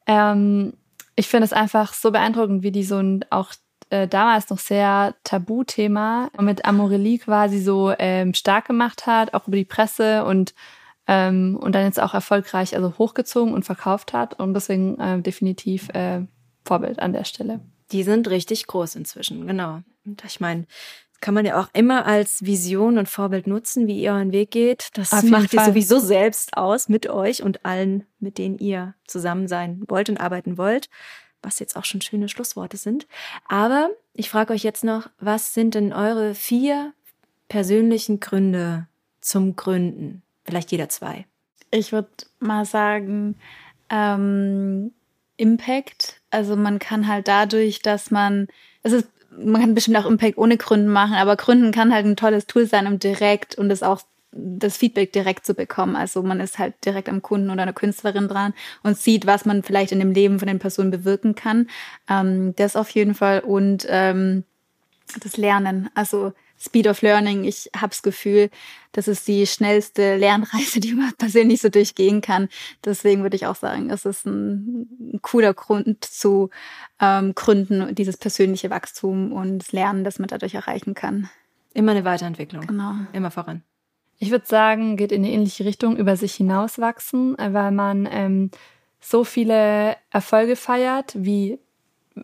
Ähm, 0.08 0.74
ich 1.16 1.28
finde 1.28 1.46
es 1.46 1.54
einfach 1.54 1.94
so 1.94 2.12
beeindruckend, 2.12 2.64
wie 2.64 2.72
die 2.72 2.84
so 2.84 2.98
ein, 2.98 3.26
auch 3.30 3.54
äh, 3.92 4.08
damals 4.08 4.50
noch 4.50 4.60
sehr 4.60 5.16
Tabuthema 5.24 6.30
mit 6.40 6.66
Amorelie 6.66 7.20
quasi 7.20 7.60
so 7.60 7.94
ähm, 8.00 8.34
stark 8.34 8.66
gemacht 8.66 9.06
hat, 9.06 9.34
auch 9.34 9.48
über 9.48 9.58
die 9.58 9.66
Presse 9.66 10.26
und 10.26 10.54
ähm, 11.08 11.58
und 11.60 11.74
dann 11.74 11.86
jetzt 11.86 12.00
auch 12.00 12.14
erfolgreich 12.14 12.76
also 12.76 12.98
hochgezogen 12.98 13.54
und 13.54 13.64
verkauft 13.64 14.14
hat 14.14 14.40
und 14.40 14.54
deswegen 14.54 15.00
äh, 15.00 15.22
definitiv 15.22 15.90
äh, 15.90 16.22
Vorbild 16.64 17.00
an 17.00 17.12
der 17.12 17.26
Stelle. 17.26 17.60
Die 17.92 18.04
sind 18.04 18.30
richtig 18.30 18.68
groß 18.68 18.96
inzwischen, 18.96 19.46
genau. 19.46 19.82
Und 20.06 20.24
ich 20.26 20.40
meine, 20.40 20.68
kann 21.20 21.34
man 21.34 21.46
ja 21.46 21.60
auch 21.60 21.68
immer 21.74 22.06
als 22.06 22.46
Vision 22.46 22.98
und 22.98 23.10
Vorbild 23.10 23.46
nutzen, 23.46 23.88
wie 23.88 24.02
ihr 24.02 24.14
euren 24.14 24.32
Weg 24.32 24.52
geht. 24.52 24.90
Das 24.94 25.12
macht 25.24 25.54
ihr 25.54 25.66
sowieso 25.66 26.00
selbst 26.00 26.56
aus 26.56 26.88
mit 26.88 27.10
euch 27.10 27.44
und 27.44 27.66
allen, 27.66 28.06
mit 28.20 28.38
denen 28.38 28.58
ihr 28.58 28.96
zusammen 29.06 29.48
sein 29.48 29.84
wollt 29.88 30.10
und 30.10 30.18
arbeiten 30.20 30.58
wollt 30.58 30.88
was 31.42 31.60
jetzt 31.60 31.76
auch 31.76 31.86
schon 31.86 32.02
schöne 32.02 32.30
Schlussworte 32.30 32.78
sind. 32.78 33.08
Aber 33.48 33.90
ich 34.14 34.30
frage 34.30 34.54
euch 34.54 34.64
jetzt 34.64 34.84
noch, 34.84 35.10
was 35.20 35.54
sind 35.54 35.76
denn 35.76 35.94
eure 35.94 36.36
vier 36.36 36.94
persönlichen 37.50 38.20
Gründe 38.20 38.88
zum 39.22 39.56
Gründen? 39.56 40.22
Vielleicht 40.46 40.72
jeder 40.72 40.90
zwei. 40.90 41.26
Ich 41.72 41.92
würde 41.92 42.10
mal 42.40 42.66
sagen, 42.66 43.36
ähm, 43.90 44.92
Impact. 45.38 46.22
Also 46.30 46.56
man 46.56 46.80
kann 46.80 47.08
halt 47.08 47.28
dadurch, 47.28 47.82
dass 47.82 48.12
man, 48.12 48.48
es 48.84 48.94
ist, 48.94 49.08
man 49.32 49.62
kann 49.62 49.74
bestimmt 49.74 49.98
auch 49.98 50.06
Impact 50.06 50.38
ohne 50.38 50.58
Gründen 50.58 50.90
machen, 50.90 51.16
aber 51.16 51.36
Gründen 51.36 51.72
kann 51.72 51.94
halt 51.94 52.06
ein 52.06 52.16
tolles 52.16 52.46
Tool 52.46 52.66
sein, 52.68 52.88
um 52.88 53.00
direkt 53.00 53.56
und 53.56 53.72
es 53.72 53.82
auch 53.84 54.02
das 54.32 54.78
Feedback 54.78 55.12
direkt 55.14 55.46
zu 55.46 55.54
bekommen. 55.54 55.96
Also 55.96 56.24
man 56.24 56.40
ist 56.40 56.60
halt 56.60 56.74
direkt 56.86 57.10
am 57.10 57.22
Kunden 57.22 57.50
oder 57.50 57.64
einer 57.64 57.74
Künstlerin 57.74 58.28
dran 58.28 58.54
und 58.84 58.98
sieht, 58.98 59.26
was 59.26 59.46
man 59.46 59.64
vielleicht 59.64 59.92
in 59.92 60.00
dem 60.00 60.12
Leben 60.12 60.40
von 60.40 60.48
den 60.48 60.60
Personen 60.60 60.92
bewirken 60.92 61.36
kann. 61.36 61.68
Ähm, 62.10 62.56
das 62.56 62.76
auf 62.76 62.90
jeden 62.92 63.14
Fall. 63.14 63.42
Und 63.42 63.86
ähm, 63.90 64.44
das 65.20 65.38
Lernen, 65.38 65.90
also 65.94 66.34
Speed 66.62 66.88
of 66.88 67.02
Learning. 67.02 67.44
Ich 67.44 67.70
habe 67.76 67.90
das 67.90 68.04
Gefühl, 68.04 68.52
das 68.92 69.08
ist 69.08 69.28
die 69.28 69.48
schnellste 69.48 70.16
Lernreise, 70.16 70.80
die 70.80 70.94
man 70.94 71.12
persönlich 71.18 71.60
so 71.62 71.70
durchgehen 71.70 72.22
kann. 72.22 72.50
Deswegen 72.86 73.24
würde 73.24 73.36
ich 73.36 73.48
auch 73.48 73.56
sagen, 73.56 73.90
es 73.90 74.06
ist 74.06 74.26
ein, 74.26 74.88
ein 75.14 75.20
cooler 75.24 75.54
Grund 75.56 76.06
zu 76.06 76.52
ähm, 77.00 77.34
gründen, 77.34 77.96
dieses 77.96 78.18
persönliche 78.18 78.70
Wachstum 78.70 79.32
und 79.32 79.72
Lernen, 79.72 80.04
das 80.04 80.20
man 80.20 80.28
dadurch 80.28 80.54
erreichen 80.54 80.94
kann. 80.94 81.30
Immer 81.74 81.94
eine 81.94 82.06
Weiterentwicklung. 82.06 82.68
Genau. 82.68 82.94
Immer 83.12 83.32
voran. 83.32 83.64
Ich 84.22 84.30
würde 84.30 84.46
sagen, 84.46 84.98
geht 84.98 85.12
in 85.12 85.24
eine 85.24 85.34
ähnliche 85.34 85.66
Richtung, 85.66 85.98
über 85.98 86.16
sich 86.16 86.36
hinauswachsen, 86.36 87.40
äh, 87.40 87.54
weil 87.54 87.72
man 87.72 88.08
ähm, 88.10 88.52
so 89.00 89.24
viele 89.24 89.98
Erfolge 90.12 90.56
feiert 90.56 91.14
wie 91.16 91.58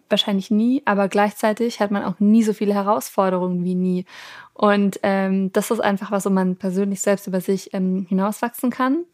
wahrscheinlich 0.07 0.51
nie, 0.51 0.83
aber 0.85 1.07
gleichzeitig 1.07 1.79
hat 1.79 1.89
man 1.89 2.03
auch 2.03 2.19
nie 2.19 2.43
so 2.43 2.53
viele 2.53 2.75
Herausforderungen 2.75 3.63
wie 3.63 3.73
nie. 3.73 4.05
Und 4.53 4.99
ähm, 5.01 5.51
das 5.53 5.71
ist 5.71 5.79
einfach 5.79 6.11
was, 6.11 6.27
wo 6.27 6.29
man 6.29 6.55
persönlich 6.55 7.01
selbst 7.01 7.25
über 7.25 7.41
sich 7.41 7.73
ähm, 7.73 8.05
hinauswachsen 8.07 8.69
kann. 8.69 9.05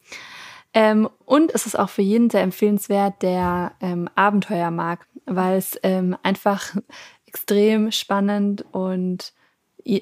Ähm, 0.73 1.07
und 1.23 1.55
es 1.55 1.65
ist 1.65 1.79
auch 1.79 1.89
für 1.89 2.01
jeden 2.01 2.29
sehr 2.29 2.41
empfehlenswert, 2.41 3.21
der 3.21 3.71
ähm, 3.79 4.09
Abenteuer 4.15 4.71
mag, 4.71 5.07
weil 5.25 5.57
es 5.57 5.79
ähm, 5.83 6.17
einfach 6.21 6.75
extrem 7.27 7.93
spannend 7.93 8.65
und 8.73 9.31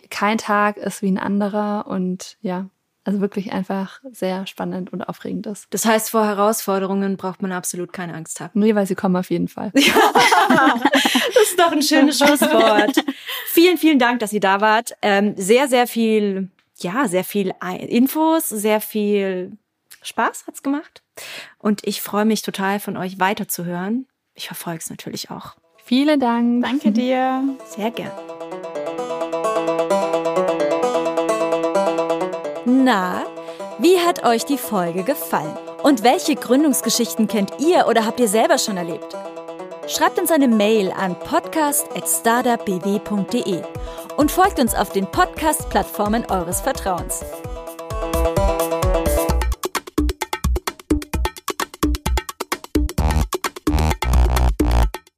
kein 0.09 0.37
Tag 0.37 0.77
ist 0.77 1.01
wie 1.01 1.11
ein 1.11 1.17
anderer 1.17 1.87
und 1.87 2.37
ja, 2.41 2.69
also 3.03 3.19
wirklich 3.19 3.51
einfach 3.51 3.99
sehr 4.11 4.45
spannend 4.45 4.93
und 4.93 5.01
aufregend 5.01 5.47
ist. 5.47 5.65
Das 5.71 5.85
heißt, 5.85 6.11
vor 6.11 6.25
Herausforderungen 6.25 7.17
braucht 7.17 7.41
man 7.41 7.51
absolut 7.51 7.93
keine 7.93 8.13
Angst 8.13 8.39
haben. 8.39 8.59
Nee, 8.59 8.75
weil 8.75 8.85
sie 8.85 8.95
kommen 8.95 9.15
auf 9.15 9.31
jeden 9.31 9.47
Fall. 9.47 9.71
das 9.73 9.85
ist 11.43 11.59
doch 11.59 11.71
ein 11.71 11.81
schönes 11.81 12.19
Schlusswort. 12.19 13.03
vielen, 13.47 13.77
vielen 13.77 13.97
Dank, 13.97 14.19
dass 14.19 14.33
ihr 14.33 14.39
da 14.39 14.61
wart. 14.61 14.93
Ähm, 15.01 15.33
sehr, 15.35 15.67
sehr 15.67 15.87
viel, 15.87 16.49
ja, 16.77 17.07
sehr 17.07 17.23
viel 17.23 17.53
Infos, 17.87 18.49
sehr 18.49 18.81
viel 18.81 19.57
Spaß 20.03 20.45
hat's 20.47 20.61
gemacht. 20.61 21.01
Und 21.57 21.85
ich 21.87 22.01
freue 22.01 22.25
mich 22.25 22.43
total, 22.43 22.79
von 22.79 22.97
euch 22.97 23.19
weiterzuhören. 23.19 24.07
Ich 24.35 24.47
verfolge 24.47 24.79
es 24.79 24.89
natürlich 24.89 25.31
auch. 25.31 25.55
Vielen 25.83 26.19
Dank. 26.19 26.63
Danke 26.63 26.91
dir. 26.91 27.43
Sehr 27.65 27.91
gern. 27.91 28.11
Na, 32.83 33.27
wie 33.77 33.99
hat 33.99 34.23
euch 34.23 34.43
die 34.43 34.57
Folge 34.57 35.03
gefallen? 35.03 35.55
Und 35.83 36.01
welche 36.01 36.33
Gründungsgeschichten 36.33 37.27
kennt 37.27 37.51
ihr 37.59 37.85
oder 37.87 38.07
habt 38.07 38.19
ihr 38.19 38.27
selber 38.27 38.57
schon 38.57 38.77
erlebt? 38.77 39.15
Schreibt 39.87 40.17
uns 40.17 40.31
eine 40.31 40.47
Mail 40.47 40.91
an 40.91 41.15
podcast.startupbw.de 41.19 43.61
und 44.17 44.31
folgt 44.31 44.59
uns 44.59 44.73
auf 44.73 44.89
den 44.89 45.05
Podcast-Plattformen 45.05 46.25
eures 46.31 46.61
Vertrauens. 46.61 47.23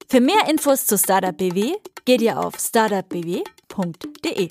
Für 0.09 0.19
mehr 0.19 0.49
Infos 0.49 0.85
zu 0.85 0.97
Startup 0.97 1.37
BW 1.37 1.75
geht 2.03 2.21
ihr 2.21 2.37
auf 2.37 2.55
startupbw.de. 2.59 4.49